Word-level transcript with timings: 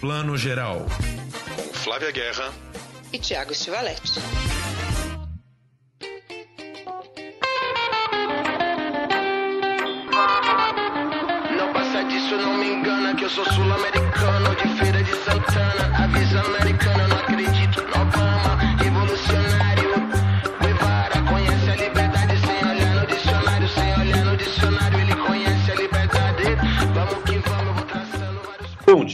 Plano 0.00 0.34
Geral. 0.34 0.86
Com 1.54 1.74
Flávia 1.74 2.10
Guerra 2.10 2.50
e 3.12 3.18
Tiago 3.18 3.54
Stivaletti. 3.54 4.18
Não 11.54 11.72
passa 11.74 12.02
disso, 12.04 12.34
não 12.38 12.54
me 12.54 12.66
engana 12.66 13.14
que 13.14 13.24
eu 13.24 13.30
sou 13.30 13.44
sul-americano 13.44 13.99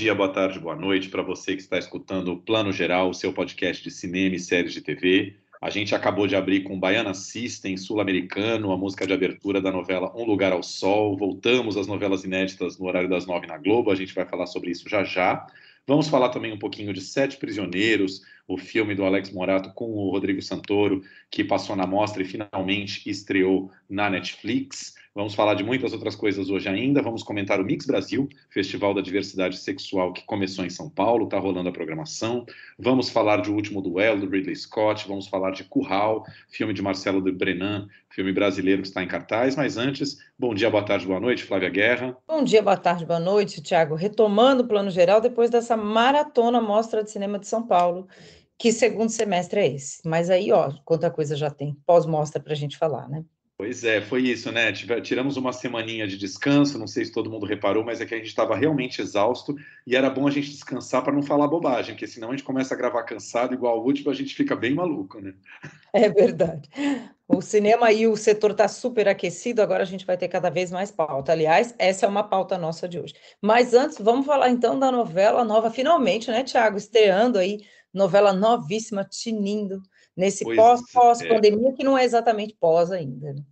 dia, 0.07 0.15
boa 0.15 0.29
tarde, 0.29 0.61
boa 0.61 0.77
noite 0.77 1.09
para 1.09 1.21
você 1.21 1.57
que 1.57 1.63
está 1.63 1.77
escutando 1.77 2.33
o 2.33 2.37
Plano 2.37 2.71
Geral, 2.71 3.11
o 3.11 3.13
seu 3.13 3.33
podcast 3.33 3.83
de 3.83 3.91
cinema 3.91 4.37
e 4.37 4.39
séries 4.39 4.73
de 4.73 4.81
TV. 4.81 5.35
A 5.61 5.69
gente 5.69 5.97
acabou 5.97 6.29
de 6.29 6.37
abrir 6.37 6.63
com 6.63 6.79
Baiana 6.79 7.13
System, 7.13 7.77
sul-americano, 7.77 8.71
a 8.71 8.77
música 8.77 9.05
de 9.05 9.13
abertura 9.13 9.61
da 9.61 9.73
novela 9.73 10.13
Um 10.17 10.25
Lugar 10.25 10.53
ao 10.53 10.63
Sol. 10.63 11.17
Voltamos 11.17 11.77
às 11.77 11.89
novelas 11.89 12.23
inéditas 12.23 12.79
no 12.79 12.87
horário 12.87 13.09
das 13.09 13.27
nove 13.27 13.49
na 13.49 13.59
Globo, 13.59 13.91
a 13.91 13.97
gente 13.97 14.15
vai 14.15 14.25
falar 14.25 14.47
sobre 14.47 14.71
isso 14.71 14.89
já 14.89 15.03
já. 15.03 15.45
Vamos 15.89 16.09
falar 16.09 16.29
também 16.29 16.53
um 16.53 16.59
pouquinho 16.59 16.93
de 16.93 17.01
Sete 17.01 17.37
Prisioneiros, 17.37 18.23
o 18.47 18.57
filme 18.57 18.95
do 18.95 19.05
Alex 19.05 19.33
Morato 19.33 19.73
com 19.75 19.93
o 19.93 20.11
Rodrigo 20.11 20.41
Santoro, 20.41 21.03
que 21.29 21.43
passou 21.43 21.75
na 21.75 21.85
mostra 21.85 22.23
e 22.23 22.27
finalmente 22.27 23.11
estreou 23.11 23.73
na 23.91 24.09
Netflix. 24.09 24.95
Vamos 25.17 25.35
falar 25.35 25.55
de 25.55 25.65
muitas 25.65 25.95
outras 25.95 26.15
coisas 26.15 26.51
hoje 26.51 26.69
ainda. 26.69 27.01
Vamos 27.01 27.23
comentar 27.23 27.59
o 27.59 27.65
Mix 27.65 27.87
Brasil, 27.87 28.29
Festival 28.51 28.93
da 28.93 29.01
Diversidade 29.01 29.57
Sexual 29.57 30.13
que 30.13 30.23
começou 30.27 30.63
em 30.63 30.69
São 30.69 30.91
Paulo, 30.91 31.25
está 31.25 31.39
rolando 31.39 31.71
a 31.71 31.73
programação. 31.73 32.45
Vamos 32.79 33.09
falar 33.09 33.41
de 33.41 33.51
O 33.51 33.55
Último 33.55 33.81
Duelo, 33.81 34.21
do 34.21 34.29
Ridley 34.29 34.55
Scott. 34.55 35.09
Vamos 35.09 35.27
falar 35.27 35.53
de 35.53 35.65
Curral, 35.65 36.27
filme 36.51 36.75
de 36.75 36.83
Marcelo 36.83 37.23
de 37.23 37.33
Brenan, 37.33 37.89
filme 38.11 38.31
brasileiro 38.31 38.83
que 38.83 38.89
está 38.89 39.03
em 39.03 39.09
cartaz. 39.09 39.57
Mas 39.57 39.79
antes, 39.79 40.19
bom 40.39 40.53
dia, 40.53 40.69
boa 40.69 40.85
tarde, 40.85 41.07
boa 41.07 41.19
noite, 41.19 41.45
Flávia 41.45 41.71
Guerra. 41.71 42.15
Bom 42.29 42.45
dia, 42.45 42.63
boa 42.63 42.77
tarde, 42.77 43.07
boa 43.07 43.19
noite, 43.19 43.63
Tiago. 43.63 43.95
Retomando 43.95 44.65
o 44.65 44.69
plano 44.69 44.91
geral 44.91 45.23
depois 45.23 45.49
dessa 45.49 45.79
maratona 45.79 46.61
Mostra 46.61 47.03
de 47.03 47.11
Cinema 47.11 47.39
de 47.39 47.47
São 47.47 47.67
Paulo. 47.67 48.07
Que 48.59 48.71
segundo 48.71 49.09
semestre 49.09 49.61
é 49.61 49.67
esse? 49.67 50.07
Mas 50.07 50.29
aí, 50.29 50.53
ó, 50.53 50.75
quanta 50.85 51.11
coisa 51.11 51.35
já 51.35 51.49
tem 51.49 51.75
pós-mostra 51.87 52.39
para 52.39 52.53
a 52.53 52.57
gente 52.57 52.77
falar, 52.77 53.09
né? 53.09 53.25
Pois 53.59 53.85
é, 53.85 54.03
foi 54.03 54.21
isso, 54.21 54.53
né? 54.53 54.71
Tiramos 54.71 55.39
uma 55.39 55.51
semaninha 55.51 56.07
de 56.07 56.19
descanso, 56.19 56.79
não 56.79 56.87
sei 56.87 57.07
se 57.07 57.13
todo 57.13 57.31
mundo 57.31 57.47
reparou, 57.47 57.83
mas 57.83 58.03
é 58.03 58.05
que 58.05 58.13
a 58.13 58.19
gente 58.19 58.27
estava 58.27 58.55
realmente 58.55 59.01
exausto 59.01 59.57
e 59.87 59.97
era 59.97 60.11
bom 60.11 60.29
a 60.29 60.31
gente 60.31 60.51
descansar 60.51 61.03
para 61.03 61.15
não 61.15 61.23
falar 61.23 61.49
bobagem, 61.49 61.95
porque 61.95 62.07
senão 62.07 62.29
a 62.29 62.31
gente 62.33 62.45
começa 62.45 62.75
a 62.75 62.77
gravar 62.77 63.05
cansado, 63.05 63.55
igual 63.55 63.81
o 63.81 63.85
último, 63.85 64.11
a 64.11 64.15
gente 64.15 64.35
fica 64.35 64.55
bem 64.55 64.75
maluco, 64.75 65.23
né? 65.23 65.33
É 65.91 66.07
verdade. 66.11 66.69
O 67.27 67.41
cinema 67.41 67.91
e 67.91 68.07
o 68.07 68.15
setor 68.15 68.51
está 68.51 68.69
super 68.69 69.09
aquecido, 69.09 69.63
agora 69.63 69.83
a 69.83 69.87
gente 69.87 70.05
vai 70.05 70.19
ter 70.19 70.29
cada 70.29 70.51
vez 70.51 70.71
mais 70.71 70.91
pauta. 70.91 71.33
Aliás, 71.33 71.75
essa 71.79 72.05
é 72.05 72.09
uma 72.09 72.25
pauta 72.25 72.59
nossa 72.59 72.87
de 72.87 73.01
hoje. 73.01 73.15
Mas 73.41 73.73
antes, 73.73 73.97
vamos 73.99 74.27
falar 74.27 74.51
então 74.51 74.79
da 74.79 74.93
novela 74.93 75.43
nova, 75.43 75.71
finalmente, 75.71 76.31
né, 76.31 76.45
Tiago? 76.45 76.77
Estreando 76.77 77.39
aí, 77.39 77.61
novela 77.93 78.35
novíssima, 78.35 79.03
tinindo 79.03 79.81
nesse 80.17 80.45
pós-pandemia, 80.45 81.69
é. 81.69 81.73
que 81.73 81.85
não 81.85 81.97
é 81.97 82.05
exatamente 82.05 82.57
pós 82.59 82.91
ainda. 82.91 83.35
Né? 83.35 83.43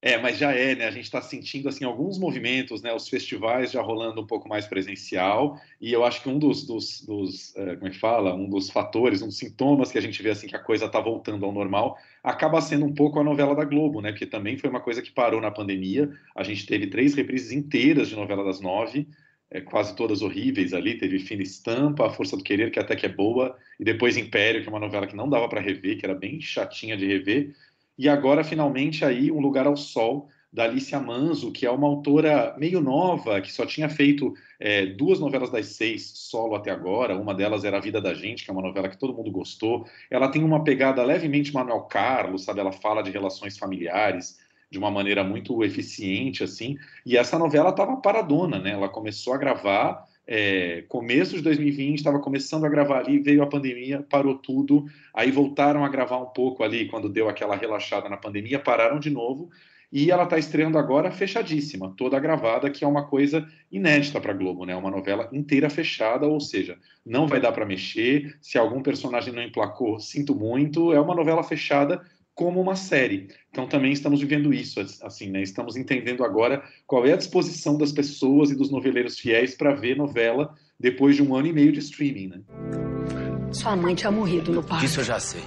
É, 0.00 0.16
mas 0.16 0.38
já 0.38 0.52
é, 0.52 0.76
né? 0.76 0.86
A 0.86 0.92
gente 0.92 1.04
está 1.04 1.20
sentindo 1.20 1.68
assim 1.68 1.84
alguns 1.84 2.18
movimentos, 2.18 2.82
né? 2.82 2.94
Os 2.94 3.08
festivais 3.08 3.72
já 3.72 3.82
rolando 3.82 4.20
um 4.20 4.26
pouco 4.26 4.48
mais 4.48 4.64
presencial 4.64 5.60
e 5.80 5.92
eu 5.92 6.04
acho 6.04 6.22
que 6.22 6.28
um 6.28 6.38
dos, 6.38 6.64
dos, 6.64 7.04
dos 7.04 7.56
é, 7.56 7.74
como 7.74 7.88
é 7.88 7.90
que 7.90 7.98
fala, 7.98 8.32
um 8.32 8.48
dos 8.48 8.70
fatores, 8.70 9.22
um 9.22 9.26
dos 9.26 9.38
sintomas 9.38 9.90
que 9.90 9.98
a 9.98 10.00
gente 10.00 10.22
vê 10.22 10.30
assim 10.30 10.46
que 10.46 10.54
a 10.54 10.62
coisa 10.62 10.86
está 10.86 11.00
voltando 11.00 11.44
ao 11.44 11.52
normal, 11.52 11.98
acaba 12.22 12.60
sendo 12.60 12.86
um 12.86 12.94
pouco 12.94 13.18
a 13.18 13.24
novela 13.24 13.56
da 13.56 13.64
Globo, 13.64 14.00
né? 14.00 14.12
Porque 14.12 14.26
também 14.26 14.56
foi 14.56 14.70
uma 14.70 14.80
coisa 14.80 15.02
que 15.02 15.10
parou 15.10 15.40
na 15.40 15.50
pandemia. 15.50 16.08
A 16.36 16.44
gente 16.44 16.64
teve 16.64 16.86
três 16.86 17.14
reprises 17.14 17.50
inteiras 17.50 18.08
de 18.08 18.14
novela 18.14 18.44
das 18.44 18.60
nove, 18.60 19.08
é, 19.50 19.60
quase 19.60 19.94
todas 19.96 20.22
horríveis 20.22 20.72
ali. 20.72 20.98
Teve 20.98 21.18
Fina 21.18 21.42
Estampa, 21.42 22.06
A 22.06 22.10
Força 22.10 22.36
do 22.36 22.42
Querer, 22.42 22.70
que 22.70 22.78
até 22.78 22.94
que 22.94 23.06
é 23.06 23.08
boa, 23.08 23.56
e 23.78 23.84
depois 23.84 24.16
Império, 24.16 24.62
que 24.62 24.68
é 24.68 24.70
uma 24.70 24.80
novela 24.80 25.06
que 25.06 25.16
não 25.16 25.28
dava 25.28 25.48
para 25.48 25.60
rever, 25.60 25.98
que 25.98 26.06
era 26.06 26.14
bem 26.14 26.40
chatinha 26.40 26.96
de 26.96 27.06
rever. 27.06 27.54
E 27.96 28.08
agora, 28.08 28.44
finalmente, 28.44 29.04
aí, 29.04 29.30
Um 29.30 29.40
Lugar 29.40 29.66
ao 29.66 29.76
Sol, 29.76 30.28
da 30.52 30.64
Alicia 30.64 30.98
Manzo, 30.98 31.52
que 31.52 31.66
é 31.66 31.70
uma 31.70 31.86
autora 31.86 32.54
meio 32.58 32.80
nova, 32.80 33.40
que 33.40 33.52
só 33.52 33.66
tinha 33.66 33.88
feito 33.88 34.34
é, 34.58 34.86
duas 34.86 35.20
novelas 35.20 35.50
das 35.50 35.66
seis 35.66 36.10
solo 36.14 36.54
até 36.54 36.70
agora. 36.70 37.16
Uma 37.16 37.34
delas 37.34 37.64
era 37.64 37.76
A 37.76 37.80
Vida 37.80 38.00
da 38.00 38.14
Gente, 38.14 38.44
que 38.44 38.50
é 38.50 38.52
uma 38.52 38.62
novela 38.62 38.88
que 38.88 38.96
todo 38.96 39.12
mundo 39.12 39.30
gostou. 39.30 39.86
Ela 40.10 40.28
tem 40.28 40.42
uma 40.42 40.64
pegada 40.64 41.02
levemente 41.02 41.52
Manuel 41.52 41.82
Carlos, 41.82 42.44
sabe? 42.44 42.60
Ela 42.60 42.72
fala 42.72 43.02
de 43.02 43.10
relações 43.10 43.58
familiares 43.58 44.38
de 44.70 44.78
uma 44.78 44.90
maneira 44.90 45.24
muito 45.24 45.62
eficiente, 45.64 46.44
assim. 46.44 46.76
E 47.04 47.16
essa 47.16 47.38
novela 47.38 47.70
estava 47.70 47.96
paradona, 47.96 48.58
né? 48.58 48.70
Ela 48.70 48.88
começou 48.88 49.32
a 49.32 49.38
gravar 49.38 50.06
é, 50.30 50.84
começo 50.88 51.36
de 51.36 51.40
2020, 51.40 51.96
estava 51.96 52.18
começando 52.18 52.66
a 52.66 52.68
gravar 52.68 52.98
ali, 52.98 53.18
veio 53.18 53.42
a 53.42 53.46
pandemia, 53.46 54.04
parou 54.10 54.34
tudo, 54.34 54.84
aí 55.14 55.30
voltaram 55.30 55.82
a 55.82 55.88
gravar 55.88 56.18
um 56.18 56.26
pouco 56.26 56.62
ali, 56.62 56.86
quando 56.86 57.08
deu 57.08 57.30
aquela 57.30 57.56
relaxada 57.56 58.10
na 58.10 58.16
pandemia, 58.18 58.58
pararam 58.58 59.00
de 59.00 59.08
novo, 59.08 59.48
e 59.90 60.10
ela 60.10 60.24
está 60.24 60.36
estreando 60.36 60.76
agora 60.76 61.10
fechadíssima, 61.10 61.94
toda 61.96 62.20
gravada, 62.20 62.68
que 62.68 62.84
é 62.84 62.86
uma 62.86 63.06
coisa 63.06 63.48
inédita 63.72 64.20
para 64.20 64.34
Globo, 64.34 64.66
né? 64.66 64.76
Uma 64.76 64.90
novela 64.90 65.30
inteira 65.32 65.70
fechada, 65.70 66.26
ou 66.26 66.40
seja, 66.40 66.76
não 67.06 67.26
vai 67.26 67.40
dar 67.40 67.52
para 67.52 67.64
mexer. 67.64 68.36
Se 68.42 68.58
algum 68.58 68.82
personagem 68.82 69.32
não 69.32 69.42
emplacou, 69.42 69.98
sinto 69.98 70.34
muito. 70.34 70.92
É 70.92 71.00
uma 71.00 71.14
novela 71.14 71.42
fechada 71.42 72.02
como 72.38 72.60
uma 72.60 72.76
série. 72.76 73.26
Então 73.50 73.66
também 73.66 73.90
estamos 73.90 74.20
vivendo 74.20 74.54
isso, 74.54 74.78
assim, 75.02 75.28
né? 75.28 75.42
Estamos 75.42 75.76
entendendo 75.76 76.22
agora 76.22 76.62
qual 76.86 77.04
é 77.04 77.12
a 77.12 77.16
disposição 77.16 77.76
das 77.76 77.90
pessoas 77.90 78.52
e 78.52 78.54
dos 78.54 78.70
noveleiros 78.70 79.18
fiéis 79.18 79.56
para 79.56 79.74
ver 79.74 79.96
novela 79.96 80.54
depois 80.78 81.16
de 81.16 81.22
um 81.22 81.34
ano 81.34 81.48
e 81.48 81.52
meio 81.52 81.72
de 81.72 81.80
streaming, 81.80 82.28
né? 82.28 82.40
Sua 83.50 83.74
mãe 83.74 83.92
tinha 83.96 84.12
morrido 84.12 84.52
no 84.52 84.62
parque. 84.62 84.86
Isso 84.86 85.00
eu 85.00 85.04
já 85.04 85.18
sei. 85.18 85.42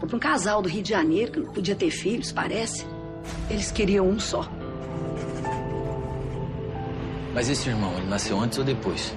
Para 0.00 0.16
um 0.16 0.18
casal 0.18 0.62
do 0.62 0.70
Rio 0.70 0.82
de 0.82 0.88
Janeiro 0.88 1.32
que 1.32 1.40
não 1.40 1.52
podia 1.52 1.74
ter 1.74 1.90
filhos, 1.90 2.32
parece. 2.32 2.86
Eles 3.50 3.70
queriam 3.70 4.08
um 4.08 4.18
só. 4.18 4.50
Mas 7.34 7.50
esse 7.50 7.68
irmão, 7.68 7.92
ele 7.98 8.06
nasceu 8.06 8.40
antes 8.40 8.56
ou 8.56 8.64
depois? 8.64 9.14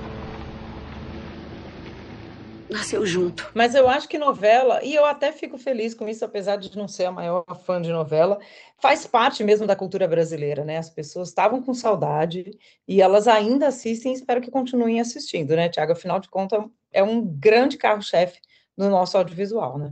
Nasceu 2.72 3.06
junto. 3.06 3.50
Mas 3.54 3.76
eu 3.76 3.88
acho 3.88 4.08
que 4.08 4.18
novela, 4.18 4.84
e 4.84 4.96
eu 4.96 5.06
até 5.06 5.32
fico 5.32 5.58
feliz 5.58 5.94
com 5.94 6.08
isso, 6.08 6.24
apesar 6.26 6.56
de 6.56 6.76
não 6.78 6.88
ser 6.88 7.06
a 7.06 7.12
maior 7.12 7.46
fã 7.66 7.82
de 7.82 7.92
novela, 7.92 8.40
faz 8.78 9.06
parte 9.06 9.44
mesmo 9.44 9.68
da 9.68 9.76
cultura 9.76 10.08
brasileira, 10.08 10.64
né? 10.64 10.78
As 10.78 10.90
pessoas 10.90 11.30
estavam 11.30 11.62
com 11.62 11.74
saudade 11.74 12.52
e 12.88 13.02
elas 13.02 13.28
ainda 13.28 13.68
assistem, 13.68 14.14
espero 14.14 14.42
que 14.42 14.50
continuem 14.50 15.00
assistindo, 15.00 15.56
né, 15.56 15.70
Tiago? 15.70 15.92
Afinal 15.92 16.20
de 16.20 16.30
contas, 16.30 16.64
é 16.92 17.04
um 17.04 17.24
grande 17.24 17.78
carro-chefe 17.78 18.40
no 18.76 18.90
nosso 18.90 19.18
audiovisual, 19.18 19.78
né? 19.78 19.92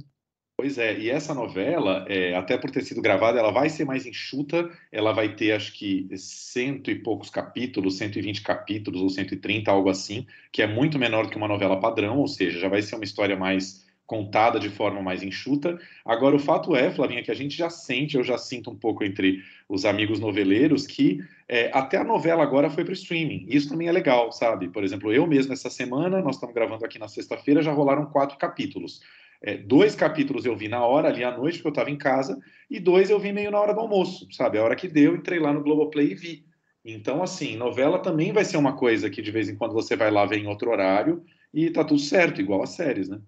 Pois 0.60 0.78
é, 0.78 1.00
e 1.00 1.10
essa 1.10 1.34
novela, 1.34 2.04
é, 2.10 2.36
até 2.36 2.58
por 2.58 2.70
ter 2.70 2.84
sido 2.84 3.02
gravada, 3.02 3.40
ela 3.40 3.50
vai 3.50 3.70
ser 3.70 3.86
mais 3.86 4.06
enxuta, 4.06 4.70
ela 4.92 5.14
vai 5.14 5.34
ter 5.34 5.54
acho 5.54 5.72
que 5.72 6.06
cento 6.18 6.92
e 6.92 6.96
poucos 6.96 7.30
capítulos, 7.30 7.96
120 7.98 8.42
capítulos 8.42 9.02
ou 9.02 9.10
130, 9.10 9.72
algo 9.72 9.88
assim, 9.88 10.28
que 10.52 10.62
é 10.62 10.68
muito 10.68 11.00
menor 11.00 11.30
que 11.30 11.38
uma 11.38 11.48
novela 11.48 11.80
padrão, 11.80 12.18
ou 12.18 12.28
seja, 12.28 12.60
já 12.60 12.68
vai 12.68 12.82
ser 12.82 12.96
uma 12.96 13.06
história 13.06 13.38
mais 13.38 13.88
contada 14.06 14.60
de 14.60 14.70
forma 14.70 15.02
mais 15.02 15.24
enxuta. 15.24 15.80
Agora, 16.04 16.36
o 16.36 16.40
fato 16.40 16.76
é, 16.76 16.92
Flavinha, 16.92 17.24
que 17.24 17.32
a 17.32 17.36
gente 17.36 17.56
já 17.56 17.70
sente, 17.70 18.18
eu 18.18 18.24
já 18.26 18.38
sinto 18.38 18.70
um 18.70 18.76
pouco 18.76 19.02
entre 19.06 19.42
os 19.70 19.86
amigos 19.86 20.20
noveleiros, 20.20 20.86
que 20.86 21.22
é, 21.48 21.72
até 21.74 21.96
a 21.96 22.04
novela 22.04 22.44
agora 22.44 22.70
foi 22.70 22.84
para 22.84 22.92
o 22.92 22.96
streaming. 22.96 23.46
Isso 23.48 23.70
também 23.70 23.88
é 23.88 23.94
legal, 23.94 24.30
sabe? 24.34 24.68
Por 24.68 24.84
exemplo, 24.84 25.14
eu 25.14 25.26
mesmo 25.26 25.54
essa 25.54 25.70
semana, 25.70 26.22
nós 26.22 26.36
estamos 26.36 26.54
gravando 26.54 26.84
aqui 26.84 27.00
na 27.00 27.08
sexta-feira, 27.08 27.62
já 27.62 27.72
rolaram 27.72 28.08
quatro 28.08 28.38
capítulos. 28.38 29.00
É, 29.42 29.58
dois 29.58 29.96
capítulos 29.96 30.46
eu 30.46 30.56
vi 30.56 30.68
na 30.68 30.86
hora, 30.86 31.08
ali 31.08 31.24
à 31.24 31.36
noite, 31.36 31.58
porque 31.58 31.68
eu 31.68 31.72
estava 31.72 31.90
em 31.90 31.98
casa, 31.98 32.38
e 32.70 32.80
dois 32.80 33.10
eu 33.10 33.20
vi 33.20 33.32
meio 33.32 33.52
na 33.52 33.60
hora 33.60 33.74
do 33.74 33.80
almoço, 33.80 34.28
sabe? 34.32 34.58
A 34.58 34.64
hora 34.64 34.76
que 34.76 34.88
deu, 34.88 35.16
entrei 35.16 35.40
lá 35.40 35.54
no 35.54 35.64
Globoplay 35.64 36.12
e 36.12 36.16
vi. 36.16 36.46
Então, 36.84 37.24
assim, 37.24 37.56
novela 37.56 38.00
também 38.00 38.32
vai 38.32 38.44
ser 38.44 38.58
uma 38.58 38.76
coisa 38.76 39.10
que 39.10 39.22
de 39.22 39.32
vez 39.32 39.50
em 39.50 39.56
quando 39.56 39.74
você 39.74 39.96
vai 39.96 40.12
lá 40.12 40.26
ver 40.26 40.40
em 40.40 40.48
outro 40.48 40.72
horário 40.72 41.24
e 41.54 41.70
tá 41.70 41.84
tudo 41.84 42.00
certo, 42.00 42.42
igual 42.42 42.64
as 42.64 42.72
séries, 42.72 43.10
né? 43.10 43.20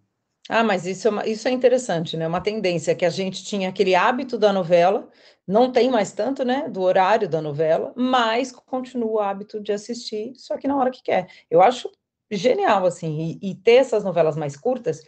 Ah, 0.49 0.63
mas 0.63 0.85
isso 0.85 1.07
é, 1.07 1.11
uma, 1.11 1.27
isso 1.27 1.47
é 1.47 1.51
interessante, 1.51 2.17
né? 2.17 2.27
Uma 2.27 2.41
tendência 2.41 2.95
que 2.95 3.05
a 3.05 3.09
gente 3.09 3.43
tinha 3.43 3.69
aquele 3.69 3.95
hábito 3.95 4.37
da 4.37 4.51
novela, 4.51 5.09
não 5.47 5.71
tem 5.71 5.89
mais 5.89 6.11
tanto, 6.11 6.43
né? 6.43 6.67
Do 6.67 6.81
horário 6.81 7.29
da 7.29 7.41
novela, 7.41 7.93
mas 7.95 8.51
continua 8.51 9.11
o 9.11 9.19
hábito 9.19 9.61
de 9.61 9.71
assistir, 9.71 10.33
só 10.35 10.57
que 10.57 10.67
na 10.67 10.75
hora 10.75 10.91
que 10.91 11.03
quer. 11.03 11.27
Eu 11.49 11.61
acho 11.61 11.89
genial, 12.29 12.85
assim, 12.85 13.37
e, 13.41 13.51
e 13.51 13.55
ter 13.55 13.75
essas 13.75 14.03
novelas 14.03 14.35
mais 14.35 14.57
curtas 14.57 15.03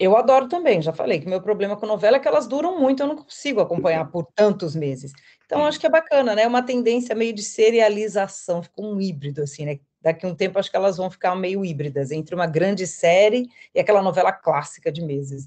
eu 0.00 0.16
adoro 0.16 0.48
também, 0.48 0.80
já 0.80 0.94
falei 0.94 1.20
que 1.20 1.28
meu 1.28 1.42
problema 1.42 1.76
com 1.76 1.84
novela 1.84 2.16
é 2.16 2.20
que 2.20 2.26
elas 2.26 2.46
duram 2.48 2.80
muito, 2.80 3.02
eu 3.02 3.06
não 3.06 3.16
consigo 3.16 3.60
acompanhar 3.60 4.10
por 4.10 4.24
tantos 4.34 4.74
meses. 4.74 5.12
Então, 5.44 5.66
acho 5.66 5.78
que 5.78 5.86
é 5.86 5.90
bacana, 5.90 6.34
né? 6.34 6.42
É 6.42 6.46
uma 6.48 6.62
tendência 6.62 7.14
meio 7.14 7.34
de 7.34 7.42
serialização, 7.42 8.62
ficou 8.62 8.86
um 8.86 8.98
híbrido, 9.00 9.42
assim, 9.42 9.66
né? 9.66 9.78
Daqui 10.00 10.26
um 10.26 10.34
tempo, 10.34 10.58
acho 10.58 10.70
que 10.70 10.76
elas 10.76 10.96
vão 10.96 11.10
ficar 11.10 11.36
meio 11.36 11.62
híbridas 11.62 12.10
entre 12.10 12.34
uma 12.34 12.46
grande 12.46 12.86
série 12.86 13.50
e 13.74 13.80
aquela 13.80 14.00
novela 14.00 14.32
clássica 14.32 14.90
de 14.90 15.02
meses. 15.02 15.46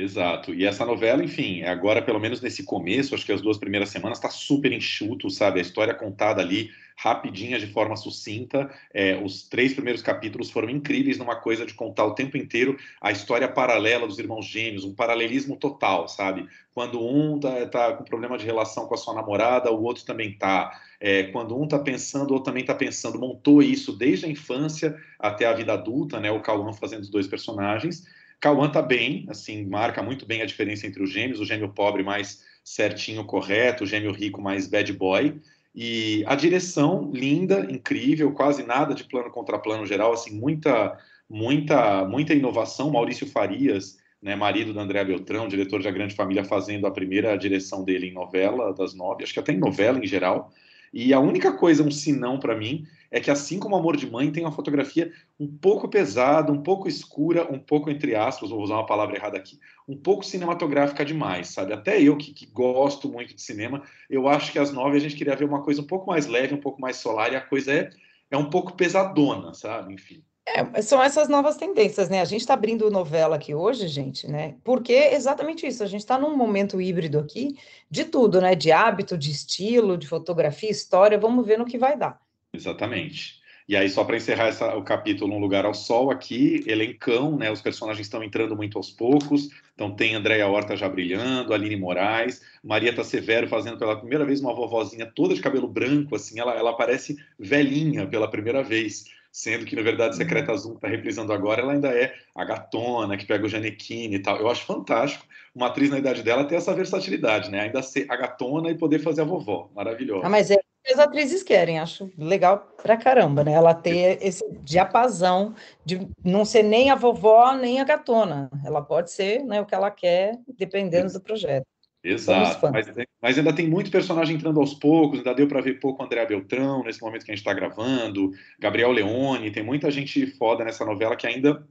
Exato. 0.00 0.54
E 0.54 0.64
essa 0.64 0.86
novela, 0.86 1.22
enfim, 1.22 1.62
agora, 1.62 2.00
pelo 2.00 2.18
menos 2.18 2.40
nesse 2.40 2.62
começo, 2.62 3.14
acho 3.14 3.26
que 3.26 3.32
as 3.32 3.42
duas 3.42 3.58
primeiras 3.58 3.90
semanas, 3.90 4.16
está 4.16 4.30
super 4.30 4.72
enxuto, 4.72 5.28
sabe? 5.28 5.58
A 5.58 5.62
história 5.62 5.92
contada 5.92 6.40
ali 6.40 6.70
rapidinha, 6.96 7.58
de 7.58 7.66
forma 7.66 7.96
sucinta. 7.96 8.70
É, 8.94 9.16
os 9.22 9.42
três 9.42 9.74
primeiros 9.74 10.00
capítulos 10.00 10.50
foram 10.50 10.70
incríveis 10.70 11.18
numa 11.18 11.36
coisa 11.36 11.66
de 11.66 11.74
contar 11.74 12.04
o 12.04 12.14
tempo 12.14 12.36
inteiro 12.36 12.78
a 13.00 13.10
história 13.10 13.48
paralela 13.48 14.06
dos 14.06 14.18
irmãos 14.18 14.46
gêmeos, 14.46 14.84
um 14.84 14.94
paralelismo 14.94 15.56
total, 15.56 16.08
sabe? 16.08 16.48
Quando 16.74 16.98
um 17.04 17.38
tá, 17.38 17.66
tá 17.66 17.92
com 17.94 18.04
problema 18.04 18.38
de 18.38 18.46
relação 18.46 18.86
com 18.86 18.94
a 18.94 18.98
sua 18.98 19.14
namorada, 19.14 19.70
o 19.70 19.82
outro 19.82 20.04
também 20.04 20.32
tá. 20.32 20.80
É, 20.98 21.24
quando 21.24 21.58
um 21.58 21.68
tá 21.68 21.78
pensando, 21.78 22.30
o 22.30 22.34
outro 22.34 22.50
também 22.50 22.64
tá 22.64 22.74
pensando. 22.74 23.18
Montou 23.18 23.62
isso 23.62 23.92
desde 23.92 24.24
a 24.24 24.28
infância 24.28 24.98
até 25.18 25.46
a 25.46 25.52
vida 25.52 25.74
adulta, 25.74 26.18
né? 26.20 26.30
O 26.30 26.40
Cauã 26.40 26.72
fazendo 26.72 27.02
os 27.02 27.10
dois 27.10 27.26
personagens. 27.26 28.06
Cauã 28.40 28.70
tá 28.70 28.80
bem, 28.80 29.26
assim, 29.28 29.66
marca 29.66 30.02
muito 30.02 30.24
bem 30.24 30.40
a 30.40 30.46
diferença 30.46 30.86
entre 30.86 31.02
os 31.02 31.10
gêmeos, 31.10 31.40
o 31.40 31.44
gêmeo 31.44 31.68
pobre 31.68 32.02
mais 32.02 32.42
certinho, 32.64 33.24
correto, 33.24 33.84
o 33.84 33.86
gêmeo 33.86 34.12
rico 34.12 34.40
mais 34.40 34.66
bad 34.66 34.90
boy. 34.94 35.38
E 35.74 36.24
a 36.26 36.34
direção 36.34 37.10
linda, 37.12 37.66
incrível, 37.70 38.32
quase 38.32 38.62
nada 38.62 38.94
de 38.94 39.04
plano 39.04 39.30
contra 39.30 39.58
plano 39.58 39.86
geral, 39.86 40.12
assim, 40.12 40.38
muita, 40.38 40.98
muita, 41.28 42.04
muita 42.06 42.34
inovação. 42.34 42.90
Maurício 42.90 43.26
Farias, 43.26 43.98
né, 44.22 44.34
marido 44.34 44.72
da 44.72 44.82
Andréa 44.82 45.04
Beltrão, 45.04 45.46
diretor 45.46 45.80
de 45.80 45.88
A 45.88 45.92
Grande 45.92 46.14
Família, 46.14 46.44
fazendo 46.44 46.86
a 46.86 46.90
primeira 46.90 47.36
direção 47.36 47.84
dele 47.84 48.08
em 48.08 48.12
novela 48.12 48.72
das 48.74 48.94
nove, 48.94 49.22
acho 49.22 49.32
que 49.32 49.40
até 49.40 49.52
em 49.52 49.58
novela 49.58 49.98
em 49.98 50.06
geral. 50.06 50.50
E 50.92 51.12
a 51.12 51.20
única 51.20 51.52
coisa, 51.52 51.84
um 51.84 51.90
sinão 51.90 52.38
para 52.38 52.56
mim, 52.56 52.84
é 53.10 53.20
que 53.20 53.30
assim 53.30 53.58
como 53.58 53.76
Amor 53.76 53.96
de 53.96 54.08
Mãe 54.08 54.30
tem 54.30 54.44
uma 54.44 54.52
fotografia 54.52 55.12
um 55.38 55.48
pouco 55.48 55.88
pesada, 55.88 56.52
um 56.52 56.62
pouco 56.62 56.88
escura, 56.88 57.50
um 57.50 57.58
pouco 57.58 57.90
entre 57.90 58.14
aspas, 58.14 58.50
vou 58.50 58.62
usar 58.62 58.74
uma 58.74 58.86
palavra 58.86 59.16
errada 59.16 59.36
aqui, 59.36 59.58
um 59.88 59.96
pouco 59.96 60.24
cinematográfica 60.24 61.04
demais, 61.04 61.48
sabe? 61.48 61.72
Até 61.72 62.00
eu 62.00 62.16
que, 62.16 62.32
que 62.32 62.46
gosto 62.46 63.08
muito 63.08 63.34
de 63.34 63.42
cinema, 63.42 63.82
eu 64.08 64.28
acho 64.28 64.52
que 64.52 64.58
as 64.58 64.72
nove 64.72 64.96
a 64.96 65.00
gente 65.00 65.16
queria 65.16 65.34
ver 65.34 65.44
uma 65.44 65.62
coisa 65.62 65.82
um 65.82 65.86
pouco 65.86 66.06
mais 66.06 66.26
leve, 66.26 66.54
um 66.54 66.60
pouco 66.60 66.80
mais 66.80 66.96
solar, 66.96 67.32
e 67.32 67.36
a 67.36 67.40
coisa 67.40 67.72
é, 67.72 67.90
é 68.30 68.36
um 68.36 68.48
pouco 68.48 68.74
pesadona, 68.74 69.52
sabe? 69.54 69.92
Enfim. 69.92 70.22
É, 70.46 70.82
são 70.82 71.02
essas 71.02 71.28
novas 71.28 71.56
tendências, 71.56 72.08
né? 72.08 72.20
A 72.20 72.24
gente 72.24 72.40
está 72.40 72.54
abrindo 72.54 72.90
novela 72.90 73.36
aqui 73.36 73.54
hoje, 73.54 73.86
gente, 73.86 74.26
né? 74.28 74.56
Porque 74.64 74.92
é 74.92 75.14
exatamente 75.14 75.66
isso, 75.66 75.82
a 75.82 75.86
gente 75.86 76.00
está 76.00 76.18
num 76.18 76.36
momento 76.36 76.80
híbrido 76.80 77.18
aqui 77.18 77.56
de 77.90 78.04
tudo, 78.04 78.40
né? 78.40 78.54
De 78.54 78.72
hábito, 78.72 79.16
de 79.16 79.30
estilo, 79.30 79.96
de 79.96 80.08
fotografia, 80.08 80.70
história, 80.70 81.18
vamos 81.18 81.46
ver 81.46 81.58
no 81.58 81.64
que 81.64 81.78
vai 81.78 81.96
dar. 81.96 82.20
Exatamente. 82.52 83.40
E 83.68 83.76
aí, 83.76 83.88
só 83.88 84.02
para 84.02 84.16
encerrar 84.16 84.48
essa, 84.48 84.74
o 84.74 84.82
capítulo 84.82 85.32
Um 85.32 85.38
Lugar 85.38 85.64
ao 85.64 85.72
Sol, 85.72 86.10
aqui, 86.10 86.64
elencão, 86.66 87.36
né? 87.36 87.52
Os 87.52 87.62
personagens 87.62 88.04
estão 88.04 88.20
entrando 88.24 88.56
muito 88.56 88.76
aos 88.76 88.90
poucos. 88.90 89.48
Então, 89.74 89.94
tem 89.94 90.16
Andréia 90.16 90.48
Horta 90.48 90.76
já 90.76 90.88
brilhando, 90.88 91.54
Aline 91.54 91.76
Moraes, 91.76 92.42
Marieta 92.64 93.04
Severo 93.04 93.46
fazendo 93.48 93.78
pela 93.78 93.96
primeira 93.96 94.24
vez 94.24 94.40
uma 94.40 94.52
vovozinha 94.52 95.06
toda 95.06 95.34
de 95.34 95.40
cabelo 95.40 95.68
branco, 95.68 96.16
assim, 96.16 96.40
ela, 96.40 96.52
ela 96.54 96.76
parece 96.76 97.16
velhinha 97.38 98.08
pela 98.08 98.28
primeira 98.28 98.60
vez 98.60 99.04
sendo 99.32 99.64
que, 99.64 99.76
na 99.76 99.82
verdade, 99.82 100.16
Secreta 100.16 100.52
Azul 100.52 100.74
está 100.74 100.88
reprisando 100.88 101.32
agora, 101.32 101.62
ela 101.62 101.72
ainda 101.72 101.88
é 101.88 102.14
a 102.34 102.44
gatona, 102.44 103.16
que 103.16 103.26
pega 103.26 103.46
o 103.46 103.48
Janequine 103.48 104.16
e 104.16 104.18
tal. 104.18 104.36
Eu 104.38 104.48
acho 104.48 104.66
fantástico 104.66 105.24
uma 105.54 105.68
atriz 105.68 105.90
na 105.90 105.98
idade 105.98 106.22
dela 106.22 106.44
ter 106.44 106.56
essa 106.56 106.74
versatilidade, 106.74 107.50
né? 107.50 107.60
Ainda 107.60 107.82
ser 107.82 108.06
a 108.10 108.16
gatona 108.16 108.70
e 108.70 108.78
poder 108.78 108.98
fazer 108.98 109.22
a 109.22 109.24
vovó. 109.24 109.70
Maravilhosa. 109.74 110.26
Ah, 110.26 110.30
mas 110.30 110.50
é 110.50 110.58
as 110.86 110.98
atrizes 110.98 111.42
querem, 111.42 111.78
acho 111.78 112.10
legal 112.16 112.74
pra 112.82 112.96
caramba, 112.96 113.44
né? 113.44 113.52
Ela 113.52 113.74
ter 113.74 114.18
esse 114.22 114.44
diapasão 114.62 115.54
de 115.84 116.08
não 116.24 116.44
ser 116.44 116.62
nem 116.62 116.90
a 116.90 116.94
vovó, 116.94 117.54
nem 117.54 117.80
a 117.80 117.84
gatona. 117.84 118.50
Ela 118.64 118.82
pode 118.82 119.10
ser 119.10 119.44
né, 119.44 119.60
o 119.60 119.66
que 119.66 119.74
ela 119.74 119.90
quer, 119.90 120.38
dependendo 120.58 121.12
do 121.12 121.20
projeto. 121.20 121.66
Exato, 122.02 122.70
mas, 122.72 122.86
mas, 123.20 123.36
ainda 123.36 123.52
tem 123.52 123.68
muito 123.68 123.90
personagem 123.90 124.34
entrando 124.34 124.58
aos 124.58 124.72
poucos, 124.72 125.18
ainda 125.18 125.34
deu 125.34 125.46
para 125.46 125.60
ver 125.60 125.78
pouco 125.78 126.02
André 126.02 126.24
Beltrão 126.24 126.82
nesse 126.82 127.02
momento 127.02 127.26
que 127.26 127.30
a 127.30 127.34
gente 127.34 127.42
está 127.42 127.52
gravando, 127.52 128.32
Gabriel 128.58 128.90
Leone, 128.90 129.50
tem 129.50 129.62
muita 129.62 129.90
gente 129.90 130.26
foda 130.38 130.64
nessa 130.64 130.82
novela 130.82 131.14
que 131.14 131.26
ainda 131.26 131.62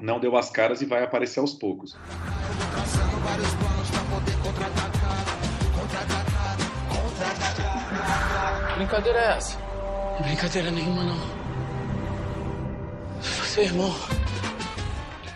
não 0.00 0.18
deu 0.18 0.36
as 0.36 0.50
caras 0.50 0.82
e 0.82 0.84
vai 0.84 1.04
aparecer 1.04 1.38
aos 1.38 1.54
poucos. 1.54 1.96
Brincadeira 8.78 9.18
é 9.18 9.36
essa? 9.36 9.58
Brincadeira 10.22 10.70
nenhuma, 10.70 11.02
não. 11.02 11.18
Você 13.20 13.62
é 13.62 13.64
irmão. 13.64 13.92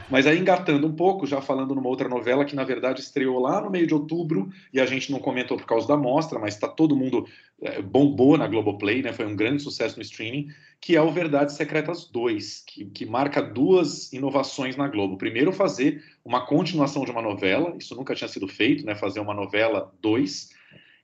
Mas 0.08 0.28
aí 0.28 0.38
engatando 0.38 0.86
um 0.86 0.94
pouco, 0.94 1.26
já 1.26 1.40
falando 1.40 1.74
numa 1.74 1.88
outra 1.88 2.08
novela 2.08 2.44
que 2.44 2.54
na 2.54 2.62
verdade 2.62 3.00
estreou 3.00 3.40
lá 3.40 3.60
no 3.60 3.68
meio 3.68 3.84
de 3.84 3.94
outubro 3.94 4.48
e 4.72 4.80
a 4.80 4.86
gente 4.86 5.10
não 5.10 5.18
comentou 5.18 5.56
por 5.56 5.66
causa 5.66 5.88
da 5.88 5.96
mostra, 5.96 6.38
mas 6.38 6.54
está 6.54 6.68
todo 6.68 6.94
mundo 6.94 7.26
é, 7.60 7.82
bombou 7.82 8.38
na 8.38 8.46
Globoplay, 8.46 9.02
né? 9.02 9.12
Foi 9.12 9.26
um 9.26 9.34
grande 9.34 9.60
sucesso 9.60 9.96
no 9.96 10.02
streaming, 10.02 10.46
que 10.80 10.94
é 10.94 11.02
o 11.02 11.10
Verdades 11.10 11.56
Secretas 11.56 12.04
2, 12.04 12.62
que, 12.64 12.84
que 12.84 13.04
marca 13.04 13.42
duas 13.42 14.12
inovações 14.12 14.76
na 14.76 14.86
Globo. 14.86 15.16
Primeiro, 15.16 15.52
fazer 15.52 16.00
uma 16.24 16.46
continuação 16.46 17.04
de 17.04 17.10
uma 17.10 17.22
novela, 17.22 17.74
isso 17.76 17.96
nunca 17.96 18.14
tinha 18.14 18.28
sido 18.28 18.46
feito, 18.46 18.86
né? 18.86 18.94
Fazer 18.94 19.18
uma 19.18 19.34
novela 19.34 19.92
2 20.00 20.61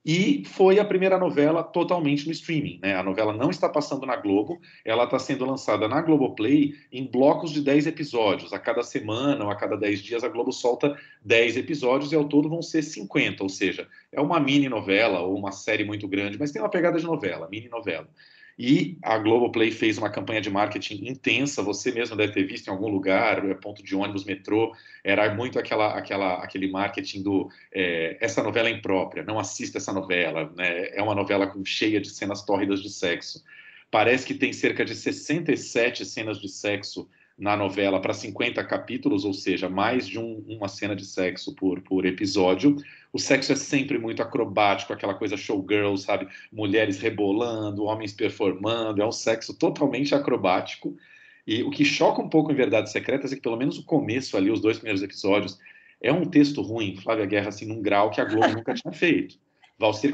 e 0.08 0.42
foi 0.46 0.78
a 0.78 0.84
primeira 0.86 1.18
novela 1.18 1.62
totalmente 1.62 2.24
no 2.24 2.32
streaming. 2.32 2.80
Né? 2.82 2.96
A 2.96 3.02
novela 3.02 3.30
não 3.30 3.50
está 3.50 3.68
passando 3.68 4.06
na 4.06 4.16
Globo, 4.16 4.58
ela 4.82 5.04
está 5.04 5.18
sendo 5.18 5.44
lançada 5.44 5.86
na 5.86 6.00
Globoplay 6.00 6.72
em 6.90 7.04
blocos 7.04 7.50
de 7.50 7.60
10 7.60 7.88
episódios. 7.88 8.54
A 8.54 8.58
cada 8.58 8.82
semana 8.82 9.44
ou 9.44 9.50
a 9.50 9.54
cada 9.54 9.76
10 9.76 10.02
dias 10.02 10.24
a 10.24 10.28
Globo 10.28 10.50
solta 10.50 10.98
10 11.26 11.58
episódios 11.58 12.10
e 12.10 12.16
ao 12.16 12.24
todo 12.24 12.48
vão 12.48 12.62
ser 12.62 12.80
50, 12.80 13.42
ou 13.42 13.50
seja, 13.50 13.86
é 14.10 14.18
uma 14.18 14.40
mini 14.40 14.66
novela 14.66 15.20
ou 15.20 15.36
uma 15.36 15.52
série 15.52 15.84
muito 15.84 16.08
grande, 16.08 16.38
mas 16.38 16.52
tem 16.52 16.62
uma 16.62 16.70
pegada 16.70 16.98
de 16.98 17.04
novela, 17.04 17.46
mini 17.50 17.68
novela. 17.68 18.08
E 18.58 18.98
a 19.02 19.16
Globoplay 19.16 19.70
fez 19.70 19.98
uma 19.98 20.10
campanha 20.10 20.40
de 20.40 20.50
marketing 20.50 21.06
intensa, 21.06 21.62
você 21.62 21.92
mesmo 21.92 22.16
deve 22.16 22.32
ter 22.32 22.42
visto 22.42 22.66
em 22.66 22.70
algum 22.70 22.88
lugar, 22.88 23.48
é, 23.48 23.54
ponto 23.54 23.84
de 23.84 23.94
ônibus, 23.94 24.24
metrô, 24.24 24.74
era 25.04 25.32
muito 25.32 25.60
aquela, 25.60 25.96
aquela, 25.96 26.42
aquele 26.42 26.68
marketing 26.68 27.22
do 27.22 27.48
é, 27.72 28.18
essa 28.20 28.42
novela 28.42 28.68
é 28.68 28.72
imprópria, 28.72 29.22
não 29.22 29.38
assista 29.38 29.78
essa 29.78 29.92
novela, 29.92 30.52
né? 30.56 30.88
é 30.88 31.00
uma 31.00 31.14
novela 31.14 31.52
cheia 31.64 32.00
de 32.00 32.10
cenas 32.10 32.42
tórridas 32.42 32.82
de 32.82 32.90
sexo. 32.90 33.44
Parece 33.92 34.26
que 34.26 34.34
tem 34.34 34.52
cerca 34.52 34.84
de 34.84 34.94
67 34.94 36.04
cenas 36.04 36.40
de 36.40 36.48
sexo 36.48 37.08
na 37.38 37.56
novela 37.56 38.00
para 38.00 38.12
50 38.12 38.62
capítulos, 38.64 39.24
ou 39.24 39.32
seja, 39.32 39.68
mais 39.68 40.06
de 40.08 40.18
um, 40.18 40.44
uma 40.48 40.66
cena 40.66 40.96
de 40.96 41.06
sexo 41.06 41.54
por, 41.54 41.80
por 41.80 42.04
episódio. 42.04 42.76
O 43.12 43.18
sexo 43.18 43.52
é 43.52 43.56
sempre 43.56 43.98
muito 43.98 44.22
acrobático, 44.22 44.92
aquela 44.92 45.14
coisa 45.14 45.36
showgirl, 45.36 45.96
sabe? 45.96 46.28
Mulheres 46.52 46.98
rebolando, 46.98 47.84
homens 47.84 48.12
performando, 48.12 49.00
é 49.00 49.06
um 49.06 49.12
sexo 49.12 49.54
totalmente 49.54 50.14
acrobático. 50.14 50.96
E 51.46 51.62
o 51.62 51.70
que 51.70 51.84
choca 51.84 52.20
um 52.20 52.28
pouco 52.28 52.52
em 52.52 52.54
Verdades 52.54 52.92
Secretas 52.92 53.32
é 53.32 53.36
que, 53.36 53.40
pelo 53.40 53.56
menos 53.56 53.78
o 53.78 53.84
começo 53.84 54.36
ali, 54.36 54.50
os 54.50 54.60
dois 54.60 54.76
primeiros 54.76 55.02
episódios, 55.02 55.58
é 56.00 56.12
um 56.12 56.24
texto 56.24 56.60
ruim, 56.60 56.96
Flávia 56.96 57.24
Guerra, 57.24 57.48
assim, 57.48 57.66
num 57.66 57.80
grau 57.80 58.10
que 58.10 58.20
a 58.20 58.24
Globo 58.24 58.48
nunca 58.48 58.74
tinha 58.74 58.92
feito. 58.92 59.38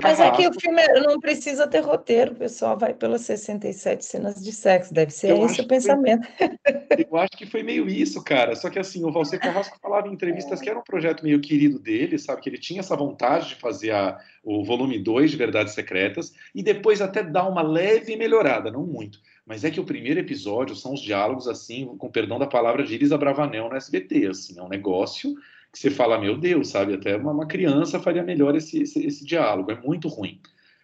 Mas 0.03 0.21
é 0.21 0.31
que 0.31 0.47
o 0.47 0.53
filme 0.61 0.83
não 1.01 1.19
precisa 1.19 1.67
ter 1.67 1.81
roteiro, 1.81 2.33
o 2.33 2.35
pessoal 2.35 2.79
vai 2.79 2.93
pelas 2.93 3.23
67 3.23 4.05
cenas 4.05 4.45
de 4.45 4.53
sexo, 4.53 4.93
deve 4.93 5.11
ser 5.11 5.31
eu 5.31 5.47
esse 5.47 5.63
o 5.63 5.67
pensamento. 5.67 6.29
Foi, 6.37 6.51
eu 7.11 7.17
acho 7.17 7.31
que 7.31 7.47
foi 7.47 7.63
meio 7.63 7.89
isso, 7.89 8.23
cara. 8.23 8.55
Só 8.55 8.69
que 8.69 8.79
assim, 8.79 9.03
o 9.05 9.11
Valcir 9.11 9.41
Carrasco 9.41 9.79
falava 9.81 10.07
em 10.07 10.13
entrevistas 10.13 10.61
que 10.61 10.69
era 10.69 10.79
um 10.79 10.83
projeto 10.83 11.25
meio 11.25 11.41
querido 11.41 11.79
dele, 11.79 12.19
sabe? 12.19 12.43
Que 12.43 12.51
ele 12.51 12.59
tinha 12.59 12.81
essa 12.81 12.95
vontade 12.95 13.49
de 13.49 13.55
fazer 13.55 13.93
a, 13.93 14.21
o 14.43 14.63
volume 14.63 14.99
2 14.99 15.31
de 15.31 15.37
Verdades 15.39 15.73
Secretas 15.73 16.35
e 16.55 16.63
depois 16.63 17.01
até 17.01 17.23
dar 17.23 17.49
uma 17.49 17.63
leve 17.63 18.17
melhorada, 18.17 18.71
não 18.71 18.85
muito. 18.85 19.19
Mas 19.47 19.65
é 19.65 19.71
que 19.71 19.81
o 19.81 19.85
primeiro 19.85 20.21
episódio 20.21 20.77
são 20.77 20.93
os 20.93 21.01
diálogos, 21.01 21.49
assim, 21.49 21.87
com 21.97 22.11
perdão 22.11 22.39
da 22.39 22.47
palavra, 22.47 22.85
de 22.85 22.95
Elisa 22.95 23.17
Bravanel 23.17 23.71
no 23.71 23.77
SBT, 23.77 24.27
assim, 24.27 24.59
é 24.59 24.63
um 24.63 24.69
negócio 24.69 25.35
que 25.75 25.81
você 25.81 25.91
fala, 25.91 26.21
meu 26.21 26.39
Deus, 26.39 26.69
sabe? 26.69 26.95
Até 26.95 27.17
uma, 27.17 27.33
uma 27.33 27.47
criança 27.47 27.99
faria 27.99 28.23
melhor 28.23 28.55
esse, 28.55 28.83
esse, 28.83 29.05
esse, 29.05 29.25
diálogo, 29.25 29.73
é 29.73 29.81
muito 29.81 30.07
ruim. 30.07 30.41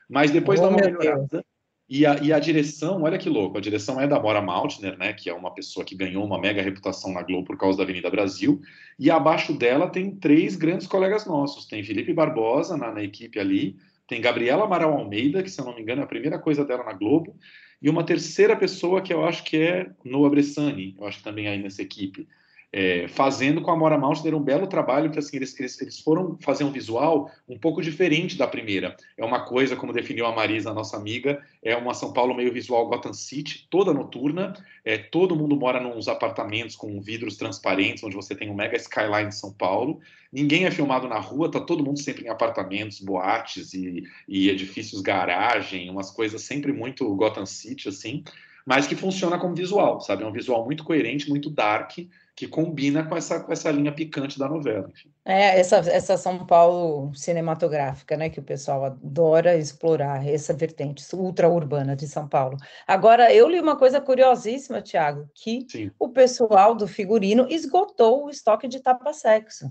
Mas 0.09 0.33
depois 0.33 0.59
oh, 0.59 0.65
dá 0.65 0.69
uma 0.71 0.81
melhorada. 0.81 1.45
E 1.89 2.05
a, 2.05 2.17
e 2.17 2.33
a, 2.33 2.41
direção, 2.41 3.03
olha 3.03 3.17
que 3.17 3.29
louco, 3.29 3.57
a 3.57 3.61
direção 3.61 4.01
é 4.01 4.07
da 4.07 4.19
Bora 4.19 4.43
Maltner, 4.43 4.99
né, 4.99 5.13
que 5.13 5.31
é 5.31 5.35
uma 5.35 5.53
pessoa 5.53 5.85
que 5.85 5.95
ganhou 5.95 6.25
uma 6.25 6.41
mega 6.41 6.61
reputação 6.61 7.13
na 7.13 7.23
Globo 7.23 7.47
por 7.47 7.57
causa 7.57 7.79
da 7.79 7.85
Avenida 7.85 8.11
Brasil, 8.11 8.61
e 8.99 9.11
abaixo 9.11 9.53
dela 9.53 9.89
tem 9.89 10.15
três 10.15 10.57
grandes 10.57 10.87
colegas 10.87 11.27
nossos, 11.27 11.67
tem 11.67 11.83
Felipe 11.83 12.13
Barbosa 12.13 12.77
na, 12.77 12.93
na 12.93 13.03
equipe 13.03 13.41
ali, 13.41 13.77
tem 14.07 14.21
Gabriela 14.21 14.65
Amaral 14.65 14.93
Almeida, 14.93 15.43
que 15.43 15.51
se 15.51 15.61
eu 15.61 15.65
não 15.65 15.75
me 15.75 15.83
engano 15.83 16.01
é 16.01 16.05
a 16.05 16.09
primeira 16.09 16.39
coisa 16.39 16.65
dela 16.65 16.85
na 16.85 16.93
Globo, 16.93 17.37
e 17.83 17.89
uma 17.89 18.05
terceira 18.05 18.57
pessoa 18.57 19.01
que 19.01 19.13
eu 19.13 19.25
acho 19.25 19.43
que 19.43 19.57
é 19.57 19.91
Noah 20.05 20.31
Bressani, 20.31 20.97
eu 20.99 21.07
acho 21.07 21.19
que 21.19 21.25
também 21.25 21.49
aí 21.49 21.61
nessa 21.61 21.83
equipe. 21.83 22.29
É, 22.73 23.09
fazendo 23.09 23.61
com 23.61 23.71
a 23.71 23.77
Mora 23.77 23.99
Maltner 23.99 24.35
um 24.35 24.43
belo 24.43 24.67
trabalho, 24.67 25.11
que 25.11 25.19
assim, 25.19 25.37
eles, 25.37 25.59
eles, 25.59 25.81
eles, 25.81 26.01
foram 26.01 26.39
fazer 26.41 26.63
um 26.63 26.71
visual 26.71 27.31
um 27.49 27.59
pouco 27.59 27.83
diferente 27.83 28.39
da 28.39 28.47
primeira. 28.47 28.97
É 29.17 29.25
uma 29.25 29.45
coisa, 29.45 29.75
como 29.75 29.93
definiu 29.93 30.25
a 30.27 30.33
Marisa, 30.33 30.71
a 30.71 30.75
nossa 30.75 30.97
amiga, 30.97 31.43
é 31.63 31.77
uma 31.77 31.95
São 31.95 32.13
Paulo 32.13 32.35
meio 32.35 32.53
visual 32.53 32.89
Gotham 32.89 33.13
City, 33.13 33.67
toda 33.69 33.93
noturna, 33.93 34.55
é, 34.85 34.97
todo 34.97 35.35
mundo 35.35 35.57
mora 35.57 35.81
nos 35.81 36.07
apartamentos 36.07 36.77
com 36.77 37.01
vidros 37.01 37.37
transparentes, 37.37 38.05
onde 38.05 38.15
você 38.15 38.35
tem 38.35 38.51
um 38.51 38.55
mega 38.55 38.77
skyline 38.77 39.29
de 39.29 39.35
São 39.35 39.53
Paulo, 39.53 40.01
ninguém 40.33 40.65
é 40.65 40.71
filmado 40.71 41.09
na 41.09 41.19
rua, 41.19 41.51
tá 41.51 41.61
todo 41.61 41.85
mundo 41.85 41.99
sempre 41.99 42.27
em 42.27 42.29
apartamentos, 42.29 43.01
boates 43.01 43.75
e, 43.75 44.05
e 44.29 44.49
edifícios 44.49 45.01
garagem, 45.01 45.91
umas 45.91 46.13
coisas 46.13 46.43
sempre 46.43 46.73
muito 46.73 47.13
Gotham 47.17 47.47
City, 47.47 47.89
assim, 47.89 48.23
mas 48.65 48.87
que 48.87 48.95
funciona 48.95 49.39
como 49.39 49.55
visual, 49.55 50.01
sabe? 50.01 50.23
É 50.23 50.27
um 50.27 50.33
visual 50.33 50.65
muito 50.65 50.85
coerente, 50.85 51.29
muito 51.29 51.51
dark, 51.51 51.99
que 52.41 52.49
combina 52.49 53.05
com 53.05 53.15
essa, 53.15 53.39
com 53.39 53.53
essa 53.53 53.71
linha 53.71 53.93
picante 53.93 54.39
da 54.39 54.49
novela. 54.49 54.89
Enfim. 54.91 55.13
É, 55.27 55.61
essa, 55.61 55.77
essa 55.77 56.17
São 56.17 56.47
Paulo 56.47 57.15
cinematográfica, 57.15 58.17
né, 58.17 58.31
que 58.31 58.41
o 58.41 58.43
pessoal 58.43 58.87
adora 58.87 59.59
explorar, 59.59 60.27
essa 60.27 60.55
vertente 60.55 61.05
ultra-urbana 61.15 61.95
de 61.95 62.09
São 62.09 62.27
Paulo. 62.27 62.57
Agora, 62.89 63.31
eu 63.31 63.47
li 63.47 63.61
uma 63.61 63.77
coisa 63.77 64.01
curiosíssima, 64.01 64.81
Tiago, 64.81 65.29
que 65.35 65.67
Sim. 65.69 65.91
o 65.99 66.09
pessoal 66.09 66.75
do 66.75 66.89
figurino 66.89 67.47
esgotou 67.51 68.25
o 68.25 68.31
estoque 68.31 68.67
de 68.67 68.81
tapa-sexo. 68.81 69.71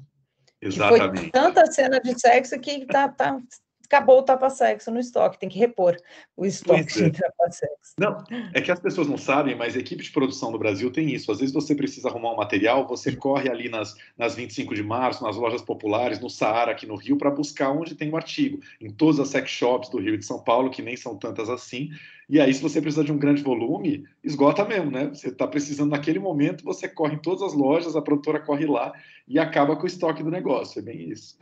Exatamente. 0.61 1.21
foi 1.21 1.31
tanta 1.31 1.65
cena 1.71 1.99
de 1.99 2.19
sexo 2.19 2.59
que 2.59 2.85
tá, 2.85 3.07
tá, 3.07 3.39
acabou 3.89 4.19
o 4.19 4.23
tapa-sexo 4.23 4.91
no 4.91 4.99
estoque, 4.99 5.39
tem 5.39 5.49
que 5.49 5.57
repor 5.57 5.97
o 6.37 6.45
estoque 6.45 7.01
é. 7.01 7.09
de 7.09 7.19
tapa-sexo. 7.19 7.95
Não, 7.97 8.23
é 8.53 8.61
que 8.61 8.71
as 8.71 8.79
pessoas 8.79 9.07
não 9.07 9.17
sabem, 9.17 9.55
mas 9.55 9.75
a 9.75 9.79
equipe 9.79 10.03
de 10.03 10.11
produção 10.11 10.51
do 10.51 10.59
Brasil 10.59 10.91
tem 10.91 11.11
isso. 11.11 11.31
Às 11.31 11.39
vezes 11.39 11.53
você 11.53 11.73
precisa 11.73 12.07
arrumar 12.07 12.33
um 12.33 12.37
material, 12.37 12.87
você 12.87 13.15
corre 13.15 13.49
ali 13.49 13.67
nas, 13.67 13.95
nas 14.15 14.35
25 14.35 14.75
de 14.75 14.83
março, 14.83 15.23
nas 15.23 15.35
lojas 15.35 15.63
populares, 15.63 16.19
no 16.19 16.29
Saara, 16.29 16.71
aqui 16.71 16.85
no 16.85 16.95
Rio, 16.95 17.17
para 17.17 17.31
buscar 17.31 17.71
onde 17.71 17.95
tem 17.95 18.11
o 18.11 18.15
artigo. 18.15 18.59
Em 18.79 18.91
todas 18.91 19.19
as 19.19 19.29
sex 19.29 19.49
shops 19.49 19.89
do 19.89 19.99
Rio 19.99 20.13
e 20.13 20.19
de 20.19 20.25
São 20.25 20.39
Paulo, 20.39 20.69
que 20.69 20.83
nem 20.83 20.95
são 20.95 21.17
tantas 21.17 21.49
assim. 21.49 21.89
E 22.29 22.39
aí, 22.39 22.53
se 22.53 22.61
você 22.61 22.79
precisa 22.79 23.03
de 23.03 23.11
um 23.11 23.17
grande 23.17 23.41
volume, 23.41 24.05
esgota 24.23 24.63
mesmo, 24.63 24.91
né? 24.91 25.07
Você 25.07 25.29
está 25.29 25.47
precisando 25.47 25.89
naquele 25.89 26.19
momento, 26.19 26.63
você 26.63 26.87
corre 26.87 27.15
em 27.15 27.19
todas 27.19 27.41
as 27.41 27.53
lojas, 27.53 27.95
a 27.95 28.01
produtora 28.03 28.39
corre 28.39 28.67
lá 28.67 28.93
e 29.27 29.39
acaba 29.39 29.75
com 29.75 29.83
o 29.83 29.87
estoque 29.87 30.21
do 30.21 30.29
negócio. 30.29 30.77
É 30.77 30.83
bem 30.83 31.09
isso. 31.09 31.39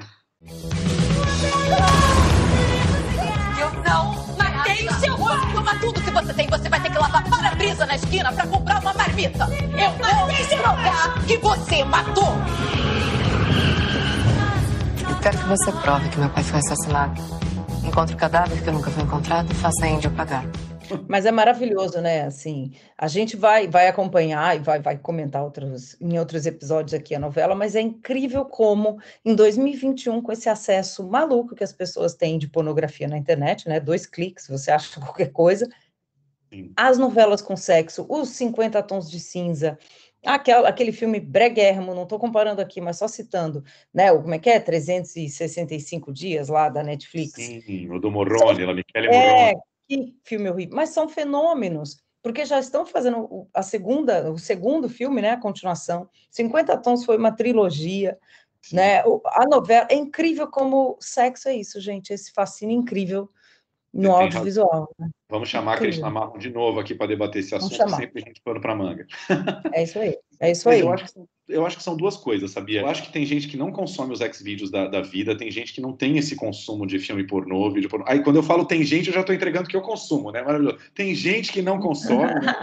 Eu 3.59 3.71
não 3.83 4.27
matei 4.37 4.87
o 4.87 4.93
seu 4.99 5.15
rosto. 5.15 5.51
Toma 5.53 5.75
tudo 5.79 6.01
que 6.01 6.11
você 6.11 6.33
tem. 6.33 6.47
Você 6.47 6.69
vai 6.69 6.79
ter 6.79 6.91
que 6.91 6.97
lavar 6.97 7.23
para-brisa 7.23 7.85
na 7.85 7.95
esquina 7.95 8.31
para 8.31 8.47
comprar 8.47 8.81
uma 8.81 8.93
marmita. 8.93 9.47
Eu 9.51 9.91
vou 9.91 10.57
provar 10.61 11.25
que 11.25 11.37
você 11.37 11.83
matou. 11.83 12.35
Eu 15.09 15.15
quero 15.21 15.37
que 15.37 15.45
você 15.45 15.71
prove 15.71 16.09
que 16.09 16.19
meu 16.19 16.29
pai 16.29 16.43
foi 16.43 16.59
assassinado. 16.59 17.21
Encontre 17.83 18.15
o 18.15 18.17
cadáver 18.17 18.61
que 18.61 18.71
nunca 18.71 18.91
foi 18.91 19.03
encontrado 19.03 19.51
e 19.51 19.55
faça 19.55 19.85
a 19.85 19.87
Índia 19.87 20.09
pagar. 20.11 20.43
Mas 21.07 21.25
é 21.25 21.31
maravilhoso, 21.31 22.01
né? 22.01 22.23
Assim, 22.23 22.71
a 22.97 23.07
gente 23.07 23.35
vai, 23.35 23.67
vai 23.67 23.87
acompanhar 23.87 24.55
e 24.55 24.59
vai, 24.59 24.79
vai 24.79 24.97
comentar 24.97 25.43
outros, 25.43 25.95
em 25.99 26.17
outros 26.17 26.45
episódios 26.45 26.93
aqui 26.93 27.15
a 27.15 27.19
novela, 27.19 27.55
mas 27.55 27.75
é 27.75 27.81
incrível 27.81 28.45
como 28.45 28.99
em 29.23 29.35
2021, 29.35 30.21
com 30.21 30.31
esse 30.31 30.49
acesso 30.49 31.07
maluco 31.07 31.55
que 31.55 31.63
as 31.63 31.73
pessoas 31.73 32.13
têm 32.13 32.37
de 32.37 32.47
pornografia 32.47 33.07
na 33.07 33.17
internet, 33.17 33.67
né? 33.67 33.79
Dois 33.79 34.05
cliques, 34.05 34.47
você 34.47 34.71
acha 34.71 34.99
qualquer 35.01 35.31
coisa. 35.31 35.67
Sim. 36.51 36.71
As 36.75 36.97
novelas 36.97 37.41
com 37.41 37.57
sexo, 37.57 38.05
os 38.09 38.29
50 38.29 38.81
tons 38.83 39.11
de 39.11 39.19
cinza, 39.19 39.77
aquele, 40.25 40.65
aquele 40.65 40.91
filme 40.91 41.19
breguérrimo, 41.19 41.93
não 41.93 42.03
estou 42.03 42.17
comparando 42.17 42.61
aqui, 42.61 42.79
mas 42.79 42.97
só 42.97 43.07
citando, 43.07 43.63
né? 43.93 44.11
O, 44.11 44.21
como 44.21 44.33
é 44.33 44.39
que 44.39 44.49
é? 44.49 44.59
365 44.59 46.13
dias 46.13 46.47
lá 46.47 46.69
da 46.69 46.83
Netflix. 46.83 47.33
Sim, 47.33 47.89
o 47.89 47.99
do 47.99 48.09
Morrone, 48.09 48.63
a 48.63 48.73
Michele 48.73 49.07
é, 49.07 49.11
Morrone 49.11 49.61
que 49.87 50.15
filme 50.23 50.49
horrível, 50.49 50.75
mas 50.75 50.89
são 50.89 51.07
fenômenos, 51.07 52.03
porque 52.21 52.45
já 52.45 52.59
estão 52.59 52.85
fazendo 52.85 53.47
a 53.53 53.63
segunda, 53.63 54.31
o 54.31 54.37
segundo 54.37 54.89
filme, 54.89 55.21
né, 55.21 55.31
a 55.31 55.39
continuação. 55.39 56.09
50 56.29 56.77
Tons 56.77 57.05
foi 57.05 57.17
uma 57.17 57.31
trilogia, 57.31 58.17
né? 58.71 58.99
A 58.99 59.45
novela 59.49 59.87
é 59.89 59.95
incrível 59.95 60.47
como 60.47 60.97
sexo 60.99 61.47
é 61.47 61.55
isso, 61.55 61.79
gente, 61.79 62.11
esse 62.11 62.31
fascínio 62.33 62.77
incrível 62.77 63.29
no 63.93 64.11
audiovisual. 64.11 64.93
Né? 64.99 65.09
Vamos 65.29 65.49
chamar 65.49 65.75
a 65.75 65.77
Cristina 65.77 66.09
Marrom 66.09 66.37
de 66.37 66.49
novo 66.49 66.79
aqui 66.79 66.93
para 66.93 67.07
debater 67.07 67.41
esse 67.41 67.55
assunto, 67.55 67.89
sempre 67.95 68.21
a 68.21 68.27
gente 68.27 68.41
pano 68.41 68.59
para 68.59 68.75
manga. 68.75 69.07
É 69.73 69.83
isso 69.83 69.99
aí, 69.99 70.17
é 70.39 70.51
isso 70.51 70.69
aí. 70.69 70.81
Eu 70.81 70.91
acho, 70.91 71.07
são, 71.07 71.27
eu 71.47 71.65
acho, 71.65 71.77
que 71.77 71.83
são, 71.83 71.95
duas 71.95 72.17
coisas, 72.17 72.51
sabia? 72.51 72.81
Eu 72.81 72.87
acho 72.87 73.03
que 73.03 73.11
tem 73.11 73.25
gente 73.25 73.47
que 73.47 73.57
não 73.57 73.71
consome 73.71 74.13
os 74.13 74.21
ex-vídeos 74.21 74.69
da, 74.69 74.87
da, 74.87 75.01
vida, 75.01 75.37
tem 75.37 75.49
gente 75.49 75.73
que 75.73 75.81
não 75.81 75.93
tem 75.93 76.17
esse 76.17 76.35
consumo 76.35 76.85
de 76.85 76.99
filme 76.99 77.25
pornô, 77.25 77.71
vídeo 77.71 77.89
pornô. 77.89 78.05
Aí 78.07 78.21
quando 78.21 78.35
eu 78.35 78.43
falo 78.43 78.65
tem 78.65 78.83
gente, 78.83 79.07
eu 79.07 79.13
já 79.13 79.21
estou 79.21 79.33
entregando 79.33 79.69
que 79.69 79.75
eu 79.75 79.81
consumo, 79.81 80.31
né? 80.31 80.41
Maravilhoso. 80.41 80.77
Tem 80.93 81.15
gente 81.15 81.51
que 81.51 81.61
não 81.61 81.79
consome, 81.79 82.33
né? 82.33 82.55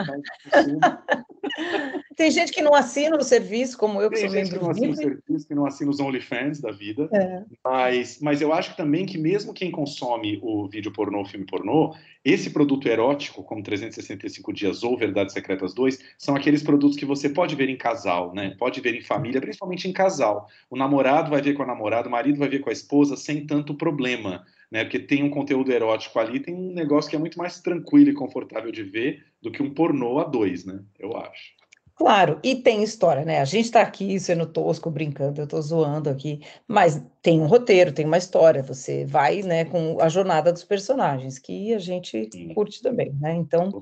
Tem 2.17 2.31
gente 2.31 2.53
que 2.53 2.63
não 2.63 2.75
assina 2.75 3.17
o 3.17 3.23
serviço, 3.23 3.77
como 3.77 4.01
eu, 4.01 4.09
que 4.09 4.17
Tem 4.17 4.29
sou 4.29 4.39
gente 4.39 4.51
que 4.51 4.59
não 4.59 4.71
assina 4.71 4.93
o 4.93 4.97
serviço, 4.97 5.49
que 5.49 5.55
não 5.55 5.67
assina 5.67 5.91
os 5.91 6.01
OnlyFans 6.01 6.61
da 6.61 6.71
vida. 6.71 7.09
É. 7.13 7.43
Mas, 7.65 8.21
mas 8.21 8.41
eu 8.41 8.53
acho 8.53 8.77
também 8.77 9.05
que 9.05 9.19
mesmo 9.19 9.53
quem 9.53 9.71
consome 9.71 10.39
o 10.43 10.69
vídeo 10.69 10.93
pornô, 10.93 11.23
o 11.23 11.25
filme 11.25 11.47
pornô, 11.47 11.95
esse 12.25 12.51
produto 12.51 12.89
erótico, 12.89 13.43
como 13.43 13.63
365 13.63 14.53
Dias 14.53 14.83
ou 14.83 14.97
Verdades 14.97 15.35
Secretas 15.35 15.75
2, 15.75 15.99
são 16.19 16.35
aqueles 16.35 16.63
produtos 16.63 16.97
que 16.97 17.05
você 17.05 17.29
pode 17.29 17.55
ver 17.55 17.69
em 17.69 17.77
casal, 17.77 18.35
né? 18.35 18.55
Pode 18.59 18.81
ver 18.81 18.95
em 18.95 19.03
família, 19.03 19.41
principalmente 19.41 19.89
em 19.89 19.93
casal. 19.93 20.49
O 20.71 20.77
namorado 20.77 21.31
vai 21.31 21.43
ver 21.43 21.55
com 21.55 21.63
a 21.63 21.67
namorada, 21.67 22.09
o 22.09 22.13
marido 22.13 22.39
vai 22.39 22.49
ver 22.49 22.61
com 22.61 22.71
a 22.71 22.73
esposa 22.73 23.17
sem 23.17 23.47
tanto 23.47 23.75
problema, 23.75 24.45
né? 24.71 24.85
Porque 24.85 24.99
tem 24.99 25.23
um 25.23 25.31
conteúdo 25.31 25.73
erótico 25.73 26.19
ali, 26.19 26.41
tem 26.41 26.55
um 26.55 26.73
negócio 26.73 27.11
que 27.11 27.17
é 27.17 27.19
muito 27.19 27.39
mais 27.39 27.61
tranquilo 27.61 28.11
e 28.11 28.15
confortável 28.15 28.73
de 28.73 28.83
ver 28.83 29.25
do 29.43 29.51
que 29.51 29.63
um 29.63 29.73
pornô 29.73 30.19
a 30.19 30.25
dois, 30.25 30.65
né? 30.65 30.83
Eu 30.99 31.17
acho. 31.17 31.54
Claro, 31.97 32.41
e 32.43 32.57
tem 32.57 32.83
história, 32.83 33.25
né? 33.25 33.41
A 33.41 33.45
gente 33.45 33.67
está 33.67 33.81
aqui 33.81 34.19
sendo 34.19 34.47
tosco, 34.47 34.91
brincando, 34.91 35.41
eu 35.41 35.45
estou 35.45 35.63
zoando 35.63 36.11
aqui, 36.11 36.41
mas 36.67 37.01
tem 37.23 37.41
um 37.41 37.47
roteiro, 37.47 37.93
tem 37.93 38.05
uma 38.05 38.19
história. 38.19 38.65
Você 38.65 39.05
vai, 39.05 39.43
né, 39.43 39.65
com 39.65 40.01
a 40.01 40.09
jornada 40.09 40.53
dos 40.53 40.65
personagens, 40.65 41.39
que 41.39 41.73
a 41.73 41.79
gente 41.79 42.29
Sim. 42.33 42.53
curte 42.53 42.83
também, 42.83 43.13
né? 43.21 43.37
Então, 43.37 43.81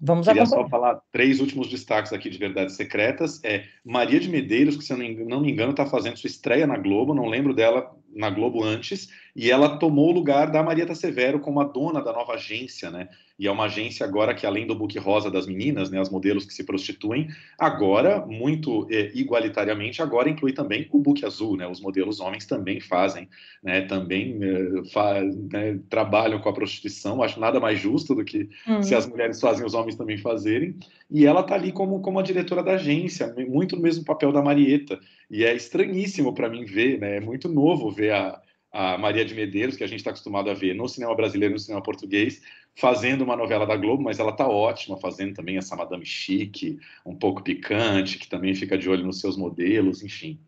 vamos 0.00 0.26
Queria 0.26 0.42
acompanhar. 0.42 0.64
só 0.64 0.68
falar 0.68 1.00
três 1.12 1.38
últimos 1.38 1.68
destaques 1.68 2.12
aqui 2.12 2.28
de 2.28 2.38
Verdades 2.38 2.74
Secretas. 2.74 3.40
É 3.44 3.64
Maria 3.84 4.18
de 4.18 4.28
Medeiros, 4.28 4.76
que 4.76 4.82
se 4.82 4.92
eu 4.92 4.98
não 4.98 5.40
me 5.40 5.52
engano 5.52 5.70
está 5.70 5.86
fazendo 5.86 6.16
sua 6.16 6.28
estreia 6.28 6.66
na 6.66 6.76
Globo, 6.76 7.14
não 7.14 7.26
lembro 7.26 7.54
dela 7.54 7.96
na 8.14 8.30
Globo 8.30 8.64
antes, 8.64 9.08
e 9.34 9.50
ela 9.50 9.78
tomou 9.78 10.08
o 10.08 10.12
lugar 10.12 10.50
da 10.50 10.62
Marieta 10.62 10.94
Severo 10.94 11.38
como 11.38 11.60
a 11.60 11.64
dona 11.64 12.02
da 12.02 12.12
nova 12.12 12.34
agência, 12.34 12.90
né? 12.90 13.08
E 13.38 13.46
é 13.46 13.50
uma 13.52 13.66
agência 13.66 14.04
agora 14.04 14.34
que, 14.34 14.44
além 14.44 14.66
do 14.66 14.74
book 14.74 14.98
rosa 14.98 15.30
das 15.30 15.46
meninas, 15.46 15.90
né, 15.90 16.00
as 16.00 16.10
modelos 16.10 16.44
que 16.44 16.52
se 16.52 16.64
prostituem, 16.64 17.28
agora, 17.56 18.26
muito 18.26 18.88
é, 18.90 19.12
igualitariamente, 19.14 20.02
agora 20.02 20.28
inclui 20.28 20.52
também 20.52 20.88
o 20.90 20.98
book 20.98 21.24
azul, 21.24 21.56
né? 21.56 21.68
Os 21.68 21.80
modelos 21.80 22.18
homens 22.18 22.46
também 22.46 22.80
fazem, 22.80 23.28
né? 23.62 23.82
Também 23.82 24.40
é, 24.42 24.90
fa 24.90 25.22
né, 25.22 25.78
trabalham 25.88 26.40
com 26.40 26.48
a 26.48 26.52
prostituição. 26.52 27.22
Acho 27.22 27.38
nada 27.38 27.60
mais 27.60 27.78
justo 27.78 28.16
do 28.16 28.24
que 28.24 28.48
hum. 28.66 28.82
se 28.82 28.94
as 28.94 29.06
mulheres 29.06 29.40
fazem, 29.40 29.64
os 29.64 29.74
homens 29.74 29.94
também 29.94 30.18
fazerem. 30.18 30.74
E 31.08 31.24
ela 31.24 31.44
tá 31.44 31.54
ali 31.54 31.70
como, 31.70 32.00
como 32.00 32.18
a 32.18 32.22
diretora 32.22 32.62
da 32.62 32.72
agência, 32.72 33.32
muito 33.48 33.76
no 33.76 33.82
mesmo 33.82 34.04
papel 34.04 34.32
da 34.32 34.42
Marieta. 34.42 34.98
E 35.30 35.44
é 35.44 35.54
estranhíssimo 35.54 36.34
para 36.34 36.48
mim 36.48 36.64
ver, 36.64 36.98
né? 36.98 37.16
É 37.16 37.20
muito 37.20 37.48
novo 37.48 37.90
ver 37.90 38.12
a, 38.12 38.40
a 38.72 38.98
Maria 38.98 39.24
de 39.24 39.34
Medeiros, 39.34 39.76
que 39.76 39.84
a 39.84 39.86
gente 39.86 40.00
está 40.00 40.10
acostumado 40.10 40.50
a 40.50 40.54
ver 40.54 40.74
no 40.74 40.88
cinema 40.88 41.14
brasileiro, 41.14 41.54
no 41.54 41.60
cinema 41.60 41.82
português, 41.82 42.42
fazendo 42.74 43.24
uma 43.24 43.36
novela 43.36 43.66
da 43.66 43.76
Globo, 43.76 44.02
mas 44.02 44.18
ela 44.18 44.30
está 44.30 44.48
ótima 44.48 44.96
fazendo 44.96 45.34
também 45.34 45.56
essa 45.56 45.76
Madame 45.76 46.06
Chique, 46.06 46.78
um 47.04 47.14
pouco 47.14 47.42
picante, 47.42 48.18
que 48.18 48.28
também 48.28 48.54
fica 48.54 48.78
de 48.78 48.88
olho 48.88 49.04
nos 49.04 49.20
seus 49.20 49.36
modelos, 49.36 50.02
enfim. 50.02 50.40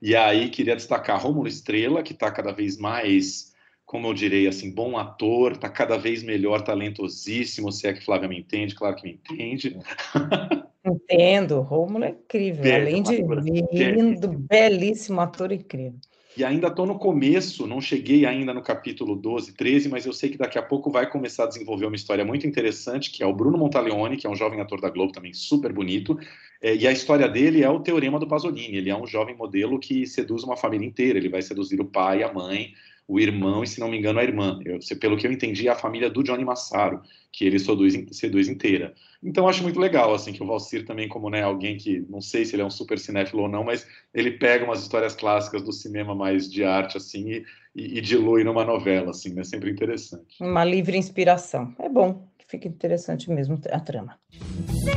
E 0.00 0.16
aí 0.16 0.48
queria 0.48 0.76
destacar 0.76 1.20
Rômulo 1.20 1.46
Estrela, 1.46 2.02
que 2.02 2.12
está 2.12 2.30
cada 2.30 2.52
vez 2.52 2.78
mais, 2.78 3.51
como 3.92 4.06
eu 4.06 4.14
direi, 4.14 4.48
assim, 4.48 4.70
bom 4.70 4.96
ator, 4.96 5.52
está 5.52 5.68
cada 5.68 5.98
vez 5.98 6.22
melhor, 6.22 6.62
talentosíssimo, 6.62 7.70
se 7.70 7.86
é 7.86 7.92
que 7.92 8.02
Flávia 8.02 8.26
me 8.26 8.38
entende, 8.38 8.74
claro 8.74 8.96
que 8.96 9.04
me 9.04 9.20
entende. 9.22 9.76
Entendo, 10.82 11.60
Rômulo 11.60 12.06
é 12.06 12.08
incrível, 12.08 12.74
além 12.74 13.02
de 13.02 13.22
lindo, 13.70 14.28
belíssimo 14.28 15.20
ator 15.20 15.52
incrível. 15.52 16.00
E 16.34 16.42
ainda 16.42 16.68
estou 16.68 16.86
no 16.86 16.98
começo, 16.98 17.66
não 17.66 17.82
cheguei 17.82 18.24
ainda 18.24 18.54
no 18.54 18.62
capítulo 18.62 19.14
12, 19.14 19.52
13, 19.52 19.90
mas 19.90 20.06
eu 20.06 20.12
sei 20.14 20.30
que 20.30 20.38
daqui 20.38 20.58
a 20.58 20.62
pouco 20.62 20.90
vai 20.90 21.08
começar 21.08 21.44
a 21.44 21.48
desenvolver 21.48 21.84
uma 21.84 21.94
história 21.94 22.24
muito 22.24 22.46
interessante, 22.46 23.10
que 23.10 23.22
é 23.22 23.26
o 23.26 23.34
Bruno 23.34 23.58
Montaleone, 23.58 24.16
que 24.16 24.26
é 24.26 24.30
um 24.30 24.34
jovem 24.34 24.58
ator 24.62 24.80
da 24.80 24.88
Globo 24.88 25.12
também 25.12 25.34
super 25.34 25.70
bonito. 25.70 26.18
É, 26.62 26.74
e 26.74 26.88
a 26.88 26.92
história 26.92 27.28
dele 27.28 27.62
é 27.62 27.68
o 27.68 27.80
teorema 27.80 28.18
do 28.18 28.26
Pasolini. 28.26 28.78
Ele 28.78 28.88
é 28.88 28.96
um 28.96 29.06
jovem 29.06 29.36
modelo 29.36 29.78
que 29.78 30.06
seduz 30.06 30.42
uma 30.42 30.56
família 30.56 30.86
inteira. 30.86 31.18
Ele 31.18 31.28
vai 31.28 31.42
seduzir 31.42 31.78
o 31.78 31.84
pai, 31.84 32.22
a 32.22 32.32
mãe, 32.32 32.72
o 33.06 33.20
irmão 33.20 33.62
e, 33.62 33.66
se 33.66 33.80
não 33.80 33.88
me 33.88 33.98
engano, 33.98 34.18
a 34.18 34.24
irmã. 34.24 34.58
Eu, 34.64 34.78
pelo 34.98 35.16
que 35.16 35.26
eu 35.26 35.32
entendi, 35.32 35.68
é 35.68 35.70
a 35.70 35.76
família 35.76 36.08
do 36.08 36.22
Johnny 36.22 36.44
Massaro, 36.44 37.02
que 37.32 37.44
ele 37.44 37.58
seduz, 37.58 37.94
seduz 38.12 38.48
inteira. 38.48 38.94
Então, 39.22 39.48
acho 39.48 39.62
muito 39.62 39.78
legal, 39.78 40.14
assim, 40.14 40.32
que 40.32 40.42
o 40.42 40.46
Valcir 40.46 40.84
também, 40.84 41.08
como 41.08 41.30
né, 41.30 41.42
alguém 41.42 41.76
que, 41.76 42.04
não 42.08 42.20
sei 42.20 42.44
se 42.44 42.54
ele 42.54 42.62
é 42.62 42.64
um 42.64 42.70
super 42.70 42.98
cinéfilo 42.98 43.42
ou 43.42 43.48
não, 43.48 43.64
mas 43.64 43.86
ele 44.12 44.32
pega 44.32 44.64
umas 44.64 44.82
histórias 44.82 45.14
clássicas 45.14 45.62
do 45.62 45.72
cinema 45.72 46.14
mais 46.14 46.50
de 46.50 46.64
arte, 46.64 46.96
assim, 46.96 47.30
e, 47.30 47.44
e, 47.74 47.98
e 47.98 48.00
dilui 48.00 48.44
numa 48.44 48.64
novela, 48.64 49.10
assim, 49.10 49.38
é 49.38 49.44
sempre 49.44 49.70
interessante. 49.70 50.36
Uma 50.40 50.64
livre 50.64 50.96
inspiração. 50.96 51.74
É 51.78 51.88
bom, 51.88 52.28
fica 52.46 52.68
interessante 52.68 53.30
mesmo 53.30 53.58
a 53.70 53.80
trama. 53.80 54.18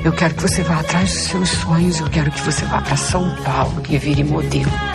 Eu 0.03 0.13
quero 0.13 0.35
que 0.35 0.41
você 0.41 0.61
vá 0.63 0.79
atrás 0.79 1.11
dos 1.11 1.23
seus 1.23 1.49
sonhos, 1.49 1.99
eu 1.99 2.09
quero 2.09 2.31
que 2.31 2.41
você 2.41 2.65
vá 2.65 2.81
para 2.81 2.97
São 2.97 3.23
Paulo 3.43 3.81
e 3.89 3.97
vire 3.97 4.23
modelo. 4.23 4.94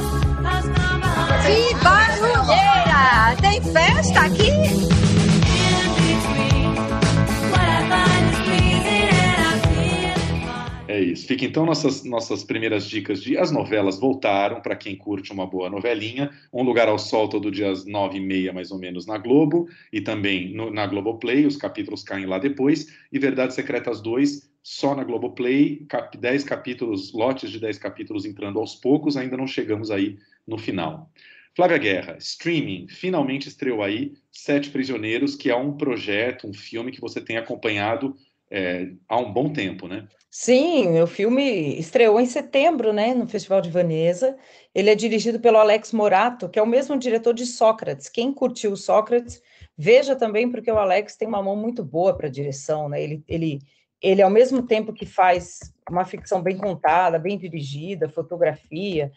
Festa 3.72 4.20
aqui? 4.20 4.50
É 10.88 11.00
isso. 11.00 11.26
Fica 11.26 11.44
então 11.44 11.64
nossas, 11.64 12.04
nossas 12.04 12.42
primeiras 12.42 12.84
dicas 12.84 13.22
de 13.22 13.38
as 13.38 13.52
novelas 13.52 13.98
voltaram 13.98 14.60
para 14.60 14.74
quem 14.74 14.96
curte 14.96 15.32
uma 15.32 15.46
boa 15.46 15.70
novelinha. 15.70 16.30
Um 16.52 16.62
Lugar 16.64 16.88
ao 16.88 16.98
Sol 16.98 17.28
todo 17.28 17.50
dia 17.50 17.70
às 17.70 17.86
nove 17.86 18.18
e 18.18 18.20
meia 18.20 18.52
mais 18.52 18.72
ou 18.72 18.78
menos 18.78 19.06
na 19.06 19.16
Globo 19.16 19.68
e 19.92 20.00
também 20.00 20.52
no, 20.52 20.70
na 20.70 20.86
Globoplay. 20.86 21.46
Os 21.46 21.56
capítulos 21.56 22.02
caem 22.02 22.26
lá 22.26 22.38
depois. 22.38 22.88
E 23.12 23.18
Verdades 23.18 23.54
Secretas 23.54 24.00
2 24.00 24.50
só 24.62 24.96
na 24.96 25.04
Globoplay. 25.04 25.86
Cap, 25.88 26.18
10 26.18 26.42
capítulos, 26.42 27.12
lotes 27.12 27.50
de 27.50 27.60
10 27.60 27.78
capítulos 27.78 28.24
entrando 28.24 28.58
aos 28.58 28.74
poucos. 28.74 29.16
Ainda 29.16 29.36
não 29.36 29.46
chegamos 29.46 29.92
aí 29.92 30.18
no 30.46 30.58
final. 30.58 31.08
Flávia 31.54 31.78
Guerra, 31.78 32.16
streaming, 32.18 32.86
finalmente 32.88 33.48
estreou 33.48 33.82
aí 33.82 34.12
Sete 34.30 34.70
Prisioneiros, 34.70 35.34
que 35.34 35.50
é 35.50 35.56
um 35.56 35.76
projeto, 35.76 36.46
um 36.46 36.54
filme 36.54 36.92
que 36.92 37.00
você 37.00 37.20
tem 37.20 37.36
acompanhado 37.36 38.14
é, 38.50 38.88
há 39.08 39.18
um 39.18 39.32
bom 39.32 39.52
tempo, 39.52 39.86
né? 39.86 40.08
Sim, 40.30 41.00
o 41.00 41.08
filme 41.08 41.76
estreou 41.78 42.20
em 42.20 42.26
setembro, 42.26 42.92
né, 42.92 43.14
no 43.14 43.26
Festival 43.26 43.60
de 43.60 43.68
Veneza. 43.68 44.36
Ele 44.72 44.88
é 44.88 44.94
dirigido 44.94 45.40
pelo 45.40 45.58
Alex 45.58 45.92
Morato, 45.92 46.48
que 46.48 46.58
é 46.58 46.62
o 46.62 46.66
mesmo 46.66 46.96
diretor 46.96 47.34
de 47.34 47.44
Sócrates. 47.44 48.08
Quem 48.08 48.32
curtiu 48.32 48.76
Sócrates, 48.76 49.42
veja 49.76 50.14
também, 50.14 50.48
porque 50.48 50.70
o 50.70 50.78
Alex 50.78 51.16
tem 51.16 51.26
uma 51.26 51.42
mão 51.42 51.56
muito 51.56 51.84
boa 51.84 52.16
para 52.16 52.28
direção, 52.28 52.88
né? 52.88 53.02
Ele, 53.02 53.24
ele, 53.26 53.58
ele, 54.00 54.22
ao 54.22 54.30
mesmo 54.30 54.62
tempo 54.62 54.92
que 54.92 55.04
faz 55.04 55.58
uma 55.88 56.04
ficção 56.04 56.40
bem 56.40 56.56
contada, 56.56 57.18
bem 57.18 57.36
dirigida, 57.36 58.08
fotografia, 58.08 59.10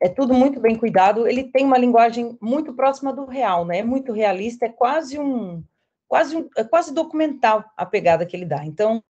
é 0.00 0.08
tudo 0.08 0.34
muito 0.34 0.60
bem 0.60 0.76
cuidado. 0.76 1.26
Ele 1.26 1.44
tem 1.44 1.64
uma 1.64 1.78
linguagem 1.78 2.36
muito 2.40 2.72
próxima 2.72 3.12
do 3.12 3.24
real, 3.24 3.64
né? 3.64 3.78
É 3.78 3.84
muito 3.84 4.12
realista, 4.12 4.66
é 4.66 4.68
quase 4.68 5.18
um 5.18 5.62
quase, 6.08 6.48
é 6.56 6.64
quase 6.64 6.92
documental 6.92 7.64
a 7.76 7.84
pegada 7.84 8.24
que 8.24 8.34
ele 8.34 8.46
dá. 8.46 8.64
Então, 8.64 9.02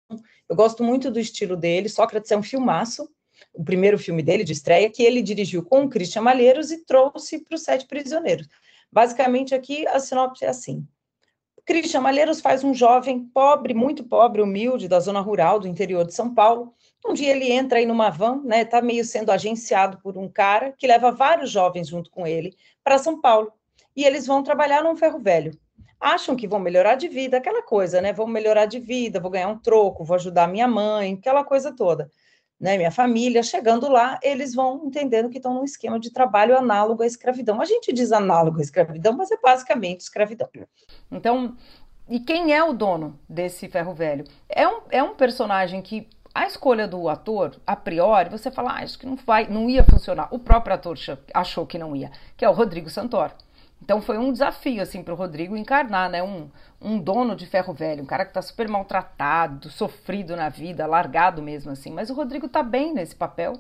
eu 0.48 0.56
gosto 0.56 0.82
muito 0.82 1.10
do 1.10 1.20
estilo 1.20 1.56
dele. 1.56 1.88
Sócrates 1.88 2.32
é 2.32 2.36
um 2.36 2.42
filmaço, 2.42 3.08
o 3.52 3.62
primeiro 3.62 3.98
filme 3.98 4.22
dele 4.22 4.42
de 4.42 4.52
estreia, 4.52 4.90
que 4.90 5.02
ele 5.02 5.22
dirigiu 5.22 5.62
com 5.64 5.84
o 5.84 5.88
Christian 5.88 6.22
Malheiros 6.22 6.70
e 6.70 6.84
trouxe 6.84 7.38
para 7.38 7.54
os 7.54 7.62
Sete 7.62 7.86
Prisioneiros. 7.86 8.48
Basicamente, 8.90 9.54
aqui 9.54 9.86
a 9.86 10.00
sinopse 10.00 10.44
é 10.44 10.48
assim. 10.48 10.86
Christian 11.66 12.00
Malheiros 12.00 12.40
faz 12.40 12.62
um 12.62 12.72
jovem 12.72 13.24
pobre, 13.34 13.74
muito 13.74 14.04
pobre, 14.04 14.40
humilde, 14.40 14.88
da 14.88 15.00
zona 15.00 15.20
rural 15.20 15.58
do 15.58 15.66
interior 15.66 16.06
de 16.06 16.14
São 16.14 16.32
Paulo. 16.32 16.72
Um 17.04 17.12
dia 17.12 17.30
ele 17.30 17.52
entra 17.52 17.78
aí 17.78 17.86
numa 17.86 18.10
van, 18.10 18.42
né? 18.44 18.62
Está 18.62 18.80
meio 18.80 19.04
sendo 19.04 19.30
agenciado 19.30 19.98
por 20.02 20.16
um 20.16 20.28
cara 20.28 20.72
que 20.76 20.86
leva 20.86 21.12
vários 21.12 21.50
jovens 21.50 21.88
junto 21.88 22.10
com 22.10 22.26
ele 22.26 22.56
para 22.82 22.98
São 22.98 23.20
Paulo. 23.20 23.52
E 23.94 24.04
eles 24.04 24.26
vão 24.26 24.42
trabalhar 24.42 24.82
num 24.82 24.96
ferro 24.96 25.18
velho 25.18 25.52
acham 26.00 26.36
que 26.36 26.46
vão 26.46 26.60
melhorar 26.60 26.94
de 26.94 27.08
vida, 27.08 27.36
aquela 27.38 27.62
coisa, 27.62 28.00
né? 28.00 28.12
Vou 28.12 28.26
melhorar 28.26 28.66
de 28.66 28.78
vida, 28.78 29.20
vou 29.20 29.30
ganhar 29.30 29.48
um 29.48 29.58
troco, 29.58 30.04
vou 30.04 30.14
ajudar 30.14 30.46
minha 30.46 30.68
mãe, 30.68 31.14
aquela 31.14 31.44
coisa 31.44 31.74
toda. 31.74 32.10
Né, 32.58 32.78
minha 32.78 32.90
família, 32.90 33.42
chegando 33.42 33.86
lá, 33.86 34.18
eles 34.22 34.54
vão 34.54 34.82
entendendo 34.86 35.28
que 35.28 35.36
estão 35.36 35.52
num 35.52 35.64
esquema 35.64 36.00
de 36.00 36.10
trabalho 36.10 36.56
análogo 36.56 37.02
à 37.02 37.06
escravidão. 37.06 37.60
A 37.60 37.66
gente 37.66 37.92
diz 37.92 38.12
análogo 38.12 38.60
à 38.60 38.62
escravidão, 38.62 39.14
mas 39.14 39.30
é 39.30 39.36
basicamente 39.36 40.00
escravidão. 40.00 40.48
Então, 41.12 41.54
e 42.08 42.18
quem 42.18 42.54
é 42.54 42.64
o 42.64 42.72
dono 42.72 43.20
desse 43.28 43.68
ferro 43.68 43.92
velho? 43.92 44.24
É 44.48 44.66
um, 44.66 44.80
é 44.90 45.02
um 45.02 45.14
personagem 45.14 45.82
que 45.82 46.08
a 46.36 46.46
escolha 46.46 46.86
do 46.86 47.08
ator, 47.08 47.56
a 47.66 47.74
priori, 47.74 48.28
você 48.28 48.50
fala, 48.50 48.72
ah, 48.72 48.82
acho 48.82 48.98
que 48.98 49.06
não 49.06 49.16
vai, 49.16 49.46
não 49.48 49.70
ia 49.70 49.82
funcionar. 49.82 50.28
O 50.30 50.38
próprio 50.38 50.74
ator 50.74 50.98
achou 51.32 51.66
que 51.66 51.78
não 51.78 51.96
ia, 51.96 52.10
que 52.36 52.44
é 52.44 52.48
o 52.48 52.52
Rodrigo 52.52 52.90
Santoro. 52.90 53.32
Então 53.82 54.02
foi 54.02 54.18
um 54.18 54.32
desafio 54.32 54.82
assim 54.82 55.02
para 55.02 55.14
o 55.14 55.16
Rodrigo 55.16 55.56
encarnar, 55.56 56.10
né, 56.10 56.22
um, 56.22 56.50
um 56.78 56.98
dono 56.98 57.34
de 57.34 57.46
ferro 57.46 57.72
velho, 57.72 58.02
um 58.02 58.06
cara 58.06 58.24
que 58.24 58.30
está 58.30 58.42
super 58.42 58.68
maltratado, 58.68 59.70
sofrido 59.70 60.36
na 60.36 60.50
vida, 60.50 60.86
largado 60.86 61.42
mesmo 61.42 61.72
assim. 61.72 61.90
Mas 61.90 62.10
o 62.10 62.14
Rodrigo 62.14 62.46
está 62.46 62.62
bem 62.62 62.92
nesse 62.92 63.14
papel 63.14 63.54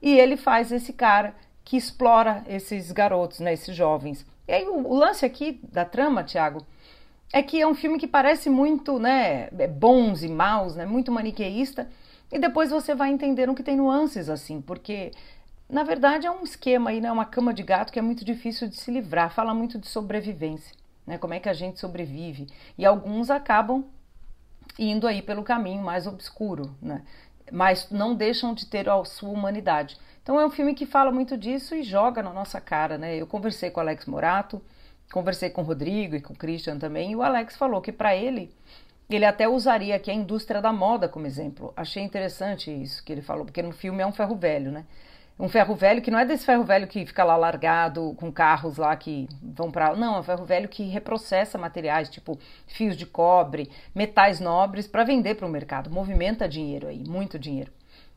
e 0.00 0.16
ele 0.16 0.36
faz 0.36 0.70
esse 0.70 0.92
cara 0.92 1.34
que 1.64 1.76
explora 1.76 2.44
esses 2.46 2.92
garotos, 2.92 3.40
né, 3.40 3.52
esses 3.54 3.74
jovens. 3.74 4.24
E 4.46 4.52
aí 4.52 4.68
o, 4.68 4.86
o 4.86 4.94
lance 4.94 5.26
aqui 5.26 5.58
da 5.64 5.84
trama, 5.84 6.22
Tiago, 6.22 6.64
é 7.32 7.42
que 7.42 7.60
é 7.60 7.66
um 7.66 7.74
filme 7.74 7.98
que 7.98 8.06
parece 8.06 8.48
muito, 8.48 9.00
né, 9.00 9.48
é 9.58 9.66
bons 9.66 10.22
e 10.22 10.28
maus, 10.28 10.76
né, 10.76 10.86
muito 10.86 11.10
maniqueísta. 11.10 11.88
E 12.30 12.38
depois 12.38 12.70
você 12.70 12.94
vai 12.94 13.10
entendendo 13.10 13.54
que 13.54 13.62
tem 13.62 13.76
nuances 13.76 14.28
assim, 14.28 14.60
porque 14.60 15.12
na 15.70 15.84
verdade, 15.84 16.26
é 16.26 16.30
um 16.30 16.42
esquema 16.42 16.90
aí, 16.90 17.00
né? 17.00 17.12
Uma 17.12 17.24
cama 17.24 17.54
de 17.54 17.62
gato 17.62 17.92
que 17.92 17.98
é 17.98 18.02
muito 18.02 18.24
difícil 18.24 18.68
de 18.68 18.76
se 18.76 18.90
livrar. 18.90 19.32
Fala 19.32 19.54
muito 19.54 19.78
de 19.78 19.86
sobrevivência, 19.86 20.74
né? 21.06 21.16
Como 21.16 21.32
é 21.32 21.38
que 21.38 21.48
a 21.48 21.52
gente 21.52 21.78
sobrevive. 21.78 22.48
E 22.76 22.84
alguns 22.84 23.30
acabam 23.30 23.84
indo 24.76 25.06
aí 25.06 25.22
pelo 25.22 25.44
caminho 25.44 25.82
mais 25.82 26.08
obscuro, 26.08 26.74
né? 26.82 27.02
Mas 27.52 27.88
não 27.90 28.14
deixam 28.16 28.52
de 28.52 28.66
ter 28.66 28.88
a 28.88 29.04
sua 29.04 29.30
humanidade. 29.30 29.96
Então 30.22 30.40
é 30.40 30.44
um 30.44 30.50
filme 30.50 30.74
que 30.74 30.86
fala 30.86 31.12
muito 31.12 31.36
disso 31.36 31.74
e 31.74 31.84
joga 31.84 32.20
na 32.20 32.32
nossa 32.32 32.60
cara, 32.60 32.98
né? 32.98 33.16
Eu 33.16 33.26
conversei 33.26 33.70
com 33.70 33.78
o 33.78 33.82
Alex 33.82 34.06
Morato, 34.06 34.60
conversei 35.12 35.50
com 35.50 35.62
o 35.62 35.64
Rodrigo 35.64 36.16
e 36.16 36.20
com 36.20 36.32
o 36.32 36.36
Christian 36.36 36.78
também, 36.78 37.12
e 37.12 37.16
o 37.16 37.22
Alex 37.22 37.56
falou 37.56 37.80
que 37.80 37.92
para 37.92 38.14
ele 38.14 38.52
ele 39.16 39.24
até 39.24 39.48
usaria 39.48 39.96
aqui 39.96 40.10
a 40.10 40.14
indústria 40.14 40.60
da 40.60 40.72
moda 40.72 41.08
como 41.08 41.26
exemplo. 41.26 41.72
Achei 41.76 42.02
interessante 42.02 42.70
isso 42.70 43.02
que 43.04 43.12
ele 43.12 43.22
falou, 43.22 43.44
porque 43.44 43.62
no 43.62 43.72
filme 43.72 44.02
é 44.02 44.06
um 44.06 44.12
ferro 44.12 44.36
velho, 44.36 44.70
né? 44.70 44.84
um 45.40 45.48
ferro 45.48 45.74
velho 45.74 46.02
que 46.02 46.10
não 46.10 46.18
é 46.18 46.24
desse 46.26 46.44
ferro 46.44 46.64
velho 46.64 46.86
que 46.86 47.06
fica 47.06 47.24
lá 47.24 47.34
largado 47.34 48.14
com 48.18 48.30
carros 48.30 48.76
lá 48.76 48.94
que 48.94 49.26
vão 49.42 49.70
para 49.70 49.96
não 49.96 50.16
é 50.16 50.20
um 50.20 50.22
ferro 50.22 50.44
velho 50.44 50.68
que 50.68 50.82
reprocessa 50.82 51.56
materiais 51.56 52.10
tipo 52.10 52.38
fios 52.66 52.94
de 52.94 53.06
cobre 53.06 53.70
metais 53.94 54.38
nobres 54.38 54.86
para 54.86 55.02
vender 55.02 55.36
para 55.36 55.46
o 55.46 55.50
mercado. 55.50 55.90
Movimenta 55.90 56.46
dinheiro 56.46 56.88
aí 56.88 57.02
muito 57.08 57.38
dinheiro. 57.38 57.72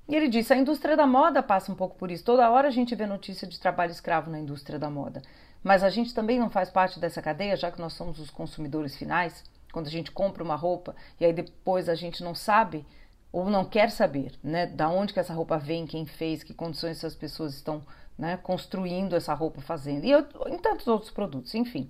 E 0.06 0.16
ele 0.18 0.28
disse 0.28 0.52
a 0.52 0.58
indústria 0.58 0.98
da 0.98 1.08
moda 1.08 1.42
passa 1.42 1.72
um 1.72 1.76
pouco 1.76 1.96
por 1.96 2.12
isso. 2.12 2.26
Toda 2.26 2.50
hora 2.50 2.68
a 2.68 2.72
gente 2.72 2.94
vê 2.94 3.06
notícia 3.06 3.48
de 3.48 3.58
trabalho 3.58 3.92
escravo 3.92 4.30
na 4.30 4.38
indústria 4.38 4.78
da 4.78 4.90
moda. 4.90 5.22
Mas 5.64 5.82
a 5.82 5.90
gente 5.90 6.14
também 6.14 6.38
não 6.38 6.50
faz 6.50 6.70
parte 6.70 7.00
dessa 7.00 7.22
cadeia 7.22 7.56
já 7.56 7.72
que 7.72 7.80
nós 7.80 7.94
somos 7.94 8.20
os 8.20 8.30
consumidores 8.30 8.98
finais 8.98 9.46
quando 9.74 9.88
a 9.88 9.92
gente 9.92 10.12
compra 10.12 10.44
uma 10.44 10.56
roupa 10.56 10.96
e 11.20 11.26
aí 11.26 11.34
depois 11.34 11.90
a 11.90 11.96
gente 11.96 12.24
não 12.24 12.34
sabe 12.34 12.86
ou 13.32 13.50
não 13.50 13.66
quer 13.66 13.90
saber, 13.90 14.32
né, 14.44 14.68
da 14.68 14.88
onde 14.88 15.12
que 15.12 15.20
essa 15.20 15.34
roupa 15.34 15.58
vem, 15.58 15.88
quem 15.88 16.06
fez, 16.06 16.44
que 16.44 16.54
condições 16.54 16.98
essas 16.98 17.16
pessoas 17.16 17.56
estão, 17.56 17.82
né, 18.16 18.38
construindo 18.38 19.16
essa 19.16 19.34
roupa, 19.34 19.60
fazendo, 19.60 20.06
e 20.06 20.12
eu, 20.12 20.20
em 20.46 20.60
tantos 20.60 20.88
outros 20.88 21.10
produtos, 21.10 21.56
enfim. 21.56 21.90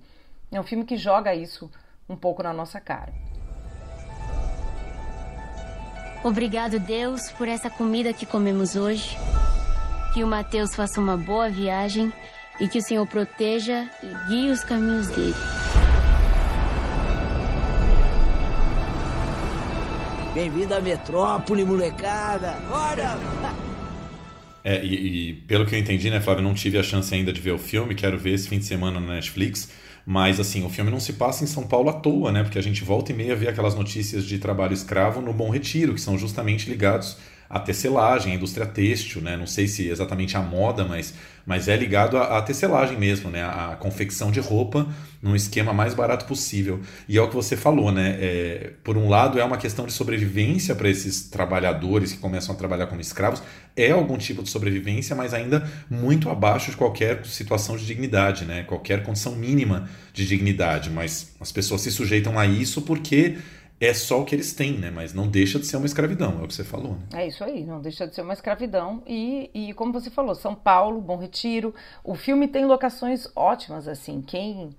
É 0.50 0.58
um 0.58 0.64
filme 0.64 0.86
que 0.86 0.96
joga 0.96 1.34
isso 1.34 1.70
um 2.08 2.16
pouco 2.16 2.42
na 2.42 2.52
nossa 2.52 2.80
cara. 2.80 3.12
Obrigado, 6.24 6.80
Deus, 6.80 7.30
por 7.32 7.46
essa 7.46 7.68
comida 7.68 8.14
que 8.14 8.24
comemos 8.24 8.76
hoje. 8.76 9.14
Que 10.14 10.24
o 10.24 10.26
Mateus 10.26 10.74
faça 10.74 10.98
uma 10.98 11.18
boa 11.18 11.50
viagem 11.50 12.10
e 12.58 12.66
que 12.66 12.78
o 12.78 12.82
Senhor 12.82 13.06
proteja 13.06 13.90
e 14.02 14.28
guie 14.28 14.50
os 14.50 14.64
caminhos 14.64 15.08
dele. 15.08 15.34
Bem-vindo 20.34 20.74
à 20.74 20.80
metrópole, 20.80 21.64
molecada! 21.64 22.58
Bora! 22.68 23.16
É, 24.64 24.84
e, 24.84 25.28
e, 25.30 25.32
pelo 25.32 25.64
que 25.64 25.76
eu 25.76 25.78
entendi, 25.78 26.10
né, 26.10 26.20
Flávio, 26.20 26.42
não 26.42 26.54
tive 26.54 26.76
a 26.76 26.82
chance 26.82 27.14
ainda 27.14 27.32
de 27.32 27.40
ver 27.40 27.52
o 27.52 27.58
filme, 27.58 27.94
quero 27.94 28.18
ver 28.18 28.32
esse 28.32 28.48
fim 28.48 28.58
de 28.58 28.64
semana 28.64 28.98
na 28.98 29.14
Netflix. 29.14 29.70
Mas, 30.04 30.40
assim, 30.40 30.66
o 30.66 30.68
filme 30.68 30.90
não 30.90 30.98
se 30.98 31.12
passa 31.12 31.44
em 31.44 31.46
São 31.46 31.68
Paulo 31.68 31.88
à 31.88 31.92
toa, 31.92 32.32
né? 32.32 32.42
Porque 32.42 32.58
a 32.58 32.62
gente 32.62 32.82
volta 32.82 33.12
e 33.12 33.14
meia 33.14 33.36
vê 33.36 33.46
aquelas 33.46 33.76
notícias 33.76 34.24
de 34.26 34.38
trabalho 34.38 34.74
escravo 34.74 35.20
no 35.20 35.32
Bom 35.32 35.50
Retiro, 35.50 35.94
que 35.94 36.00
são 36.00 36.18
justamente 36.18 36.68
ligados 36.68 37.16
a 37.48 37.60
tecelagem, 37.60 38.32
a 38.32 38.34
indústria 38.34 38.66
têxtil, 38.66 39.20
né? 39.20 39.36
Não 39.36 39.46
sei 39.46 39.68
se 39.68 39.88
exatamente 39.88 40.36
a 40.36 40.40
moda, 40.40 40.84
mas, 40.84 41.14
mas 41.46 41.68
é 41.68 41.76
ligado 41.76 42.16
à, 42.16 42.40
tecelagem 42.42 42.98
mesmo, 42.98 43.30
né? 43.30 43.42
A, 43.44 43.76
confecção 43.78 44.30
de 44.30 44.40
roupa 44.40 44.86
num 45.22 45.36
esquema 45.36 45.72
mais 45.72 45.94
barato 45.94 46.24
possível. 46.24 46.80
E 47.08 47.18
é 47.18 47.22
o 47.22 47.28
que 47.28 47.34
você 47.34 47.56
falou, 47.56 47.92
né? 47.92 48.16
É, 48.20 48.70
por 48.82 48.96
um 48.96 49.08
lado, 49.08 49.38
é 49.38 49.44
uma 49.44 49.58
questão 49.58 49.86
de 49.86 49.92
sobrevivência 49.92 50.74
para 50.74 50.88
esses 50.88 51.28
trabalhadores 51.28 52.12
que 52.12 52.18
começam 52.18 52.54
a 52.54 52.58
trabalhar 52.58 52.86
como 52.86 53.00
escravos. 53.00 53.42
É 53.76 53.90
algum 53.90 54.16
tipo 54.16 54.42
de 54.42 54.48
sobrevivência, 54.48 55.14
mas 55.14 55.34
ainda 55.34 55.68
muito 55.90 56.30
abaixo 56.30 56.70
de 56.70 56.76
qualquer 56.76 57.24
situação 57.26 57.76
de 57.76 57.84
dignidade, 57.84 58.44
né? 58.44 58.62
Qualquer 58.62 59.02
condição 59.02 59.34
mínima 59.36 59.88
de 60.12 60.26
dignidade. 60.26 60.90
Mas 60.90 61.34
as 61.40 61.52
pessoas 61.52 61.82
se 61.82 61.90
sujeitam 61.90 62.38
a 62.38 62.46
isso 62.46 62.82
porque 62.82 63.36
é 63.86 63.94
só 63.94 64.20
o 64.20 64.24
que 64.24 64.34
eles 64.34 64.52
têm, 64.52 64.78
né? 64.78 64.90
Mas 64.90 65.12
não 65.12 65.28
deixa 65.28 65.58
de 65.58 65.66
ser 65.66 65.76
uma 65.76 65.86
escravidão, 65.86 66.40
é 66.40 66.44
o 66.44 66.48
que 66.48 66.54
você 66.54 66.64
falou. 66.64 66.92
Né? 66.92 67.22
É 67.22 67.26
isso 67.26 67.42
aí, 67.42 67.64
não 67.64 67.80
deixa 67.80 68.06
de 68.06 68.14
ser 68.14 68.22
uma 68.22 68.32
escravidão. 68.32 69.02
E, 69.06 69.50
e 69.54 69.74
como 69.74 69.92
você 69.92 70.10
falou, 70.10 70.34
São 70.34 70.54
Paulo, 70.54 71.00
Bom 71.00 71.16
Retiro. 71.16 71.74
O 72.02 72.14
filme 72.14 72.48
tem 72.48 72.64
locações 72.64 73.26
ótimas, 73.34 73.88
assim. 73.88 74.22
Quem, 74.22 74.70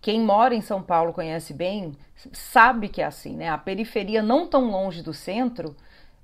quem 0.00 0.20
mora 0.20 0.54
em 0.54 0.60
São 0.60 0.82
Paulo 0.82 1.12
conhece 1.12 1.52
bem, 1.52 1.96
sabe 2.32 2.88
que 2.88 3.02
é 3.02 3.04
assim, 3.04 3.36
né? 3.36 3.48
A 3.48 3.58
periferia 3.58 4.22
não 4.22 4.46
tão 4.46 4.70
longe 4.70 5.02
do 5.02 5.12
centro, 5.12 5.74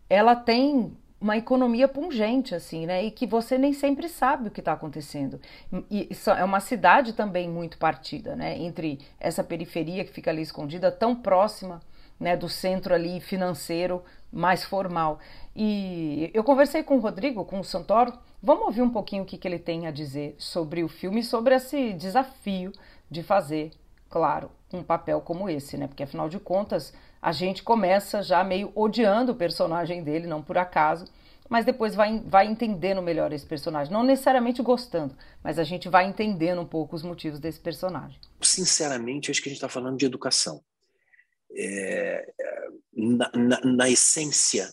ela 0.08 0.36
tem 0.36 0.92
uma 1.20 1.36
economia 1.36 1.86
pungente, 1.86 2.54
assim, 2.54 2.84
né? 2.84 3.04
E 3.04 3.10
que 3.10 3.26
você 3.26 3.56
nem 3.56 3.72
sempre 3.72 4.08
sabe 4.08 4.48
o 4.48 4.50
que 4.50 4.60
está 4.60 4.72
acontecendo. 4.72 5.40
E 5.88 6.08
é 6.36 6.44
uma 6.44 6.58
cidade 6.58 7.12
também 7.12 7.48
muito 7.48 7.78
partida, 7.78 8.34
né? 8.34 8.58
Entre 8.58 8.98
essa 9.20 9.44
periferia 9.44 10.04
que 10.04 10.12
fica 10.12 10.30
ali 10.30 10.42
escondida, 10.42 10.90
tão 10.90 11.14
próxima 11.14 11.80
né, 12.22 12.36
do 12.36 12.48
centro 12.48 12.94
ali 12.94 13.20
financeiro 13.20 14.02
mais 14.32 14.62
formal. 14.64 15.18
E 15.54 16.30
eu 16.32 16.44
conversei 16.44 16.82
com 16.82 16.96
o 16.96 17.00
Rodrigo, 17.00 17.44
com 17.44 17.58
o 17.58 17.64
Santoro, 17.64 18.12
vamos 18.40 18.64
ouvir 18.66 18.80
um 18.80 18.88
pouquinho 18.88 19.24
o 19.24 19.26
que, 19.26 19.36
que 19.36 19.46
ele 19.46 19.58
tem 19.58 19.88
a 19.88 19.90
dizer 19.90 20.36
sobre 20.38 20.84
o 20.84 20.88
filme 20.88 21.20
e 21.20 21.24
sobre 21.24 21.54
esse 21.54 21.92
desafio 21.92 22.72
de 23.10 23.22
fazer, 23.22 23.72
claro, 24.08 24.50
um 24.72 24.84
papel 24.84 25.20
como 25.20 25.50
esse, 25.50 25.76
né? 25.76 25.88
Porque 25.88 26.04
afinal 26.04 26.28
de 26.28 26.38
contas, 26.38 26.94
a 27.20 27.32
gente 27.32 27.62
começa 27.62 28.22
já 28.22 28.42
meio 28.44 28.72
odiando 28.74 29.32
o 29.32 29.36
personagem 29.36 30.02
dele, 30.02 30.26
não 30.26 30.40
por 30.40 30.56
acaso, 30.56 31.06
mas 31.48 31.66
depois 31.66 31.94
vai, 31.94 32.20
vai 32.20 32.46
entendendo 32.46 33.02
melhor 33.02 33.32
esse 33.32 33.44
personagem. 33.44 33.92
Não 33.92 34.04
necessariamente 34.04 34.62
gostando, 34.62 35.14
mas 35.42 35.58
a 35.58 35.64
gente 35.64 35.88
vai 35.88 36.06
entendendo 36.06 36.62
um 36.62 36.66
pouco 36.66 36.96
os 36.96 37.02
motivos 37.02 37.40
desse 37.40 37.60
personagem. 37.60 38.18
Sinceramente, 38.40 39.30
acho 39.30 39.42
que 39.42 39.48
a 39.48 39.50
gente 39.50 39.58
está 39.58 39.68
falando 39.68 39.98
de 39.98 40.06
educação 40.06 40.62
é, 41.56 42.32
na, 42.92 43.30
na, 43.34 43.60
na, 43.60 43.90
essência 43.90 44.72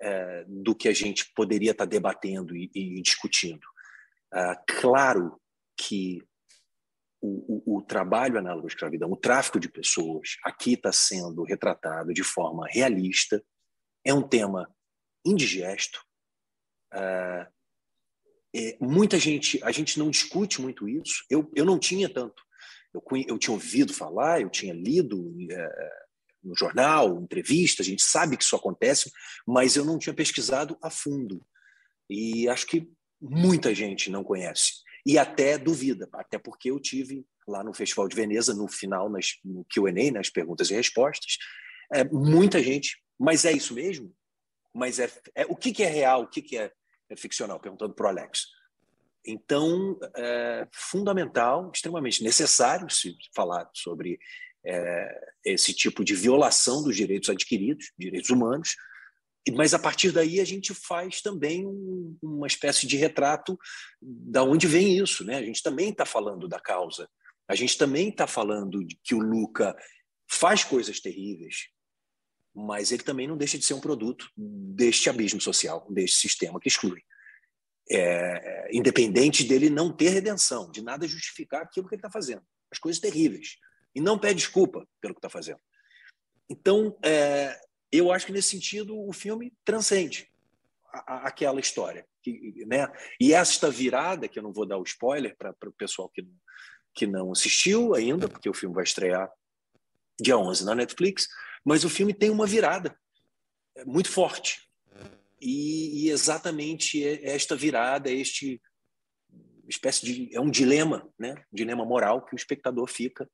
é, 0.00 0.44
do 0.46 0.74
que 0.74 0.88
a 0.88 0.92
gente 0.92 1.30
poderia 1.34 1.72
estar 1.72 1.84
debatendo 1.84 2.56
e, 2.56 2.70
e 2.74 3.02
discutindo. 3.02 3.66
Ah, 4.32 4.56
claro 4.66 5.40
que 5.76 6.22
o, 7.20 7.74
o, 7.74 7.78
o, 7.78 7.82
trabalho 7.82 8.38
análogo 8.38 8.66
à 8.66 8.68
escravidão, 8.68 9.10
o 9.10 9.16
tráfico 9.16 9.60
de 9.60 9.68
pessoas, 9.68 10.36
aqui 10.44 10.74
está 10.74 10.92
sendo 10.92 11.42
retratado 11.42 12.14
de 12.14 12.22
forma 12.22 12.66
realista, 12.68 13.42
é 14.04 14.14
um 14.14 14.26
tema 14.26 14.72
indigesto. 15.24 16.02
Ah, 16.92 17.50
é, 18.54 18.76
muita 18.80 19.18
gente, 19.18 19.62
a 19.62 19.70
gente 19.70 19.98
não 19.98 20.10
discute 20.10 20.60
muito 20.60 20.88
isso. 20.88 21.24
Eu, 21.30 21.50
eu 21.54 21.64
não 21.64 21.78
tinha 21.78 22.08
tanto 22.08 22.42
eu, 22.92 23.02
eu 23.28 23.38
tinha 23.38 23.54
ouvido 23.54 23.92
falar, 23.92 24.40
eu 24.40 24.50
tinha 24.50 24.72
lido 24.72 25.34
é, 25.50 25.90
no 26.42 26.56
jornal, 26.56 27.20
entrevista, 27.20 27.82
a 27.82 27.84
gente 27.84 28.02
sabe 28.02 28.36
que 28.36 28.44
isso 28.44 28.56
acontece, 28.56 29.10
mas 29.46 29.76
eu 29.76 29.84
não 29.84 29.98
tinha 29.98 30.14
pesquisado 30.14 30.76
a 30.82 30.90
fundo. 30.90 31.44
E 32.08 32.48
acho 32.48 32.66
que 32.66 32.88
muita 33.20 33.74
gente 33.74 34.10
não 34.10 34.24
conhece. 34.24 34.82
E 35.06 35.18
até 35.18 35.56
duvida, 35.56 36.08
até 36.12 36.38
porque 36.38 36.70
eu 36.70 36.80
tive 36.80 37.24
lá 37.46 37.64
no 37.64 37.74
Festival 37.74 38.08
de 38.08 38.16
Veneza, 38.16 38.54
no 38.54 38.68
final, 38.68 39.08
nas, 39.08 39.32
no 39.44 39.64
QA, 39.64 40.10
nas 40.12 40.30
perguntas 40.30 40.70
e 40.70 40.74
respostas, 40.74 41.36
é, 41.92 42.04
muita 42.04 42.62
gente, 42.62 42.98
mas 43.18 43.44
é 43.44 43.52
isso 43.52 43.74
mesmo? 43.74 44.14
Mas 44.74 44.98
é, 44.98 45.10
é 45.34 45.44
o 45.46 45.56
que, 45.56 45.72
que 45.72 45.82
é 45.82 45.88
real, 45.88 46.22
o 46.22 46.28
que, 46.28 46.40
que 46.40 46.56
é, 46.56 46.70
é 47.08 47.16
ficcional? 47.16 47.58
Perguntando 47.58 47.94
para 47.94 48.06
o 48.06 48.08
Alex. 48.08 48.46
Então, 49.26 49.98
é 50.16 50.66
fundamental, 50.72 51.70
extremamente 51.74 52.22
necessário 52.22 52.88
se 52.90 53.14
falar 53.34 53.68
sobre 53.74 54.18
é, 54.64 55.32
esse 55.44 55.72
tipo 55.74 56.04
de 56.04 56.14
violação 56.14 56.82
dos 56.82 56.96
direitos 56.96 57.28
adquiridos, 57.28 57.92
direitos 57.98 58.30
humanos, 58.30 58.74
mas 59.54 59.72
a 59.72 59.78
partir 59.78 60.12
daí 60.12 60.40
a 60.40 60.44
gente 60.44 60.74
faz 60.74 61.22
também 61.22 61.66
um, 61.66 62.16
uma 62.22 62.46
espécie 62.46 62.86
de 62.86 62.96
retrato 62.96 63.58
da 64.00 64.42
onde 64.42 64.66
vem 64.66 64.98
isso, 64.98 65.24
né? 65.24 65.36
A 65.36 65.42
gente 65.42 65.62
também 65.62 65.90
está 65.90 66.04
falando 66.04 66.46
da 66.46 66.60
causa, 66.60 67.08
a 67.48 67.54
gente 67.54 67.76
também 67.76 68.10
está 68.10 68.26
falando 68.26 68.84
de 68.84 68.98
que 69.02 69.14
o 69.14 69.18
Luca 69.18 69.74
faz 70.28 70.62
coisas 70.62 71.00
terríveis, 71.00 71.68
mas 72.54 72.92
ele 72.92 73.02
também 73.02 73.26
não 73.26 73.36
deixa 73.36 73.58
de 73.58 73.64
ser 73.64 73.74
um 73.74 73.80
produto 73.80 74.28
deste 74.36 75.08
abismo 75.08 75.40
social, 75.40 75.86
deste 75.90 76.18
sistema 76.18 76.60
que 76.60 76.68
exclui 76.68 77.02
é, 77.90 78.68
independente 78.72 79.44
dele 79.44 79.68
não 79.68 79.92
ter 79.92 80.10
redenção, 80.10 80.70
de 80.70 80.82
nada 80.82 81.08
justificar 81.08 81.62
aquilo 81.62 81.88
que 81.88 81.94
ele 81.94 82.00
está 82.00 82.10
fazendo, 82.10 82.42
as 82.70 82.78
coisas 82.78 83.00
terríveis, 83.00 83.56
e 83.94 84.00
não 84.00 84.18
pede 84.18 84.36
desculpa 84.36 84.86
pelo 85.00 85.14
que 85.14 85.18
está 85.18 85.28
fazendo. 85.28 85.60
Então, 86.48 86.96
é, 87.02 87.58
eu 87.90 88.12
acho 88.12 88.26
que 88.26 88.32
nesse 88.32 88.50
sentido 88.50 88.96
o 88.98 89.12
filme 89.12 89.52
transcende 89.64 90.28
a, 90.92 91.14
a, 91.14 91.28
aquela 91.28 91.60
história. 91.60 92.06
Que, 92.22 92.64
né? 92.66 92.86
E 93.18 93.32
esta 93.32 93.70
virada, 93.70 94.28
que 94.28 94.38
eu 94.38 94.42
não 94.42 94.52
vou 94.52 94.66
dar 94.66 94.78
o 94.78 94.82
spoiler 94.82 95.36
para 95.36 95.54
o 95.66 95.72
pessoal 95.72 96.08
que 96.08 96.26
que 96.94 97.06
não 97.06 97.32
assistiu 97.32 97.94
ainda, 97.94 98.28
porque 98.28 98.48
o 98.48 98.54
filme 98.54 98.74
vai 98.74 98.84
estrear 98.84 99.30
dia 100.20 100.36
11 100.36 100.64
na 100.64 100.74
Netflix, 100.74 101.28
mas 101.64 101.84
o 101.84 101.88
filme 101.88 102.12
tem 102.12 102.30
uma 102.30 102.46
virada 102.46 102.98
muito 103.86 104.10
forte 104.10 104.68
e, 105.40 106.06
e 106.06 106.10
exatamente 106.10 107.02
esta 107.22 107.56
virada, 107.56 108.10
este 108.10 108.60
espécie 109.68 110.04
de 110.04 110.36
é 110.36 110.40
um 110.40 110.50
dilema, 110.50 111.08
né? 111.18 111.34
Um 111.52 111.56
dilema 111.56 111.84
moral 111.84 112.24
que 112.24 112.34
o 112.34 112.36
espectador 112.36 112.86
fica, 112.88 113.28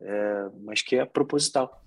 é, 0.00 0.48
mas 0.62 0.82
que 0.82 0.96
é 0.96 1.04
proposital. 1.04 1.82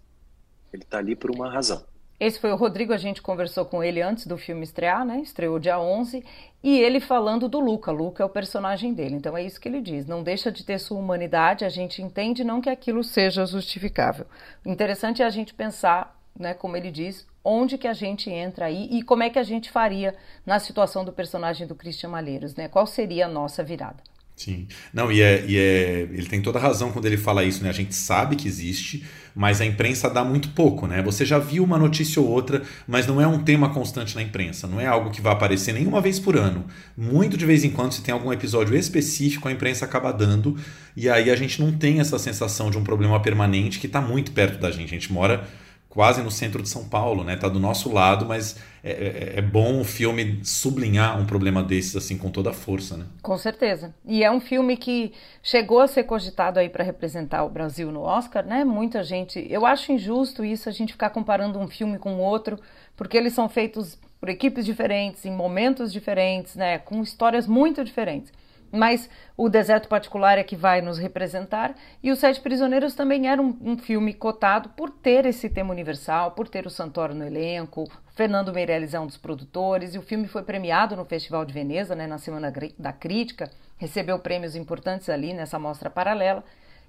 Ele 0.73 0.83
está 0.83 0.97
ali 0.97 1.15
por 1.15 1.31
uma 1.31 1.51
razão. 1.51 1.85
Esse 2.19 2.39
foi 2.39 2.51
o 2.51 2.55
Rodrigo, 2.55 2.93
a 2.93 2.97
gente 2.97 3.21
conversou 3.21 3.63
com 3.63 3.83
ele 3.83 4.01
antes 4.01 4.25
do 4.25 4.39
filme 4.39 4.63
estrear, 4.63 5.05
né? 5.05 5.19
Estreou 5.19 5.59
dia 5.59 5.79
11, 5.79 6.25
e 6.63 6.79
ele 6.79 6.99
falando 6.99 7.47
do 7.47 7.59
Luca. 7.59 7.91
Luca 7.91 8.23
é 8.23 8.25
o 8.25 8.29
personagem 8.29 8.91
dele, 8.91 9.15
então 9.15 9.37
é 9.37 9.43
isso 9.43 9.61
que 9.61 9.69
ele 9.69 9.79
diz. 9.79 10.07
Não 10.07 10.23
deixa 10.23 10.51
de 10.51 10.65
ter 10.65 10.79
sua 10.79 10.97
humanidade, 10.97 11.63
a 11.63 11.69
gente 11.69 12.01
entende 12.01 12.43
não 12.43 12.59
que 12.59 12.71
aquilo 12.71 13.03
seja 13.03 13.45
justificável. 13.45 14.25
O 14.65 14.69
interessante 14.69 15.21
é 15.21 15.25
a 15.25 15.29
gente 15.29 15.53
pensar, 15.53 16.19
né, 16.35 16.55
como 16.55 16.75
ele 16.75 16.89
diz, 16.89 17.27
onde 17.47 17.77
que 17.77 17.87
a 17.87 17.93
gente 17.93 18.29
entra 18.29 18.65
aí 18.65 18.89
e 18.91 19.01
como 19.01 19.23
é 19.23 19.29
que 19.29 19.39
a 19.39 19.43
gente 19.43 19.71
faria 19.71 20.13
na 20.45 20.59
situação 20.59 21.05
do 21.05 21.13
personagem 21.13 21.65
do 21.65 21.75
Christian 21.75 22.09
Malheiros, 22.09 22.53
né? 22.55 22.67
Qual 22.67 22.85
seria 22.85 23.25
a 23.25 23.29
nossa 23.29 23.63
virada? 23.63 24.03
Sim. 24.35 24.67
Não, 24.93 25.11
e, 25.11 25.19
é, 25.19 25.43
e 25.47 25.57
é, 25.57 26.01
ele 26.11 26.27
tem 26.27 26.41
toda 26.43 26.59
razão 26.59 26.91
quando 26.91 27.05
ele 27.05 27.17
fala 27.17 27.43
isso, 27.43 27.63
né? 27.63 27.69
A 27.69 27.73
gente 27.73 27.95
sabe 27.95 28.35
que 28.35 28.47
existe, 28.47 29.03
mas 29.33 29.61
a 29.61 29.65
imprensa 29.65 30.07
dá 30.09 30.23
muito 30.23 30.49
pouco, 30.49 30.85
né? 30.85 31.01
Você 31.01 31.25
já 31.25 31.39
viu 31.39 31.63
uma 31.63 31.79
notícia 31.79 32.21
ou 32.21 32.27
outra, 32.27 32.61
mas 32.85 33.07
não 33.07 33.19
é 33.19 33.25
um 33.25 33.43
tema 33.43 33.73
constante 33.73 34.13
na 34.15 34.21
imprensa, 34.21 34.67
não 34.67 34.79
é 34.79 34.85
algo 34.85 35.09
que 35.09 35.21
vai 35.21 35.33
aparecer 35.33 35.73
nenhuma 35.73 36.01
vez 36.01 36.19
por 36.19 36.37
ano. 36.37 36.65
Muito 36.95 37.35
de 37.35 37.47
vez 37.47 37.63
em 37.63 37.71
quando, 37.71 37.93
se 37.93 38.03
tem 38.03 38.13
algum 38.13 38.31
episódio 38.31 38.75
específico, 38.75 39.47
a 39.47 39.51
imprensa 39.51 39.85
acaba 39.85 40.11
dando, 40.11 40.55
e 40.95 41.09
aí 41.09 41.31
a 41.31 41.35
gente 41.35 41.59
não 41.59 41.71
tem 41.71 41.99
essa 41.99 42.19
sensação 42.19 42.69
de 42.69 42.77
um 42.77 42.83
problema 42.83 43.19
permanente 43.19 43.79
que 43.79 43.87
está 43.87 44.01
muito 44.01 44.33
perto 44.33 44.59
da 44.59 44.69
gente. 44.69 44.93
A 44.93 44.99
gente 44.99 45.11
mora 45.11 45.47
quase 45.89 46.21
no 46.21 46.29
centro 46.29 46.61
de 46.61 46.69
São 46.69 46.87
Paulo, 46.87 47.23
né? 47.23 47.35
Tá 47.35 47.47
do 47.47 47.59
nosso 47.59 47.91
lado, 47.91 48.25
mas 48.25 48.57
é, 48.83 48.91
é, 48.91 49.33
é, 49.37 49.41
bom 49.41 49.81
o 49.81 49.83
filme 49.83 50.39
sublinhar 50.43 51.19
um 51.19 51.25
problema 51.25 51.63
desses 51.63 51.95
assim 51.95 52.17
com 52.17 52.29
toda 52.29 52.51
a 52.51 52.53
força, 52.53 52.97
né? 52.97 53.05
Com 53.21 53.37
certeza. 53.37 53.93
E 54.05 54.23
é 54.23 54.31
um 54.31 54.39
filme 54.39 54.77
que 54.77 55.13
chegou 55.41 55.79
a 55.79 55.87
ser 55.87 56.03
cogitado 56.03 56.59
aí 56.59 56.69
para 56.69 56.83
representar 56.83 57.43
o 57.43 57.49
Brasil 57.49 57.91
no 57.91 58.01
Oscar, 58.01 58.45
né? 58.45 58.63
Muita 58.63 59.03
gente, 59.03 59.45
eu 59.49 59.65
acho 59.65 59.91
injusto 59.91 60.43
isso 60.43 60.69
a 60.69 60.71
gente 60.71 60.93
ficar 60.93 61.09
comparando 61.09 61.59
um 61.59 61.67
filme 61.67 61.97
com 61.97 62.17
outro, 62.17 62.59
porque 62.95 63.17
eles 63.17 63.33
são 63.33 63.49
feitos 63.49 63.97
por 64.19 64.29
equipes 64.29 64.65
diferentes, 64.65 65.25
em 65.25 65.31
momentos 65.31 65.91
diferentes, 65.93 66.55
né? 66.55 66.77
Com 66.79 67.01
histórias 67.01 67.47
muito 67.47 67.83
diferentes 67.83 68.31
mas 68.71 69.09
o 69.35 69.49
Deserto 69.49 69.87
Particular 69.87 70.37
é 70.37 70.43
que 70.43 70.55
vai 70.55 70.81
nos 70.81 70.97
representar 70.97 71.75
e 72.01 72.11
Os 72.11 72.19
Sete 72.19 72.41
Prisioneiros 72.41 72.95
também 72.95 73.27
era 73.27 73.41
um, 73.41 73.57
um, 73.61 73.77
filme 73.77 74.13
cotado 74.13 74.69
por 74.69 74.89
ter 74.89 75.25
esse 75.25 75.49
tema 75.49 75.71
universal, 75.71 76.31
por 76.31 76.47
ter 76.47 76.65
o 76.65 76.69
Santoro 76.69 77.13
no 77.13 77.25
elenco, 77.25 77.89
Fernando 78.15 78.51
Meirelles 78.51 78.93
é 78.93 78.99
um 78.99 79.05
dos 79.05 79.17
produtores 79.17 79.93
e 79.93 79.97
o 79.97 80.01
filme 80.01 80.27
foi 80.27 80.43
premiado 80.43 80.95
no 80.95 81.05
Festival 81.05 81.45
de 81.45 81.53
Veneza, 81.53 81.95
né, 81.95 82.07
na 82.07 82.17
Semana 82.17 82.51
da 82.77 82.91
Crítica, 82.91 83.49
recebeu 83.77 84.17
prêmios 84.19 84.55
importantes 84.55 85.07
ali 85.09 85.33
nessa 85.33 85.59
mostra 85.59 85.89
paralela 85.89 86.43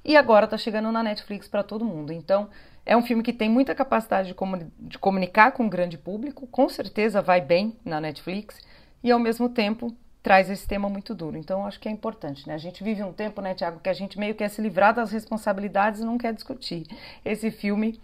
e 0.04 0.16
agora 0.16 0.46
está 0.46 0.56
chegando 0.56 0.90
na 0.90 1.02
Netflix 1.02 1.46
para 1.48 1.62
todo 1.62 1.84
mundo. 1.84 2.12
Então, 2.12 2.48
é 2.86 2.96
um 2.96 3.02
filme 3.02 3.22
que 3.22 3.32
tem 3.32 3.50
muita 3.50 3.74
capacidade 3.74 4.28
de, 4.28 4.34
comuni 4.34 4.66
de 4.78 4.98
comunicar 4.98 5.52
com 5.52 5.66
o 5.66 5.68
grande 5.68 5.98
público, 5.98 6.46
com 6.46 6.68
certeza 6.68 7.20
vai 7.20 7.40
bem 7.40 7.76
na 7.84 8.00
Netflix, 8.00 8.58
e 9.04 9.10
ao 9.10 9.18
mesmo 9.18 9.50
tempo 9.50 9.94
traz 10.22 10.50
esse 10.50 10.66
tema 10.66 10.88
muito 10.88 11.14
duro. 11.14 11.36
Então, 11.36 11.66
acho 11.66 11.78
que 11.80 11.88
é 11.88 11.92
importante, 11.92 12.46
né? 12.46 12.54
A 12.54 12.58
gente 12.58 12.82
vive 12.82 13.02
um 13.02 13.12
tempo, 13.12 13.40
né, 13.40 13.54
Tiago, 13.54 13.80
que 13.80 13.88
a 13.88 13.94
gente 13.94 14.18
meio 14.18 14.34
que 14.34 14.38
quer 14.38 14.48
se 14.48 14.60
livrar 14.60 14.94
das 14.94 15.10
responsabilidades 15.10 16.00
e 16.00 16.04
não 16.04 16.18
quer 16.18 16.32
discutir. 16.32 16.86
Esse 17.24 17.50
filme, 17.50 18.00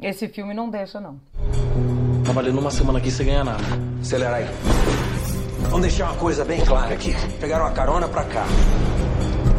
esse 0.00 0.28
filme 0.28 0.54
não 0.54 0.68
deixa, 0.68 1.00
não. 1.00 1.20
Trabalhando 2.24 2.58
uma 2.58 2.70
semana 2.70 2.98
aqui 2.98 3.10
sem 3.10 3.26
ganhar 3.26 3.44
nada. 3.44 3.62
Acelera 4.00 4.36
aí. 4.36 4.46
Vamos 5.64 5.82
deixar 5.82 6.10
uma 6.10 6.18
coisa 6.18 6.44
bem 6.44 6.64
clara 6.64 6.94
aqui. 6.94 7.14
Pegaram 7.40 7.66
a 7.66 7.72
carona 7.72 8.08
pra 8.08 8.24
cá. 8.24 8.44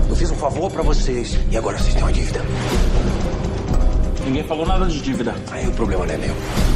Eu 0.07 0.15
fiz 0.15 0.31
um 0.31 0.35
favor 0.35 0.71
pra 0.71 0.81
vocês 0.81 1.37
e 1.51 1.57
agora 1.57 1.77
vocês 1.77 1.93
têm 1.93 2.03
uma 2.03 2.13
dívida. 2.13 2.39
Ninguém 4.25 4.43
falou 4.43 4.65
nada 4.65 4.85
de 4.87 5.01
dívida. 5.01 5.35
Aí 5.51 5.67
o 5.67 5.73
problema 5.73 6.05
não 6.05 6.13
é 6.13 6.17
meu. 6.17 6.74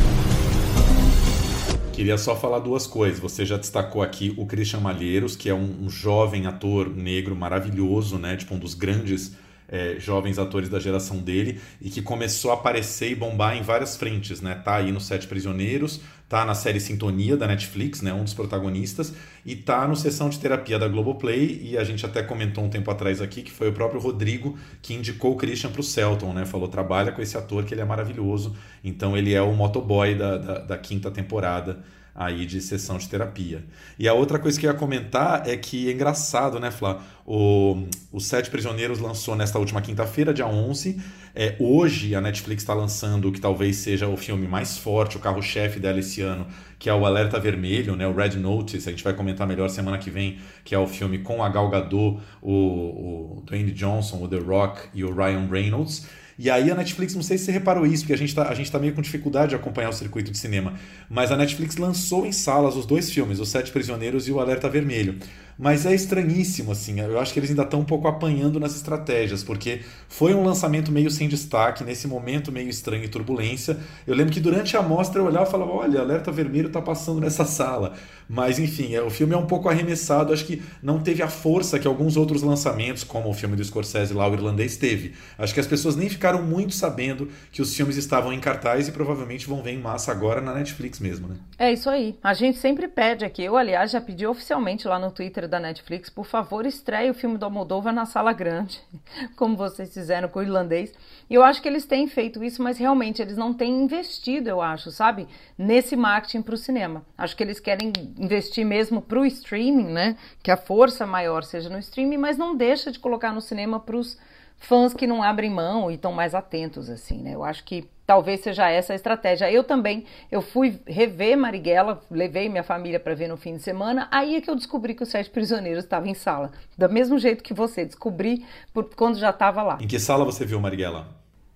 Queria 1.99 2.17
só 2.17 2.33
falar 2.33 2.59
duas 2.59 2.87
coisas. 2.87 3.19
Você 3.19 3.45
já 3.45 3.57
destacou 3.57 4.01
aqui 4.01 4.33
o 4.37 4.45
Christian 4.45 4.79
Malheiros, 4.79 5.35
que 5.35 5.49
é 5.49 5.53
um, 5.53 5.83
um 5.83 5.89
jovem 5.89 6.47
ator 6.47 6.89
negro 6.89 7.35
maravilhoso, 7.35 8.17
né? 8.17 8.37
Tipo 8.37 8.55
um 8.55 8.57
dos 8.57 8.73
grandes 8.73 9.35
é, 9.71 9.95
jovens 9.99 10.39
atores 10.39 10.69
da 10.69 10.79
geração 10.79 11.17
dele 11.17 11.59
e 11.81 11.89
que 11.89 12.01
começou 12.01 12.51
a 12.51 12.55
aparecer 12.55 13.11
e 13.11 13.15
bombar 13.15 13.55
em 13.55 13.61
várias 13.61 13.95
frentes, 13.95 14.41
né? 14.41 14.55
Tá 14.55 14.75
aí 14.77 14.91
no 14.91 14.99
Sete 14.99 15.27
Prisioneiros, 15.27 16.01
tá 16.27 16.43
na 16.45 16.53
série 16.55 16.79
Sintonia 16.79 17.37
da 17.37 17.47
Netflix, 17.47 18.01
né? 18.01 18.13
Um 18.13 18.23
dos 18.23 18.33
protagonistas 18.33 19.13
e 19.45 19.55
tá 19.55 19.87
no 19.87 19.95
Sessão 19.95 20.29
de 20.29 20.39
Terapia 20.39 20.77
da 20.77 20.87
Globoplay 20.87 21.59
e 21.63 21.77
a 21.77 21.83
gente 21.83 22.05
até 22.05 22.21
comentou 22.23 22.63
um 22.63 22.69
tempo 22.69 22.89
atrás 22.89 23.21
aqui 23.21 23.41
que 23.41 23.51
foi 23.51 23.69
o 23.69 23.73
próprio 23.73 24.01
Rodrigo 24.01 24.57
que 24.81 24.93
indicou 24.93 25.33
o 25.33 25.35
Christian 25.35 25.71
pro 25.71 25.83
Celton, 25.83 26.33
né? 26.33 26.45
Falou, 26.45 26.67
trabalha 26.67 27.11
com 27.11 27.21
esse 27.21 27.37
ator 27.37 27.63
que 27.63 27.73
ele 27.73 27.81
é 27.81 27.85
maravilhoso. 27.85 28.55
Então 28.83 29.15
ele 29.15 29.33
é 29.33 29.41
o 29.41 29.53
motoboy 29.53 30.15
da, 30.15 30.37
da, 30.37 30.59
da 30.59 30.77
quinta 30.77 31.11
temporada 31.11 31.79
aí 32.13 32.45
de 32.45 32.61
sessão 32.61 32.97
de 32.97 33.07
terapia. 33.07 33.63
E 33.97 34.07
a 34.07 34.13
outra 34.13 34.37
coisa 34.37 34.59
que 34.59 34.65
eu 34.65 34.71
ia 34.71 34.77
comentar 34.77 35.47
é 35.47 35.55
que 35.55 35.89
é 35.89 35.93
engraçado, 35.93 36.59
né, 36.59 36.71
Flá? 36.71 37.01
O, 37.25 37.83
o 38.11 38.19
Sete 38.19 38.49
Prisioneiros 38.49 38.99
lançou 38.99 39.35
nesta 39.35 39.59
última 39.59 39.81
quinta-feira, 39.81 40.33
dia 40.33 40.47
11. 40.47 40.99
É, 41.35 41.55
hoje 41.59 42.15
a 42.15 42.21
Netflix 42.21 42.63
está 42.63 42.73
lançando 42.73 43.29
o 43.29 43.31
que 43.31 43.39
talvez 43.39 43.77
seja 43.77 44.07
o 44.07 44.17
filme 44.17 44.47
mais 44.47 44.77
forte, 44.77 45.15
o 45.15 45.19
carro-chefe 45.19 45.79
dela 45.79 45.99
esse 45.99 46.21
ano, 46.21 46.47
que 46.77 46.89
é 46.89 46.93
o 46.93 47.05
Alerta 47.05 47.39
Vermelho, 47.39 47.95
né, 47.95 48.07
o 48.07 48.13
Red 48.13 48.37
Notice. 48.37 48.87
A 48.87 48.91
gente 48.91 49.03
vai 49.03 49.13
comentar 49.13 49.47
melhor 49.47 49.69
semana 49.69 49.97
que 49.97 50.09
vem, 50.09 50.39
que 50.65 50.73
é 50.73 50.79
o 50.79 50.87
filme 50.87 51.19
com 51.19 51.43
a 51.43 51.49
Gal 51.49 51.69
Gadot, 51.69 52.19
o, 52.41 52.51
o 52.51 53.43
Dwayne 53.45 53.71
Johnson, 53.71 54.23
o 54.23 54.27
The 54.27 54.39
Rock 54.39 54.89
e 54.93 55.03
o 55.03 55.13
Ryan 55.13 55.47
Reynolds. 55.49 56.07
E 56.41 56.49
aí 56.49 56.71
a 56.71 56.75
Netflix, 56.75 57.13
não 57.13 57.21
sei 57.21 57.37
se 57.37 57.43
você 57.43 57.51
reparou 57.51 57.85
isso, 57.85 58.03
porque 58.03 58.13
a 58.13 58.17
gente, 58.17 58.33
tá, 58.33 58.47
a 58.47 58.53
gente 58.55 58.71
tá 58.71 58.79
meio 58.79 58.93
com 58.93 59.01
dificuldade 59.01 59.49
de 59.49 59.55
acompanhar 59.55 59.89
o 59.89 59.93
circuito 59.93 60.31
de 60.31 60.37
cinema, 60.37 60.73
mas 61.09 61.33
a 61.33 61.35
Netflix 61.35 61.75
lançou 61.75 62.25
em 62.25 62.31
salas 62.31 62.77
os 62.77 62.85
dois 62.85 63.11
filmes, 63.11 63.41
Os 63.41 63.49
Sete 63.49 63.73
Prisioneiros 63.73 64.25
e 64.25 64.31
o 64.31 64.39
Alerta 64.39 64.69
Vermelho. 64.69 65.17
Mas 65.61 65.85
é 65.85 65.93
estranhíssimo, 65.93 66.71
assim. 66.71 67.01
Eu 67.01 67.19
acho 67.19 67.33
que 67.33 67.39
eles 67.39 67.49
ainda 67.49 67.63
estão 67.63 67.81
um 67.81 67.85
pouco 67.85 68.07
apanhando 68.07 68.61
nas 68.61 68.77
estratégias, 68.77 69.43
porque 69.43 69.81
foi 70.07 70.33
um 70.33 70.41
lançamento 70.41 70.89
meio 70.89 71.11
sem 71.11 71.27
destaque, 71.27 71.83
nesse 71.83 72.07
momento 72.07 72.49
meio 72.49 72.69
estranho 72.69 73.03
e 73.03 73.09
turbulência. 73.09 73.77
Eu 74.07 74.15
lembro 74.15 74.31
que 74.31 74.39
durante 74.39 74.77
a 74.77 74.81
mostra 74.81 75.19
eu 75.19 75.25
olhava 75.25 75.49
e 75.49 75.51
falava: 75.51 75.71
olha, 75.73 75.99
Alerta 75.99 76.31
Vermelho 76.31 76.67
está 76.67 76.81
passando 76.81 77.19
nessa 77.19 77.43
sala. 77.43 77.95
Mas, 78.29 78.59
enfim, 78.59 78.93
é, 78.93 79.01
o 79.01 79.09
filme 79.09 79.33
é 79.33 79.37
um 79.37 79.47
pouco 79.47 79.67
arremessado. 79.67 80.31
Acho 80.31 80.45
que 80.45 80.61
não 80.81 80.99
teve 80.99 81.21
a 81.23 81.27
força 81.27 81.77
que 81.79 81.87
alguns 81.87 82.15
outros 82.15 82.43
lançamentos, 82.43 83.03
como 83.03 83.27
o 83.27 83.33
filme 83.33 83.55
do 83.57 83.63
Scorsese 83.63 84.13
lá, 84.13 84.29
o 84.29 84.33
irlandês, 84.33 84.77
teve. 84.77 85.13
Acho 85.37 85.53
que 85.53 85.59
as 85.59 85.67
pessoas 85.67 85.95
nem 85.95 86.07
ficaram 86.07 86.41
muito 86.41 86.75
sabendo 86.75 87.27
que 87.51 87.61
os 87.61 87.75
filmes 87.75 87.97
estavam 87.97 88.31
em 88.31 88.39
cartaz 88.39 88.87
e 88.87 88.91
provavelmente 88.91 89.47
vão 89.47 89.63
ver 89.63 89.71
em 89.71 89.79
massa 89.79 90.11
agora 90.11 90.39
na 90.39 90.53
Netflix 90.53 90.99
mesmo, 90.99 91.27
né? 91.27 91.35
É 91.57 91.73
isso 91.73 91.89
aí. 91.89 92.15
A 92.23 92.33
gente 92.33 92.59
sempre 92.59 92.87
pede 92.87 93.25
aqui. 93.25 93.43
Eu, 93.43 93.57
aliás, 93.57 93.91
já 93.91 93.99
pedi 93.99 94.25
oficialmente 94.25 94.87
lá 94.87 94.99
no 94.99 95.11
Twitter 95.11 95.48
da 95.49 95.59
Netflix, 95.59 96.09
por 96.09 96.25
favor, 96.25 96.65
estreie 96.65 97.09
o 97.09 97.13
filme 97.13 97.37
do 97.37 97.43
Almodóvar 97.43 97.93
na 97.93 98.05
sala 98.05 98.31
grande, 98.31 98.79
como 99.35 99.57
vocês 99.57 99.93
fizeram 99.93 100.29
com 100.29 100.39
o 100.39 100.43
irlandês. 100.43 100.93
E 101.29 101.33
eu 101.33 101.43
acho 101.43 101.61
que 101.61 101.67
eles 101.67 101.85
têm 101.85 102.07
feito 102.07 102.43
isso, 102.43 102.63
mas 102.63 102.77
realmente 102.77 103.21
eles 103.21 103.35
não 103.35 103.53
têm 103.53 103.81
investido, 103.81 104.49
eu 104.49 104.61
acho, 104.61 104.91
sabe, 104.91 105.27
nesse 105.57 105.95
marketing 105.95 106.41
para 106.41 106.55
o 106.55 106.57
cinema. 106.57 107.05
Acho 107.17 107.35
que 107.35 107.43
eles 107.43 107.59
querem 107.59 107.91
investir 108.17 108.65
mesmo 108.65 109.01
para 109.01 109.19
o 109.19 109.25
streaming, 109.25 109.91
né? 109.91 110.17
Que 110.41 110.51
a 110.51 110.57
força 110.57 111.05
maior 111.05 111.43
seja 111.43 111.69
no 111.69 111.79
streaming, 111.79 112.17
mas 112.17 112.37
não 112.37 112.55
deixa 112.55 112.91
de 112.91 112.99
colocar 112.99 113.33
no 113.33 113.41
cinema 113.41 113.79
para 113.79 113.97
os 113.97 114.17
fãs 114.59 114.93
que 114.93 115.07
não 115.07 115.23
abrem 115.23 115.49
mão 115.49 115.89
e 115.89 115.95
estão 115.95 116.11
mais 116.11 116.35
atentos, 116.35 116.89
assim, 116.89 117.21
né? 117.21 117.33
Eu 117.33 117.43
acho 117.43 117.63
que 117.63 117.87
talvez 118.05 118.41
seja 118.41 118.69
essa 118.69 118.93
a 118.93 118.95
estratégia. 118.95 119.51
Eu 119.51 119.63
também, 119.63 120.05
eu 120.31 120.41
fui 120.41 120.79
rever 120.85 121.37
Marighella, 121.37 122.01
levei 122.09 122.49
minha 122.49 122.63
família 122.63 122.99
para 122.99 123.13
ver 123.13 123.27
no 123.27 123.37
fim 123.37 123.53
de 123.53 123.61
semana, 123.61 124.07
aí 124.11 124.35
é 124.35 124.41
que 124.41 124.49
eu 124.49 124.55
descobri 124.55 124.93
que 124.93 125.03
os 125.03 125.09
Sete 125.09 125.29
Prisioneiros 125.29 125.83
estava 125.83 126.07
em 126.07 126.13
sala. 126.13 126.51
Do 126.77 126.89
mesmo 126.89 127.17
jeito 127.17 127.43
que 127.43 127.53
você, 127.53 127.85
descobri 127.85 128.45
por, 128.73 128.85
quando 128.95 129.17
já 129.17 129.29
estava 129.29 129.61
lá. 129.63 129.77
Em 129.79 129.87
que 129.87 129.99
sala 129.99 130.25
você 130.25 130.45
viu 130.45 130.59
Marighella? 130.59 131.07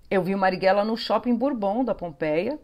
Eu 0.10 0.22
vi 0.22 0.36
o 0.36 0.38
Marighella 0.38 0.86
no 0.86 0.96
Shopping 0.96 1.36
Bourbon 1.36 1.84
da 1.84 1.96
Pompeia, 1.96 2.60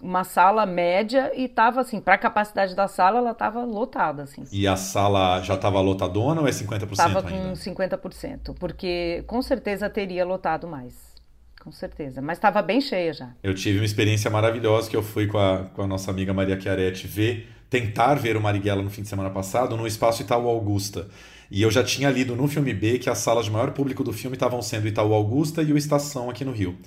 uma 0.00 0.24
sala 0.24 0.64
média 0.64 1.32
e 1.36 1.48
tava 1.48 1.80
assim, 1.80 2.00
para 2.00 2.14
a 2.14 2.18
capacidade 2.18 2.74
da 2.74 2.88
sala, 2.88 3.18
ela 3.18 3.34
tava 3.34 3.64
lotada 3.64 4.22
assim. 4.22 4.44
E 4.50 4.66
a 4.66 4.76
sala 4.76 5.40
já 5.42 5.56
tava 5.56 5.80
lotadona 5.80 6.40
ou 6.40 6.48
é 6.48 6.50
50% 6.50 6.96
tava 6.96 7.28
ainda? 7.28 7.48
com 7.48 7.52
50%, 7.52 8.54
porque 8.58 9.22
com 9.26 9.42
certeza 9.42 9.88
teria 9.90 10.24
lotado 10.24 10.66
mais. 10.66 11.10
Com 11.60 11.70
certeza, 11.70 12.22
mas 12.22 12.38
estava 12.38 12.62
bem 12.62 12.80
cheia 12.80 13.12
já. 13.12 13.30
Eu 13.42 13.54
tive 13.54 13.78
uma 13.78 13.84
experiência 13.84 14.30
maravilhosa 14.30 14.88
que 14.88 14.96
eu 14.96 15.02
fui 15.02 15.26
com 15.26 15.36
a, 15.36 15.64
com 15.74 15.82
a 15.82 15.86
nossa 15.86 16.10
amiga 16.10 16.32
Maria 16.32 16.58
Chiaretti 16.58 17.06
ver, 17.06 17.48
tentar 17.68 18.14
ver 18.14 18.34
o 18.34 18.40
Marighella 18.40 18.82
no 18.82 18.88
fim 18.88 19.02
de 19.02 19.08
semana 19.08 19.28
passado 19.28 19.76
no 19.76 19.86
Espaço 19.86 20.22
Itaú 20.22 20.48
Augusta. 20.48 21.08
E 21.50 21.60
eu 21.60 21.70
já 21.70 21.84
tinha 21.84 22.08
lido 22.08 22.34
no 22.34 22.48
filme 22.48 22.72
B 22.72 22.98
que 22.98 23.10
as 23.10 23.18
salas 23.18 23.44
de 23.44 23.50
maior 23.50 23.72
público 23.72 24.02
do 24.02 24.12
filme 24.12 24.36
estavam 24.36 24.62
sendo 24.62 24.88
Itaú 24.88 25.12
Augusta 25.12 25.62
e 25.62 25.72
o 25.72 25.76
Estação 25.76 26.30
aqui 26.30 26.46
no 26.46 26.52
Rio. 26.52 26.78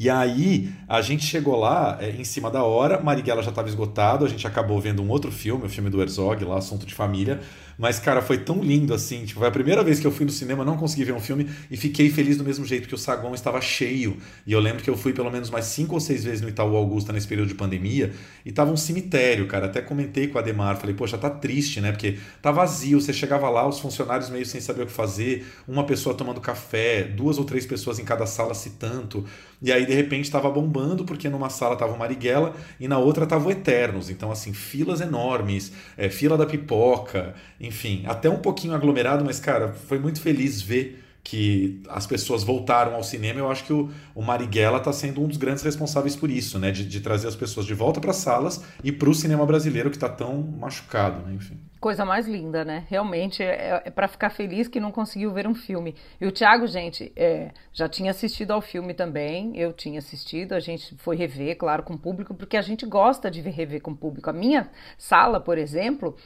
E 0.00 0.08
aí 0.08 0.70
a 0.86 1.02
gente 1.02 1.24
chegou 1.24 1.58
lá 1.58 1.98
é, 2.00 2.10
em 2.10 2.22
cima 2.22 2.48
da 2.52 2.62
hora, 2.62 3.00
Marighella 3.02 3.42
já 3.42 3.50
estava 3.50 3.66
esgotado, 3.68 4.24
a 4.24 4.28
gente 4.28 4.46
acabou 4.46 4.80
vendo 4.80 5.02
um 5.02 5.08
outro 5.08 5.32
filme, 5.32 5.66
o 5.66 5.68
filme 5.68 5.90
do 5.90 6.00
Herzog, 6.00 6.44
lá, 6.44 6.58
Assunto 6.58 6.86
de 6.86 6.94
Família. 6.94 7.40
Mas, 7.78 8.00
cara, 8.00 8.20
foi 8.20 8.38
tão 8.38 8.60
lindo 8.60 8.92
assim. 8.92 9.24
Tipo, 9.24 9.38
foi 9.38 9.48
a 9.48 9.52
primeira 9.52 9.84
vez 9.84 10.00
que 10.00 10.06
eu 10.06 10.10
fui 10.10 10.26
no 10.26 10.32
cinema, 10.32 10.64
não 10.64 10.76
consegui 10.76 11.04
ver 11.04 11.12
um 11.12 11.20
filme 11.20 11.48
e 11.70 11.76
fiquei 11.76 12.10
feliz 12.10 12.36
do 12.36 12.42
mesmo 12.42 12.66
jeito, 12.66 12.88
que 12.88 12.94
o 12.94 12.98
saguão 12.98 13.34
estava 13.34 13.60
cheio. 13.60 14.16
E 14.44 14.52
eu 14.52 14.58
lembro 14.58 14.82
que 14.82 14.90
eu 14.90 14.96
fui 14.96 15.12
pelo 15.12 15.30
menos 15.30 15.48
mais 15.48 15.66
cinco 15.66 15.94
ou 15.94 16.00
seis 16.00 16.24
vezes 16.24 16.40
no 16.40 16.48
Itaú 16.48 16.76
Augusta 16.76 17.12
nesse 17.12 17.28
período 17.28 17.48
de 17.48 17.54
pandemia 17.54 18.12
e 18.44 18.50
tava 18.50 18.72
um 18.72 18.76
cemitério, 18.76 19.46
cara. 19.46 19.66
Até 19.66 19.80
comentei 19.80 20.26
com 20.26 20.38
a 20.38 20.40
Ademar, 20.40 20.76
falei, 20.76 20.94
poxa, 20.94 21.16
tá 21.16 21.30
triste, 21.30 21.80
né? 21.80 21.92
Porque 21.92 22.18
tá 22.42 22.50
vazio, 22.50 23.00
você 23.00 23.12
chegava 23.12 23.48
lá, 23.48 23.66
os 23.68 23.78
funcionários 23.78 24.28
meio 24.28 24.44
sem 24.44 24.60
saber 24.60 24.82
o 24.82 24.86
que 24.86 24.92
fazer, 24.92 25.46
uma 25.68 25.84
pessoa 25.84 26.14
tomando 26.16 26.40
café, 26.40 27.04
duas 27.04 27.38
ou 27.38 27.44
três 27.44 27.64
pessoas 27.64 28.00
em 28.00 28.04
cada 28.04 28.26
sala 28.26 28.54
se 28.54 28.70
tanto. 28.70 29.24
E 29.60 29.72
aí, 29.72 29.84
de 29.84 29.92
repente, 29.92 30.24
estava 30.24 30.48
bombando, 30.50 31.04
porque 31.04 31.28
numa 31.28 31.50
sala 31.50 31.74
tava 31.76 31.92
o 31.92 31.98
Marighella 31.98 32.54
e 32.78 32.86
na 32.86 32.98
outra 32.98 33.26
tava 33.26 33.48
o 33.48 33.50
Eternos. 33.50 34.08
Então, 34.08 34.30
assim, 34.30 34.52
filas 34.52 35.00
enormes, 35.00 35.72
é, 35.96 36.08
fila 36.08 36.36
da 36.36 36.46
pipoca, 36.46 37.34
enfim, 37.68 38.02
até 38.06 38.28
um 38.28 38.38
pouquinho 38.38 38.74
aglomerado, 38.74 39.24
mas, 39.24 39.38
cara, 39.38 39.72
foi 39.72 39.98
muito 39.98 40.20
feliz 40.20 40.60
ver 40.60 41.04
que 41.22 41.82
as 41.90 42.06
pessoas 42.06 42.42
voltaram 42.42 42.94
ao 42.94 43.02
cinema. 43.02 43.38
Eu 43.38 43.50
acho 43.50 43.64
que 43.64 43.72
o, 43.72 43.90
o 44.14 44.22
Marighella 44.22 44.78
está 44.78 44.92
sendo 44.94 45.22
um 45.22 45.28
dos 45.28 45.36
grandes 45.36 45.62
responsáveis 45.62 46.16
por 46.16 46.30
isso, 46.30 46.58
né? 46.58 46.70
De, 46.70 46.86
de 46.86 47.00
trazer 47.00 47.28
as 47.28 47.36
pessoas 47.36 47.66
de 47.66 47.74
volta 47.74 48.00
para 48.00 48.12
as 48.12 48.16
salas 48.16 48.64
e 48.82 48.90
para 48.90 49.10
o 49.10 49.14
cinema 49.14 49.44
brasileiro 49.44 49.90
que 49.90 49.96
está 49.96 50.08
tão 50.08 50.40
machucado, 50.40 51.26
né? 51.26 51.34
Enfim. 51.34 51.60
Coisa 51.78 52.02
mais 52.04 52.26
linda, 52.26 52.64
né? 52.64 52.86
Realmente 52.88 53.42
é, 53.42 53.82
é 53.84 53.90
para 53.90 54.08
ficar 54.08 54.30
feliz 54.30 54.68
que 54.68 54.80
não 54.80 54.90
conseguiu 54.90 55.30
ver 55.30 55.46
um 55.46 55.54
filme. 55.54 55.94
E 56.18 56.26
o 56.26 56.32
Thiago, 56.32 56.66
gente, 56.66 57.12
é, 57.14 57.50
já 57.74 57.88
tinha 57.88 58.10
assistido 58.10 58.52
ao 58.52 58.62
filme 58.62 58.94
também. 58.94 59.54
Eu 59.54 59.74
tinha 59.74 59.98
assistido, 59.98 60.54
a 60.54 60.60
gente 60.60 60.96
foi 60.96 61.14
rever, 61.14 61.58
claro, 61.58 61.82
com 61.82 61.92
o 61.92 61.98
público, 61.98 62.32
porque 62.34 62.56
a 62.56 62.62
gente 62.62 62.86
gosta 62.86 63.30
de 63.30 63.42
ver 63.42 63.50
rever 63.50 63.82
com 63.82 63.90
o 63.90 63.96
público. 63.96 64.30
A 64.30 64.32
minha 64.32 64.70
sala, 64.96 65.38
por 65.38 65.58
exemplo, 65.58 66.16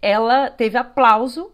ela 0.00 0.50
teve 0.50 0.76
aplauso 0.76 1.52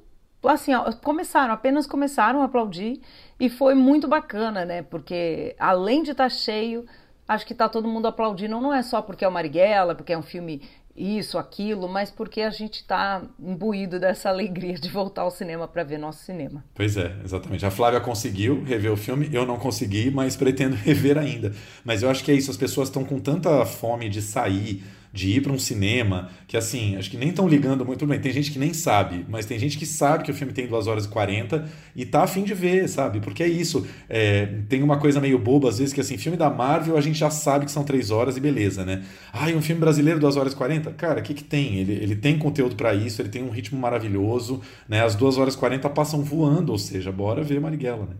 assim, 0.48 0.74
ó, 0.74 0.92
começaram, 0.92 1.54
apenas 1.54 1.86
começaram 1.86 2.42
a 2.42 2.44
aplaudir 2.44 3.00
e 3.38 3.48
foi 3.48 3.74
muito 3.74 4.06
bacana, 4.06 4.64
né? 4.64 4.82
Porque 4.82 5.56
além 5.58 6.02
de 6.02 6.10
estar 6.10 6.24
tá 6.24 6.28
cheio, 6.28 6.84
acho 7.26 7.46
que 7.46 7.52
está 7.52 7.68
todo 7.68 7.88
mundo 7.88 8.06
aplaudindo, 8.06 8.60
não 8.60 8.72
é 8.72 8.82
só 8.82 9.00
porque 9.00 9.24
é 9.24 9.28
o 9.28 9.32
Marighella, 9.32 9.94
porque 9.94 10.12
é 10.12 10.18
um 10.18 10.22
filme 10.22 10.62
isso, 10.96 11.38
aquilo, 11.38 11.88
mas 11.88 12.10
porque 12.10 12.40
a 12.40 12.50
gente 12.50 12.76
está 12.76 13.22
imbuído 13.40 13.98
dessa 13.98 14.28
alegria 14.28 14.74
de 14.74 14.88
voltar 14.88 15.22
ao 15.22 15.30
cinema 15.30 15.66
para 15.66 15.82
ver 15.82 15.98
nosso 15.98 16.24
cinema. 16.24 16.64
Pois 16.72 16.96
é, 16.96 17.16
exatamente. 17.24 17.66
A 17.66 17.70
Flávia 17.70 18.00
conseguiu 18.00 18.62
rever 18.62 18.92
o 18.92 18.96
filme, 18.96 19.28
eu 19.32 19.44
não 19.44 19.58
consegui, 19.58 20.10
mas 20.10 20.36
pretendo 20.36 20.76
rever 20.84 21.18
ainda. 21.18 21.52
Mas 21.84 22.02
eu 22.02 22.10
acho 22.10 22.22
que 22.22 22.30
é 22.30 22.34
isso, 22.34 22.50
as 22.50 22.56
pessoas 22.56 22.88
estão 22.88 23.04
com 23.04 23.18
tanta 23.18 23.66
fome 23.66 24.08
de 24.08 24.22
sair, 24.22 24.84
de 25.14 25.30
ir 25.30 25.40
para 25.40 25.52
um 25.52 25.58
cinema, 25.60 26.28
que 26.48 26.56
assim, 26.56 26.96
acho 26.96 27.08
que 27.08 27.16
nem 27.16 27.28
estão 27.28 27.46
ligando 27.46 27.86
muito 27.86 28.04
bem. 28.04 28.18
Tem 28.18 28.32
gente 28.32 28.50
que 28.50 28.58
nem 28.58 28.74
sabe, 28.74 29.24
mas 29.28 29.46
tem 29.46 29.56
gente 29.60 29.78
que 29.78 29.86
sabe 29.86 30.24
que 30.24 30.30
o 30.32 30.34
filme 30.34 30.52
tem 30.52 30.66
2 30.66 30.88
horas 30.88 31.04
e 31.04 31.08
40 31.08 31.70
e 31.94 32.04
tá 32.04 32.24
afim 32.24 32.42
de 32.42 32.52
ver, 32.52 32.88
sabe? 32.88 33.20
Porque 33.20 33.40
é 33.40 33.46
isso. 33.46 33.86
É, 34.08 34.46
tem 34.68 34.82
uma 34.82 34.98
coisa 34.98 35.20
meio 35.20 35.38
boba, 35.38 35.68
às 35.68 35.78
vezes, 35.78 35.94
que 35.94 36.00
assim, 36.00 36.18
filme 36.18 36.36
da 36.36 36.50
Marvel 36.50 36.96
a 36.96 37.00
gente 37.00 37.16
já 37.16 37.30
sabe 37.30 37.64
que 37.64 37.70
são 37.70 37.84
3 37.84 38.10
horas 38.10 38.36
e 38.36 38.40
beleza, 38.40 38.84
né? 38.84 39.04
Ah, 39.32 39.48
e 39.48 39.54
um 39.54 39.62
filme 39.62 39.80
brasileiro 39.80 40.18
2 40.18 40.36
horas 40.36 40.52
e 40.52 40.56
40? 40.56 40.90
Cara, 40.94 41.20
o 41.20 41.22
que, 41.22 41.32
que 41.32 41.44
tem? 41.44 41.76
Ele, 41.76 41.92
ele 41.92 42.16
tem 42.16 42.36
conteúdo 42.36 42.74
para 42.74 42.92
isso, 42.92 43.22
ele 43.22 43.28
tem 43.28 43.44
um 43.44 43.50
ritmo 43.50 43.78
maravilhoso, 43.78 44.62
né? 44.88 45.04
As 45.04 45.14
2 45.14 45.38
horas 45.38 45.54
e 45.54 45.58
40 45.58 45.88
passam 45.90 46.24
voando, 46.24 46.72
ou 46.72 46.78
seja, 46.78 47.12
bora 47.12 47.40
ver 47.44 47.60
Marighella, 47.60 48.06
né? 48.06 48.16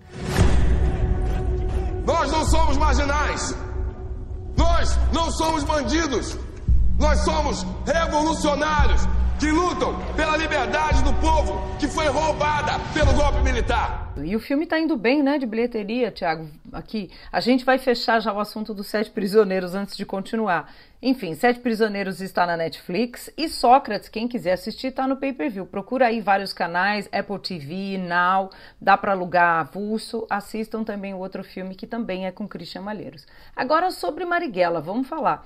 Nós 2.06 2.30
não 2.30 2.44
somos 2.44 2.76
marginais! 2.76 3.52
Nós 4.56 4.96
não 5.12 5.28
somos 5.32 5.64
bandidos! 5.64 6.38
Nós 6.98 7.20
somos 7.20 7.64
revolucionários 7.84 9.02
que 9.40 9.50
lutam 9.50 9.94
pela 10.14 10.36
liberdade 10.36 11.02
do 11.02 11.12
povo 11.14 11.60
que 11.76 11.88
foi 11.88 12.06
roubada 12.06 12.78
pelo 12.94 13.12
golpe 13.14 13.42
militar. 13.42 14.12
E 14.16 14.36
o 14.36 14.40
filme 14.40 14.62
está 14.62 14.78
indo 14.78 14.96
bem, 14.96 15.20
né, 15.20 15.36
de 15.36 15.44
bilheteria, 15.44 16.12
Tiago. 16.12 16.48
Aqui 16.72 17.10
a 17.32 17.40
gente 17.40 17.64
vai 17.64 17.78
fechar 17.78 18.20
já 18.20 18.32
o 18.32 18.38
assunto 18.38 18.72
dos 18.72 18.86
Sete 18.86 19.10
Prisioneiros 19.10 19.74
antes 19.74 19.96
de 19.96 20.06
continuar. 20.06 20.72
Enfim, 21.02 21.34
Sete 21.34 21.58
Prisioneiros 21.58 22.20
está 22.20 22.46
na 22.46 22.56
Netflix 22.56 23.28
e 23.36 23.48
Sócrates, 23.48 24.08
quem 24.08 24.28
quiser 24.28 24.52
assistir, 24.52 24.86
está 24.86 25.08
no 25.08 25.16
pay-per-view. 25.16 25.66
Procura 25.66 26.06
aí 26.06 26.20
vários 26.20 26.52
canais, 26.52 27.08
Apple 27.12 27.40
TV, 27.40 27.98
Now, 27.98 28.50
dá 28.80 28.96
para 28.96 29.12
alugar 29.12 29.58
avulso. 29.58 30.26
Assistam 30.30 30.84
também 30.84 31.12
o 31.12 31.18
outro 31.18 31.42
filme 31.42 31.74
que 31.74 31.88
também 31.88 32.24
é 32.24 32.30
com 32.30 32.46
Christian 32.46 32.82
Malheiros. 32.82 33.26
Agora 33.56 33.90
sobre 33.90 34.24
Marighella, 34.24 34.80
vamos 34.80 35.08
falar. 35.08 35.44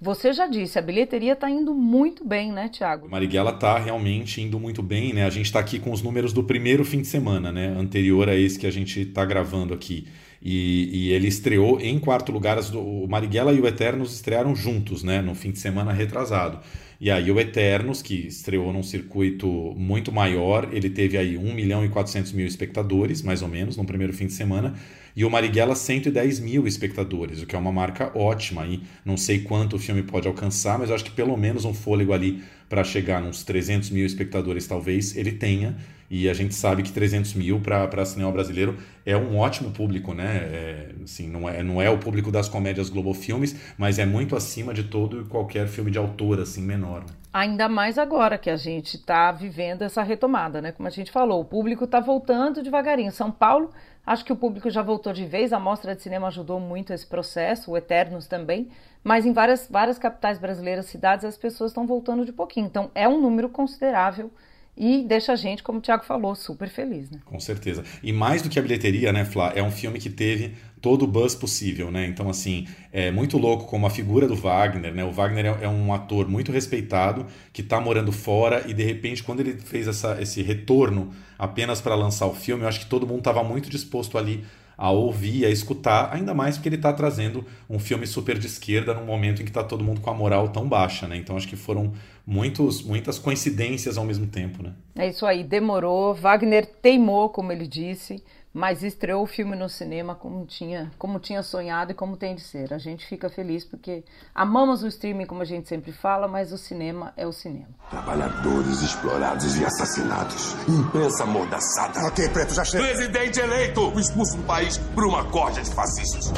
Você 0.00 0.32
já 0.32 0.46
disse, 0.46 0.78
a 0.78 0.82
bilheteria 0.82 1.32
está 1.32 1.50
indo 1.50 1.74
muito 1.74 2.24
bem, 2.24 2.52
né, 2.52 2.68
Tiago? 2.68 3.08
Marighella 3.08 3.50
está 3.50 3.76
realmente 3.78 4.40
indo 4.40 4.58
muito 4.60 4.80
bem, 4.80 5.12
né? 5.12 5.24
A 5.24 5.30
gente 5.30 5.46
está 5.46 5.58
aqui 5.58 5.80
com 5.80 5.90
os 5.90 6.00
números 6.00 6.32
do 6.32 6.44
primeiro 6.44 6.84
fim 6.84 7.00
de 7.00 7.08
semana, 7.08 7.50
né? 7.50 7.74
Anterior 7.76 8.28
a 8.28 8.36
esse 8.36 8.56
que 8.56 8.66
a 8.66 8.70
gente 8.70 9.00
está 9.00 9.24
gravando 9.24 9.74
aqui. 9.74 10.06
E, 10.40 11.08
e, 11.08 11.12
ele 11.12 11.26
estreou 11.26 11.80
em 11.80 11.98
quarto 11.98 12.30
lugar. 12.30 12.60
O 12.74 13.08
Marighella 13.08 13.52
e 13.52 13.60
o 13.60 13.66
Eternos 13.66 14.14
estrearam 14.14 14.54
juntos, 14.54 15.02
né? 15.02 15.20
No 15.20 15.34
fim 15.34 15.50
de 15.50 15.58
semana 15.58 15.92
retrasado. 15.92 16.60
E 17.00 17.10
aí 17.10 17.28
o 17.28 17.40
Eternos, 17.40 18.00
que 18.00 18.28
estreou 18.28 18.72
num 18.72 18.84
circuito 18.84 19.48
muito 19.76 20.12
maior, 20.12 20.68
ele 20.72 20.88
teve 20.88 21.18
aí 21.18 21.36
1 21.36 21.54
milhão 21.54 21.84
e 21.84 21.88
400 21.88 22.30
mil 22.32 22.46
espectadores, 22.46 23.20
mais 23.20 23.42
ou 23.42 23.48
menos, 23.48 23.76
no 23.76 23.84
primeiro 23.84 24.12
fim 24.12 24.26
de 24.26 24.32
semana 24.32 24.76
e 25.18 25.24
o 25.24 25.30
Marighella 25.30 25.74
110 25.74 26.38
mil 26.38 26.64
espectadores, 26.64 27.42
o 27.42 27.46
que 27.46 27.56
é 27.56 27.58
uma 27.58 27.72
marca 27.72 28.16
ótima. 28.16 28.64
E 28.64 28.84
não 29.04 29.16
sei 29.16 29.40
quanto 29.40 29.74
o 29.74 29.78
filme 29.80 30.00
pode 30.00 30.28
alcançar, 30.28 30.78
mas 30.78 30.92
acho 30.92 31.02
que 31.02 31.10
pelo 31.10 31.36
menos 31.36 31.64
um 31.64 31.74
fôlego 31.74 32.12
ali 32.12 32.40
para 32.68 32.84
chegar 32.84 33.20
nos 33.20 33.42
300 33.42 33.90
mil 33.90 34.06
espectadores, 34.06 34.68
talvez 34.68 35.16
ele 35.16 35.32
tenha. 35.32 35.76
E 36.08 36.28
a 36.28 36.32
gente 36.32 36.54
sabe 36.54 36.84
que 36.84 36.92
300 36.92 37.34
mil 37.34 37.58
para 37.58 38.04
cinema 38.04 38.30
brasileiro 38.30 38.78
é 39.04 39.16
um 39.16 39.38
ótimo 39.38 39.72
público, 39.72 40.14
né? 40.14 40.36
É, 40.36 40.90
assim, 41.02 41.28
não, 41.28 41.48
é, 41.48 41.64
não 41.64 41.82
é 41.82 41.90
o 41.90 41.98
público 41.98 42.30
das 42.30 42.48
comédias 42.48 42.88
Globo 42.88 43.12
Filmes, 43.12 43.56
mas 43.76 43.98
é 43.98 44.06
muito 44.06 44.36
acima 44.36 44.72
de 44.72 44.84
todo 44.84 45.22
e 45.22 45.24
qualquer 45.24 45.66
filme 45.66 45.90
de 45.90 45.98
autor 45.98 46.40
assim 46.40 46.62
menor. 46.62 47.00
Né? 47.00 47.08
Ainda 47.32 47.68
mais 47.68 47.98
agora 47.98 48.38
que 48.38 48.48
a 48.48 48.56
gente 48.56 48.96
está 48.96 49.32
vivendo 49.32 49.82
essa 49.82 50.02
retomada, 50.02 50.62
né? 50.62 50.72
Como 50.72 50.86
a 50.86 50.90
gente 50.90 51.10
falou, 51.10 51.40
o 51.40 51.44
público 51.44 51.84
está 51.84 52.00
voltando 52.00 52.62
devagarinho. 52.62 53.12
São 53.12 53.30
Paulo 53.30 53.70
Acho 54.08 54.24
que 54.24 54.32
o 54.32 54.36
público 54.36 54.70
já 54.70 54.80
voltou 54.80 55.12
de 55.12 55.26
vez, 55.26 55.52
a 55.52 55.60
Mostra 55.60 55.94
de 55.94 56.00
Cinema 56.00 56.28
ajudou 56.28 56.58
muito 56.58 56.94
esse 56.94 57.06
processo, 57.06 57.70
o 57.70 57.76
Eternos 57.76 58.26
também, 58.26 58.70
mas 59.04 59.26
em 59.26 59.34
várias, 59.34 59.68
várias 59.70 59.98
capitais 59.98 60.38
brasileiras, 60.38 60.86
cidades, 60.86 61.26
as 61.26 61.36
pessoas 61.36 61.72
estão 61.72 61.86
voltando 61.86 62.24
de 62.24 62.32
pouquinho. 62.32 62.64
Então 62.64 62.90
é 62.94 63.06
um 63.06 63.20
número 63.20 63.50
considerável 63.50 64.30
e 64.78 65.04
deixa 65.04 65.32
a 65.32 65.36
gente, 65.36 65.62
como 65.62 65.78
o 65.78 65.82
Thiago 65.82 66.04
falou, 66.04 66.34
super 66.36 66.68
feliz, 66.68 67.10
né? 67.10 67.18
Com 67.24 67.40
certeza. 67.40 67.82
E 68.00 68.12
mais 68.12 68.42
do 68.42 68.48
que 68.48 68.58
a 68.58 68.62
bilheteria, 68.62 69.12
né, 69.12 69.24
Flá? 69.24 69.52
É 69.54 69.62
um 69.62 69.72
filme 69.72 69.98
que 69.98 70.08
teve 70.08 70.54
todo 70.80 71.02
o 71.02 71.06
buzz 71.06 71.34
possível, 71.34 71.90
né? 71.90 72.06
Então, 72.06 72.30
assim, 72.30 72.68
é 72.92 73.10
muito 73.10 73.36
louco 73.36 73.66
como 73.66 73.86
a 73.86 73.90
figura 73.90 74.28
do 74.28 74.36
Wagner, 74.36 74.94
né? 74.94 75.04
O 75.04 75.10
Wagner 75.10 75.46
é, 75.46 75.64
é 75.64 75.68
um 75.68 75.92
ator 75.92 76.28
muito 76.28 76.52
respeitado, 76.52 77.26
que 77.52 77.60
está 77.60 77.80
morando 77.80 78.12
fora 78.12 78.64
e, 78.68 78.72
de 78.72 78.84
repente, 78.84 79.22
quando 79.24 79.40
ele 79.40 79.54
fez 79.54 79.88
essa, 79.88 80.16
esse 80.22 80.42
retorno 80.42 81.10
apenas 81.36 81.80
para 81.80 81.96
lançar 81.96 82.26
o 82.26 82.34
filme, 82.34 82.62
eu 82.62 82.68
acho 82.68 82.80
que 82.80 82.86
todo 82.86 83.06
mundo 83.06 83.18
estava 83.18 83.42
muito 83.42 83.68
disposto 83.68 84.16
ali 84.16 84.44
a 84.78 84.92
ouvir, 84.92 85.44
a 85.44 85.50
escutar, 85.50 86.14
ainda 86.14 86.32
mais 86.32 86.56
porque 86.56 86.68
ele 86.68 86.76
está 86.76 86.92
trazendo 86.92 87.44
um 87.68 87.80
filme 87.80 88.06
super 88.06 88.38
de 88.38 88.46
esquerda 88.46 88.94
num 88.94 89.04
momento 89.04 89.42
em 89.42 89.44
que 89.44 89.50
está 89.50 89.64
todo 89.64 89.82
mundo 89.82 90.00
com 90.00 90.08
a 90.08 90.14
moral 90.14 90.50
tão 90.50 90.68
baixa, 90.68 91.08
né? 91.08 91.16
Então 91.16 91.36
acho 91.36 91.48
que 91.48 91.56
foram 91.56 91.92
muitos, 92.24 92.80
muitas 92.80 93.18
coincidências 93.18 93.98
ao 93.98 94.04
mesmo 94.04 94.28
tempo, 94.28 94.62
né? 94.62 94.72
É 94.94 95.08
isso 95.08 95.26
aí, 95.26 95.42
demorou. 95.42 96.14
Wagner 96.14 96.64
teimou, 96.64 97.28
como 97.28 97.50
ele 97.50 97.66
disse 97.66 98.22
mas 98.52 98.82
estreou 98.82 99.22
o 99.22 99.26
filme 99.26 99.54
no 99.54 99.68
cinema 99.68 100.14
como 100.14 100.44
tinha, 100.46 100.90
como 100.98 101.18
tinha 101.20 101.42
sonhado 101.42 101.92
e 101.92 101.94
como 101.94 102.16
tem 102.16 102.34
de 102.34 102.42
ser. 102.42 102.72
A 102.72 102.78
gente 102.78 103.06
fica 103.06 103.28
feliz 103.28 103.64
porque 103.64 104.04
amamos 104.34 104.82
o 104.82 104.88
streaming, 104.88 105.26
como 105.26 105.42
a 105.42 105.44
gente 105.44 105.68
sempre 105.68 105.92
fala, 105.92 106.26
mas 106.26 106.52
o 106.52 106.58
cinema 106.58 107.12
é 107.16 107.26
o 107.26 107.32
cinema. 107.32 107.68
Trabalhadores 107.90 108.82
explorados 108.82 109.56
e 109.56 109.64
assassinados. 109.64 110.54
Imprensa 110.68 111.24
amordaçada. 111.24 112.06
Ok, 112.06 112.28
Preto, 112.30 112.54
já 112.54 112.64
chega. 112.64 112.84
Presidente 112.84 113.40
eleito, 113.40 113.98
expulso 113.98 114.36
do 114.36 114.42
país 114.44 114.78
por 114.94 115.04
uma 115.04 115.24
corda 115.30 115.62
de 115.62 115.70
fascistas. 115.72 116.32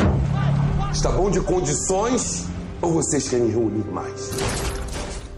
Está 0.92 1.12
bom 1.12 1.30
de 1.30 1.40
condições 1.40 2.46
ou 2.82 2.92
vocês 2.92 3.28
querem 3.28 3.50
reunir 3.50 3.84
mais? 3.90 4.79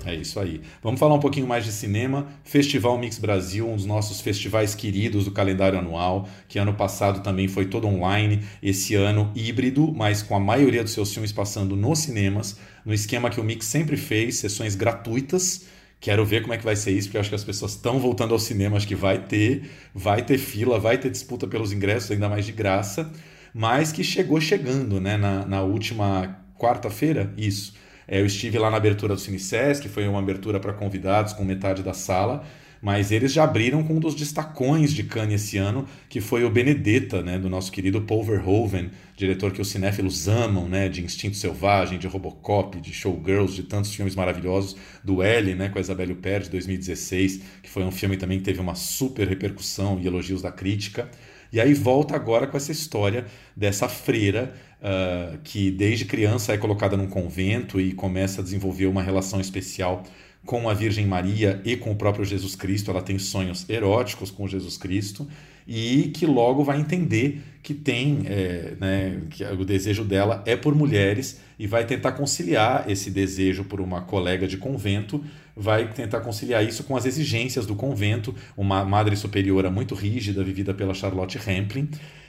É 0.04 0.14
isso 0.14 0.40
aí. 0.40 0.60
Vamos 0.82 0.98
falar 0.98 1.14
um 1.14 1.20
pouquinho 1.20 1.46
mais 1.46 1.64
de 1.64 1.70
cinema. 1.70 2.26
Festival 2.42 2.98
Mix 2.98 3.18
Brasil, 3.18 3.68
um 3.68 3.76
dos 3.76 3.86
nossos 3.86 4.20
festivais 4.20 4.74
queridos 4.74 5.24
do 5.24 5.30
calendário 5.30 5.78
anual, 5.78 6.28
que 6.48 6.58
ano 6.58 6.74
passado 6.74 7.22
também 7.22 7.46
foi 7.46 7.66
todo 7.66 7.86
online, 7.86 8.42
esse 8.62 8.94
ano 8.94 9.30
híbrido, 9.34 9.92
mas 9.94 10.22
com 10.22 10.34
a 10.34 10.40
maioria 10.40 10.82
dos 10.82 10.92
seus 10.92 11.12
filmes 11.12 11.30
passando 11.30 11.76
nos 11.76 12.00
cinemas, 12.00 12.58
no 12.84 12.92
esquema 12.92 13.30
que 13.30 13.40
o 13.40 13.44
Mix 13.44 13.66
sempre 13.66 13.96
fez, 13.96 14.36
sessões 14.38 14.74
gratuitas. 14.74 15.66
Quero 16.00 16.24
ver 16.24 16.42
como 16.42 16.52
é 16.52 16.58
que 16.58 16.64
vai 16.64 16.74
ser 16.74 16.90
isso, 16.90 17.06
porque 17.06 17.18
acho 17.18 17.28
que 17.28 17.36
as 17.36 17.44
pessoas 17.44 17.72
estão 17.72 18.00
voltando 18.00 18.34
ao 18.34 18.40
cinema, 18.40 18.76
acho 18.76 18.88
que 18.88 18.96
vai 18.96 19.18
ter, 19.18 19.70
vai 19.94 20.20
ter 20.24 20.36
fila, 20.36 20.80
vai 20.80 20.98
ter 20.98 21.10
disputa 21.10 21.46
pelos 21.46 21.72
ingressos, 21.72 22.10
ainda 22.10 22.28
mais 22.28 22.44
de 22.44 22.50
graça, 22.50 23.12
mas 23.54 23.92
que 23.92 24.02
chegou 24.02 24.40
chegando, 24.40 25.00
né, 25.00 25.16
na, 25.16 25.46
na 25.46 25.62
última 25.62 26.40
quarta-feira, 26.58 27.32
isso 27.36 27.74
eu 28.08 28.26
estive 28.26 28.58
lá 28.58 28.70
na 28.70 28.76
abertura 28.76 29.14
do 29.14 29.20
Cinesesc, 29.20 29.82
que 29.82 29.88
foi 29.88 30.06
uma 30.06 30.18
abertura 30.18 30.58
para 30.60 30.72
convidados 30.72 31.32
com 31.32 31.44
metade 31.44 31.82
da 31.82 31.94
sala, 31.94 32.44
mas 32.82 33.12
eles 33.12 33.32
já 33.32 33.44
abriram 33.44 33.84
com 33.84 33.94
um 33.94 34.00
dos 34.00 34.12
destacões 34.12 34.92
de 34.92 35.04
Cannes 35.04 35.44
esse 35.44 35.56
ano, 35.56 35.86
que 36.08 36.20
foi 36.20 36.44
o 36.44 36.50
Benedetta, 36.50 37.22
né, 37.22 37.38
do 37.38 37.48
nosso 37.48 37.70
querido 37.70 38.02
Paul 38.02 38.24
Verhoeven, 38.24 38.90
diretor 39.16 39.52
que 39.52 39.60
os 39.60 39.68
cinéfilos 39.68 40.26
amam, 40.26 40.68
né, 40.68 40.88
de 40.88 41.00
Instinto 41.00 41.36
Selvagem, 41.36 41.96
de 41.96 42.08
Robocop, 42.08 42.80
de 42.80 42.92
Showgirls, 42.92 43.54
de 43.54 43.62
tantos 43.62 43.94
filmes 43.94 44.16
maravilhosos, 44.16 44.76
do 45.04 45.22
L, 45.22 45.54
né, 45.54 45.68
com 45.68 45.78
a 45.78 45.80
Isabelle 45.80 46.12
Huppert, 46.12 46.46
de 46.46 46.50
2016, 46.50 47.40
que 47.62 47.70
foi 47.70 47.84
um 47.84 47.92
filme 47.92 48.16
também 48.16 48.38
que 48.38 48.44
teve 48.44 48.60
uma 48.60 48.74
super 48.74 49.28
repercussão 49.28 50.00
e 50.00 50.06
elogios 50.08 50.42
da 50.42 50.50
crítica. 50.50 51.08
E 51.52 51.60
aí 51.60 51.74
volta 51.74 52.16
agora 52.16 52.48
com 52.48 52.56
essa 52.56 52.72
história 52.72 53.26
dessa 53.54 53.88
freira 53.88 54.54
uh, 54.82 55.38
que 55.44 55.70
desde 55.70 56.04
criança 56.04 56.52
é 56.52 56.58
colocada 56.58 56.96
num 56.96 57.06
convento 57.06 57.80
e 57.80 57.92
começa 57.92 58.40
a 58.40 58.44
desenvolver 58.44 58.86
uma 58.86 59.02
relação 59.02 59.40
especial 59.40 60.02
com 60.44 60.68
a 60.68 60.74
Virgem 60.74 61.06
Maria 61.06 61.60
e 61.64 61.76
com 61.76 61.92
o 61.92 61.96
próprio 61.96 62.24
Jesus 62.24 62.56
Cristo. 62.56 62.90
Ela 62.90 63.02
tem 63.02 63.18
sonhos 63.18 63.68
eróticos 63.70 64.30
com 64.30 64.48
Jesus 64.48 64.76
Cristo 64.76 65.26
e 65.66 66.10
que 66.14 66.26
logo 66.26 66.64
vai 66.64 66.80
entender 66.80 67.40
que 67.62 67.72
tem, 67.72 68.22
é, 68.26 68.74
né, 68.80 69.20
que 69.30 69.44
o 69.44 69.64
desejo 69.64 70.04
dela 70.04 70.42
é 70.44 70.56
por 70.56 70.74
mulheres 70.74 71.40
e 71.58 71.66
vai 71.66 71.86
tentar 71.86 72.12
conciliar 72.12 72.90
esse 72.90 73.08
desejo 73.10 73.62
por 73.62 73.80
uma 73.80 74.00
colega 74.00 74.48
de 74.48 74.56
convento, 74.56 75.22
vai 75.56 75.88
tentar 75.92 76.20
conciliar 76.20 76.64
isso 76.64 76.82
com 76.82 76.96
as 76.96 77.06
exigências 77.06 77.64
do 77.66 77.76
convento, 77.76 78.34
uma 78.56 78.84
madre 78.84 79.14
superiora 79.14 79.70
muito 79.70 79.94
rígida, 79.94 80.42
vivida 80.42 80.74
pela 80.74 80.92
Charlotte 80.92 81.38
Rampling. 81.38 81.88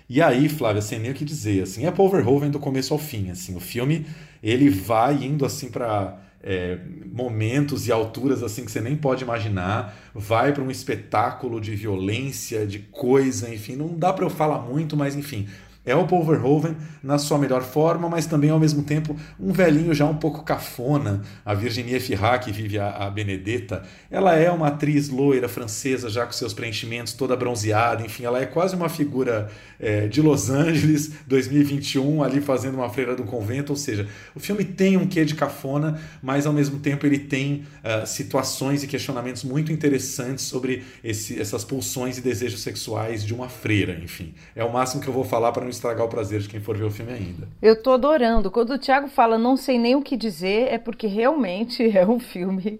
E 0.09 0.21
aí, 0.21 0.49
Flávia, 0.49 0.81
sem 0.81 0.99
nem 0.99 1.11
o 1.11 1.13
que 1.13 1.25
dizer, 1.25 1.63
assim, 1.63 1.85
é 1.85 1.91
Paul 1.91 2.09
Verhoeven 2.09 2.51
do 2.51 2.59
começo 2.59 2.93
ao 2.93 2.99
fim, 2.99 3.29
assim, 3.29 3.55
o 3.55 3.59
filme 3.59 4.05
ele 4.43 4.69
vai 4.69 5.23
indo 5.23 5.45
assim 5.45 5.69
para 5.69 6.19
é, 6.43 6.77
momentos 7.09 7.87
e 7.87 7.91
alturas 7.91 8.43
assim 8.43 8.65
que 8.65 8.71
você 8.71 8.81
nem 8.81 8.97
pode 8.97 9.23
imaginar, 9.23 9.95
vai 10.13 10.51
para 10.51 10.61
um 10.61 10.69
espetáculo 10.69 11.61
de 11.61 11.73
violência, 11.73 12.67
de 12.67 12.79
coisa, 12.79 13.53
enfim, 13.53 13.77
não 13.77 13.97
dá 13.97 14.11
para 14.11 14.25
eu 14.25 14.29
falar 14.29 14.59
muito, 14.59 14.97
mas 14.97 15.15
enfim, 15.15 15.47
É 15.85 15.93
o 15.93 16.07
Paul 16.07 16.23
Verhoeven 16.23 16.77
na 17.03 17.17
sua 17.17 17.37
melhor 17.37 17.61
forma, 17.61 18.07
mas 18.07 18.25
também 18.25 18.49
ao 18.49 18.59
mesmo 18.59 18.83
tempo 18.83 19.17
um 19.37 19.51
velhinho 19.51 19.93
já 19.93 20.05
um 20.05 20.15
pouco 20.15 20.43
cafona. 20.43 21.21
A 21.43 21.53
Virginie 21.53 21.95
Efira, 21.95 22.39
que 22.39 22.51
vive 22.53 22.79
a, 22.79 22.89
a 22.89 23.09
Benedetta, 23.09 23.83
ela 24.09 24.35
é 24.35 24.49
uma 24.49 24.67
atriz 24.67 25.09
loira 25.09 25.49
francesa, 25.49 26.09
já 26.09 26.25
com 26.25 26.31
seus 26.31 26.53
preenchimentos, 26.53 27.11
toda 27.11 27.35
bronzeada, 27.35 28.01
enfim, 28.05 28.23
ela 28.23 28.41
é 28.41 28.45
quase 28.45 28.75
uma 28.75 28.87
figura 28.87 29.49
é, 29.77 30.07
de 30.07 30.21
Los 30.21 30.49
Angeles 30.49 31.11
2021, 31.27 32.23
ali 32.23 32.39
fazendo 32.39 32.75
uma 32.75 32.89
freira 32.89 33.13
do 33.13 33.23
convento. 33.23 33.71
Ou 33.73 33.77
seja, 33.77 34.07
o 34.33 34.39
filme 34.39 34.63
tem 34.63 34.95
um 34.95 35.05
quê 35.05 35.25
de 35.25 35.35
cafona, 35.35 35.99
mas 36.21 36.45
ao 36.45 36.53
mesmo 36.53 36.79
tempo 36.79 37.05
ele 37.05 37.19
tem 37.19 37.65
uh, 37.83 38.07
situações 38.07 38.83
e 38.83 38.87
questionamentos 38.87 39.43
muito 39.43 39.71
interessantes 39.71 40.45
sobre 40.45 40.83
esse, 41.03 41.39
essas 41.39 41.65
pulsões 41.65 42.17
e 42.17 42.21
desejos 42.21 42.61
sexuais 42.61 43.25
de 43.25 43.33
uma 43.33 43.49
freira, 43.49 43.99
enfim. 44.01 44.33
É 44.55 44.63
o 44.63 44.71
máximo 44.71 45.01
que 45.01 45.09
eu 45.09 45.13
vou 45.13 45.25
falar 45.25 45.51
para 45.51 45.63
não 45.63 45.72
estragar 45.73 46.05
o 46.05 46.09
prazer 46.09 46.39
de 46.39 46.49
quem 46.49 46.59
for 46.59 46.77
ver 46.77 46.85
o 46.85 46.91
filme 46.91 47.11
ainda. 47.11 47.47
Eu 47.61 47.81
tô 47.81 47.91
adorando. 47.91 48.49
Quando 48.49 48.71
o 48.71 48.77
Thiago 48.79 49.07
fala 49.07 49.37
não 49.37 49.57
sei 49.57 49.77
nem 49.77 49.95
o 49.95 50.01
que 50.01 50.15
dizer, 50.15 50.67
é 50.71 50.77
porque 50.77 51.07
realmente 51.07 51.83
é 51.95 52.05
um 52.05 52.19
filme 52.19 52.79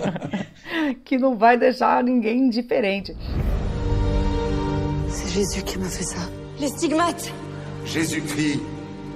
que 1.04 1.18
não 1.18 1.36
vai 1.36 1.56
deixar 1.56 2.02
ninguém 2.02 2.46
indiferente. 2.46 3.16
C'est 5.08 5.28
Jésus 5.34 5.62
qui 5.64 5.78
m'a 5.78 5.88
fait 5.88 6.04
ça. 6.04 6.28
Les 6.60 6.68
stigmates 6.68 7.32
Jésus-Christ 7.84 8.60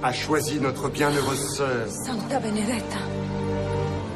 a 0.03 0.11
choisi 0.11 0.59
notre 0.59 0.89
bienheureuse 0.89 1.55
sœur, 1.55 1.87
Santa 1.87 2.39
Benedetta. 2.39 2.99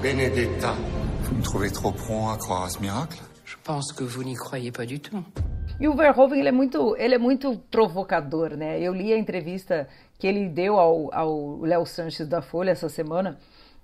Benedetta. 0.02 0.76
Vous 1.24 1.36
me 1.36 1.42
trouvez 1.42 1.72
trop 1.72 1.92
prompt 1.92 2.30
à 2.32 2.38
croire 2.38 2.64
à 2.64 2.70
ce 2.70 2.80
miracle 2.80 3.18
Je 3.46 3.56
pense 3.64 3.94
que 3.94 4.04
vous 4.04 4.24
n'y 4.24 4.36
croyez 4.36 4.72
pas 4.72 4.86
du 4.86 5.00
tout. 5.00 5.24
E 5.80 5.88
o 5.88 5.94
Verhoeven, 5.94 6.40
ele 6.40 6.50
é 6.50 6.52
muito, 6.52 6.96
ele 6.98 7.16
é 7.16 7.18
muito 7.18 7.58
provocador, 7.72 8.58
né? 8.58 8.82
Eu 8.82 8.94
li 8.94 9.14
a 9.14 9.18
entrevista 9.18 9.88
que 10.18 10.28
ele 10.28 10.50
deu 10.50 10.78
ao, 10.78 11.62
Léo 11.62 11.86
Sanches 11.86 12.28
da 12.28 12.42
Folha 12.42 12.72
essa 12.72 12.90
semana, 12.90 13.40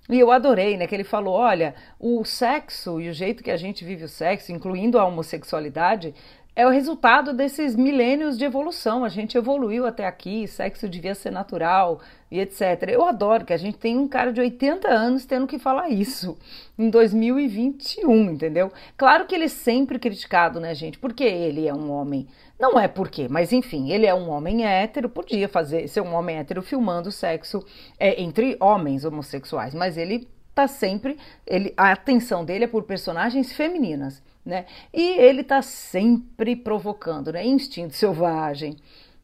e 0.08 0.20
eu 0.20 0.30
adorei, 0.30 0.76
né? 0.76 0.86
Que 0.86 0.94
ele 0.94 1.04
falou: 1.04 1.34
olha, 1.34 1.74
o 1.98 2.22
sexo 2.22 3.00
e 3.00 3.08
o 3.08 3.14
jeito 3.14 3.42
que 3.42 3.50
a 3.50 3.56
gente 3.56 3.82
vive 3.82 4.04
o 4.04 4.08
sexo, 4.08 4.52
incluindo 4.52 4.98
a 4.98 5.06
homossexualidade, 5.06 6.14
é 6.54 6.66
o 6.66 6.70
resultado 6.70 7.32
desses 7.32 7.74
milênios 7.74 8.36
de 8.36 8.44
evolução. 8.44 9.02
A 9.02 9.08
gente 9.08 9.36
evoluiu 9.38 9.86
até 9.86 10.06
aqui, 10.06 10.46
sexo 10.46 10.88
devia 10.88 11.14
ser 11.14 11.30
natural 11.30 12.00
e 12.36 12.40
etc. 12.40 12.88
Eu 12.88 13.04
adoro 13.04 13.44
que 13.44 13.52
a 13.52 13.56
gente 13.56 13.78
tem 13.78 13.96
um 13.96 14.06
cara 14.06 14.32
de 14.32 14.40
80 14.40 14.88
anos 14.88 15.24
tendo 15.24 15.46
que 15.46 15.58
falar 15.58 15.88
isso 15.88 16.36
em 16.78 16.90
2021, 16.90 18.30
entendeu? 18.30 18.72
Claro 18.96 19.26
que 19.26 19.34
ele 19.34 19.44
é 19.44 19.48
sempre 19.48 19.98
criticado, 19.98 20.60
né, 20.60 20.74
gente? 20.74 20.98
Porque 20.98 21.24
ele 21.24 21.66
é 21.66 21.74
um 21.74 21.90
homem. 21.90 22.26
Não 22.58 22.78
é 22.78 22.88
porque, 22.88 23.28
mas 23.28 23.52
enfim, 23.52 23.90
ele 23.90 24.06
é 24.06 24.14
um 24.14 24.30
homem 24.30 24.64
hétero, 24.64 25.08
podia 25.08 25.48
fazer 25.48 25.88
ser 25.88 26.00
um 26.00 26.14
homem 26.14 26.38
hétero 26.38 26.62
filmando 26.62 27.12
sexo 27.12 27.64
é, 27.98 28.22
entre 28.22 28.56
homens 28.60 29.04
homossexuais, 29.04 29.74
mas 29.74 29.96
ele 29.96 30.28
tá 30.54 30.66
sempre. 30.66 31.18
Ele, 31.46 31.74
a 31.76 31.92
atenção 31.92 32.44
dele 32.44 32.64
é 32.64 32.68
por 32.68 32.84
personagens 32.84 33.52
femininas 33.52 34.22
né? 34.46 34.64
E 34.94 35.18
ele 35.18 35.40
está 35.40 35.60
sempre 35.60 36.54
provocando, 36.54 37.32
né? 37.32 37.44
Instinto 37.44 37.94
selvagem, 37.94 38.76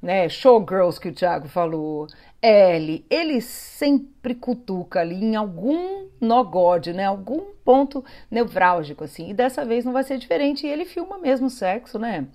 né? 0.02 0.28
Showgirls 0.28 0.98
que 0.98 1.08
o 1.08 1.14
Thiago 1.14 1.48
falou, 1.48 2.08
L, 2.42 3.06
ele 3.08 3.40
sempre 3.40 4.34
cutuca 4.34 5.00
ali 5.00 5.14
em 5.14 5.36
algum 5.36 6.08
nogode, 6.20 6.92
né? 6.92 7.04
Algum 7.04 7.52
ponto 7.64 8.04
nevrálgico 8.28 9.04
assim. 9.04 9.30
E 9.30 9.34
dessa 9.34 9.64
vez 9.64 9.84
não 9.84 9.92
vai 9.92 10.02
ser 10.02 10.18
diferente. 10.18 10.66
E 10.66 10.70
ele 10.70 10.84
filma 10.84 11.18
mesmo 11.18 11.48
sexo, 11.48 11.98
né? 11.98 12.26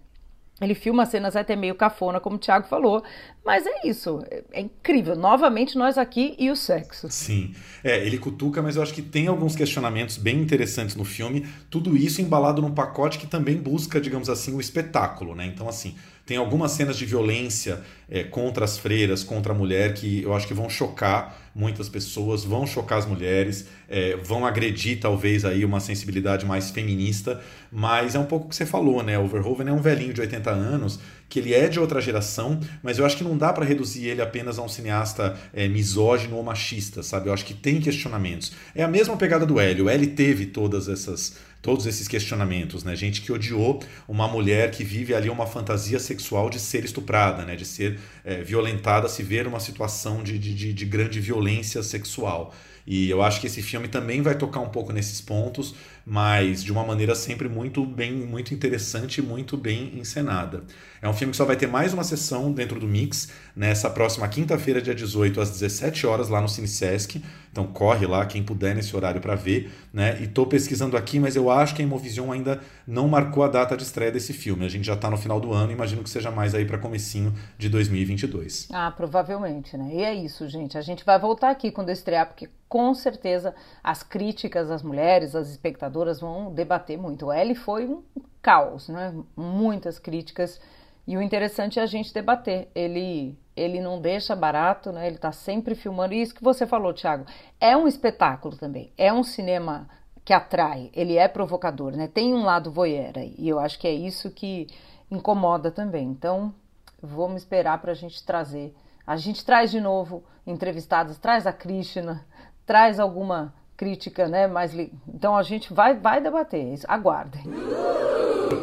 Ele 0.59 0.73
filma 0.73 1.05
cenas 1.05 1.35
até 1.35 1.55
meio 1.55 1.75
cafona, 1.75 2.19
como 2.19 2.37
o 2.37 2.39
Thiago 2.39 2.67
falou, 2.67 3.03
mas 3.45 3.63
é 3.67 3.87
isso, 3.87 4.23
é 4.51 4.59
incrível. 4.59 5.15
Novamente, 5.15 5.77
nós 5.77 5.99
aqui 5.99 6.35
e 6.39 6.49
o 6.49 6.55
sexo. 6.55 7.07
Sim, 7.11 7.53
é, 7.83 8.03
ele 8.03 8.17
cutuca, 8.17 8.59
mas 8.59 8.75
eu 8.75 8.81
acho 8.81 8.93
que 8.93 9.03
tem 9.03 9.27
alguns 9.27 9.55
questionamentos 9.55 10.17
bem 10.17 10.39
interessantes 10.39 10.95
no 10.95 11.05
filme. 11.05 11.45
Tudo 11.69 11.95
isso 11.95 12.23
embalado 12.23 12.59
num 12.59 12.73
pacote 12.73 13.19
que 13.19 13.27
também 13.27 13.55
busca, 13.55 14.01
digamos 14.01 14.31
assim, 14.31 14.55
o 14.55 14.59
espetáculo, 14.59 15.35
né? 15.35 15.45
Então, 15.45 15.69
assim, 15.69 15.95
tem 16.27 16.35
algumas 16.35 16.73
cenas 16.73 16.97
de 16.97 17.05
violência 17.05 17.79
é, 18.09 18.21
contra 18.21 18.65
as 18.65 18.77
freiras, 18.77 19.23
contra 19.23 19.53
a 19.53 19.55
mulher, 19.55 19.93
que 19.93 20.21
eu 20.21 20.35
acho 20.35 20.45
que 20.45 20.53
vão 20.53 20.69
chocar 20.69 21.49
muitas 21.55 21.87
pessoas, 21.87 22.43
vão 22.43 22.67
chocar 22.67 22.99
as 22.99 23.05
mulheres, 23.05 23.65
é, 23.87 24.17
vão 24.17 24.45
agredir 24.45 24.99
talvez 24.99 25.45
aí 25.45 25.63
uma 25.63 25.79
sensibilidade 25.79 26.45
mais 26.45 26.69
feminista, 26.69 27.41
mas 27.71 28.13
é 28.13 28.19
um 28.19 28.25
pouco 28.25 28.45
o 28.45 28.49
que 28.49 28.57
você 28.57 28.65
falou, 28.65 29.01
né? 29.01 29.17
O 29.17 29.25
Verhoeven 29.25 29.69
é 29.69 29.71
um 29.71 29.81
velhinho 29.81 30.13
de 30.13 30.19
80 30.19 30.51
anos, 30.51 30.99
que 31.29 31.39
ele 31.39 31.53
é 31.53 31.69
de 31.69 31.79
outra 31.79 32.01
geração, 32.01 32.59
mas 32.83 32.99
eu 32.99 33.05
acho 33.05 33.15
que 33.15 33.23
não 33.23 33.37
dá 33.37 33.53
para 33.53 33.63
reduzir 33.63 34.07
ele 34.07 34.21
apenas 34.21 34.59
a 34.59 34.61
um 34.61 34.69
cineasta 34.69 35.37
é, 35.53 35.65
misógino 35.69 36.35
ou 36.35 36.43
machista, 36.43 37.01
sabe? 37.01 37.29
Eu 37.29 37.33
acho 37.33 37.45
que 37.45 37.53
tem 37.53 37.79
questionamentos. 37.79 38.51
É 38.75 38.83
a 38.83 38.87
mesma 38.87 39.15
pegada 39.15 39.45
do 39.45 39.61
Hélio. 39.61 39.85
O 39.85 39.89
Hélio 39.89 40.09
teve 40.11 40.45
todas 40.45 40.89
essas 40.89 41.37
todos 41.61 41.85
esses 41.85 42.07
questionamentos, 42.07 42.83
né? 42.83 42.95
Gente 42.95 43.21
que 43.21 43.31
odiou 43.31 43.81
uma 44.07 44.27
mulher 44.27 44.71
que 44.71 44.83
vive 44.83 45.13
ali 45.13 45.29
uma 45.29 45.45
fantasia 45.45 45.99
sexual 45.99 46.49
de 46.49 46.59
ser 46.59 46.85
estuprada, 46.85 47.45
né? 47.45 47.55
De 47.55 47.65
ser 47.65 47.99
é, 48.23 48.41
violentada, 48.41 49.09
se 49.09 49.23
ver 49.23 49.45
numa 49.45 49.59
situação 49.59 50.23
de, 50.23 50.37
de, 50.37 50.73
de 50.73 50.85
grande 50.85 51.19
violência 51.19 51.83
sexual. 51.83 52.53
E 52.85 53.09
eu 53.09 53.21
acho 53.21 53.41
que 53.41 53.47
esse 53.47 53.61
filme 53.61 53.89
também 53.89 54.21
vai 54.21 54.33
tocar 54.33 54.61
um 54.61 54.69
pouco 54.69 54.93
nesses 54.93 55.19
pontos, 55.19 55.75
mas 56.09 56.63
de 56.63 56.71
uma 56.71 56.85
maneira 56.85 57.13
sempre 57.13 57.49
muito 57.49 57.85
bem, 57.85 58.13
muito 58.13 58.53
interessante 58.53 59.17
e 59.17 59.21
muito 59.21 59.57
bem 59.57 59.99
encenada. 59.99 60.63
É 61.01 61.09
um 61.09 61.11
filme 61.11 61.31
que 61.31 61.37
só 61.37 61.43
vai 61.43 61.57
ter 61.57 61.67
mais 61.67 61.93
uma 61.93 62.03
sessão 62.03 62.49
dentro 62.53 62.79
do 62.79 62.87
Mix, 62.87 63.29
nessa 63.53 63.89
próxima 63.89 64.25
quinta-feira, 64.29 64.81
dia 64.81 64.95
18, 64.95 65.41
às 65.41 65.51
17 65.51 66.07
horas, 66.07 66.29
lá 66.29 66.39
no 66.39 66.47
Cine 66.47 66.67
Sesc. 66.67 67.21
Então 67.51 67.67
corre 67.67 68.07
lá, 68.07 68.25
quem 68.25 68.41
puder, 68.41 68.73
nesse 68.73 68.95
horário 68.95 69.19
para 69.19 69.35
ver. 69.35 69.69
Né? 69.91 70.17
E 70.21 70.23
estou 70.23 70.45
pesquisando 70.45 70.95
aqui, 70.95 71.19
mas 71.19 71.35
eu 71.35 71.51
acho 71.51 71.75
que 71.75 71.81
a 71.81 71.85
Imovision 71.85 72.31
ainda 72.31 72.61
não 72.87 73.07
marcou 73.09 73.43
a 73.43 73.49
data 73.49 73.75
de 73.75 73.83
estreia 73.83 74.11
desse 74.11 74.31
filme. 74.31 74.65
A 74.65 74.69
gente 74.69 74.85
já 74.85 74.93
está 74.93 75.09
no 75.09 75.17
final 75.17 75.41
do 75.41 75.51
ano, 75.51 75.73
imagino 75.73 76.03
que 76.03 76.09
seja 76.09 76.31
mais 76.31 76.55
aí 76.55 76.63
para 76.63 76.77
comecinho 76.77 77.33
de 77.57 77.67
2022. 77.67 78.69
Ah, 78.71 78.91
provavelmente, 78.91 79.75
né? 79.75 79.89
E 79.93 80.03
é 80.03 80.15
isso, 80.15 80.47
gente. 80.47 80.77
A 80.77 80.81
gente 80.81 81.03
vai 81.03 81.19
voltar 81.19 81.49
aqui 81.49 81.69
quando 81.69 81.89
estrear, 81.89 82.27
porque 82.27 82.47
com 82.69 82.93
certeza 82.93 83.55
as 83.83 84.03
críticas 84.03 84.69
às 84.69 84.83
mulheres, 84.83 85.35
as 85.35 85.49
espectadoras 85.49 85.96
vão 86.19 86.53
debater 86.53 86.97
muito. 86.97 87.31
Ele 87.31 87.55
foi 87.55 87.85
um 87.85 88.03
caos, 88.41 88.89
né? 88.89 89.13
Muitas 89.35 89.99
críticas. 89.99 90.59
E 91.07 91.17
o 91.17 91.21
interessante 91.21 91.79
é 91.79 91.83
a 91.83 91.85
gente 91.85 92.13
debater. 92.13 92.69
Ele 92.75 93.37
ele 93.55 93.81
não 93.81 93.99
deixa 93.99 94.35
barato, 94.35 94.91
né? 94.91 95.07
Ele 95.07 95.15
está 95.15 95.31
sempre 95.31 95.73
filmando. 95.73 96.13
E 96.13 96.21
isso 96.21 96.35
que 96.35 96.43
você 96.43 96.67
falou, 96.67 96.93
Thiago, 96.93 97.25
é 97.59 97.75
um 97.75 97.87
espetáculo 97.87 98.55
também. 98.55 98.93
É 98.95 99.11
um 99.11 99.23
cinema 99.23 99.89
que 100.23 100.31
atrai. 100.31 100.91
Ele 100.93 101.17
é 101.17 101.27
provocador, 101.27 101.93
né? 101.93 102.07
Tem 102.07 102.33
um 102.35 102.43
lado 102.43 102.71
voyeur 102.71 103.13
aí. 103.15 103.33
E 103.37 103.49
eu 103.49 103.57
acho 103.59 103.79
que 103.79 103.87
é 103.87 103.91
isso 103.91 104.29
que 104.29 104.67
incomoda 105.09 105.71
também. 105.71 106.07
Então, 106.07 106.53
vamos 107.01 107.41
esperar 107.41 107.81
para 107.81 107.93
a 107.93 107.95
gente 107.95 108.23
trazer. 108.23 108.75
A 109.05 109.17
gente 109.17 109.43
traz 109.43 109.71
de 109.71 109.81
novo 109.81 110.23
entrevistados, 110.45 111.17
traz 111.17 111.47
a 111.47 111.53
Krishna, 111.53 112.25
traz 112.65 112.99
alguma 112.99 113.53
crítica, 113.77 114.27
né? 114.27 114.47
Mais 114.47 114.73
li... 114.73 114.91
então 115.07 115.37
a 115.37 115.43
gente 115.43 115.71
vai 115.71 115.93
vai 115.93 116.19
debater. 116.19 116.79
Aguardem. 116.87 117.43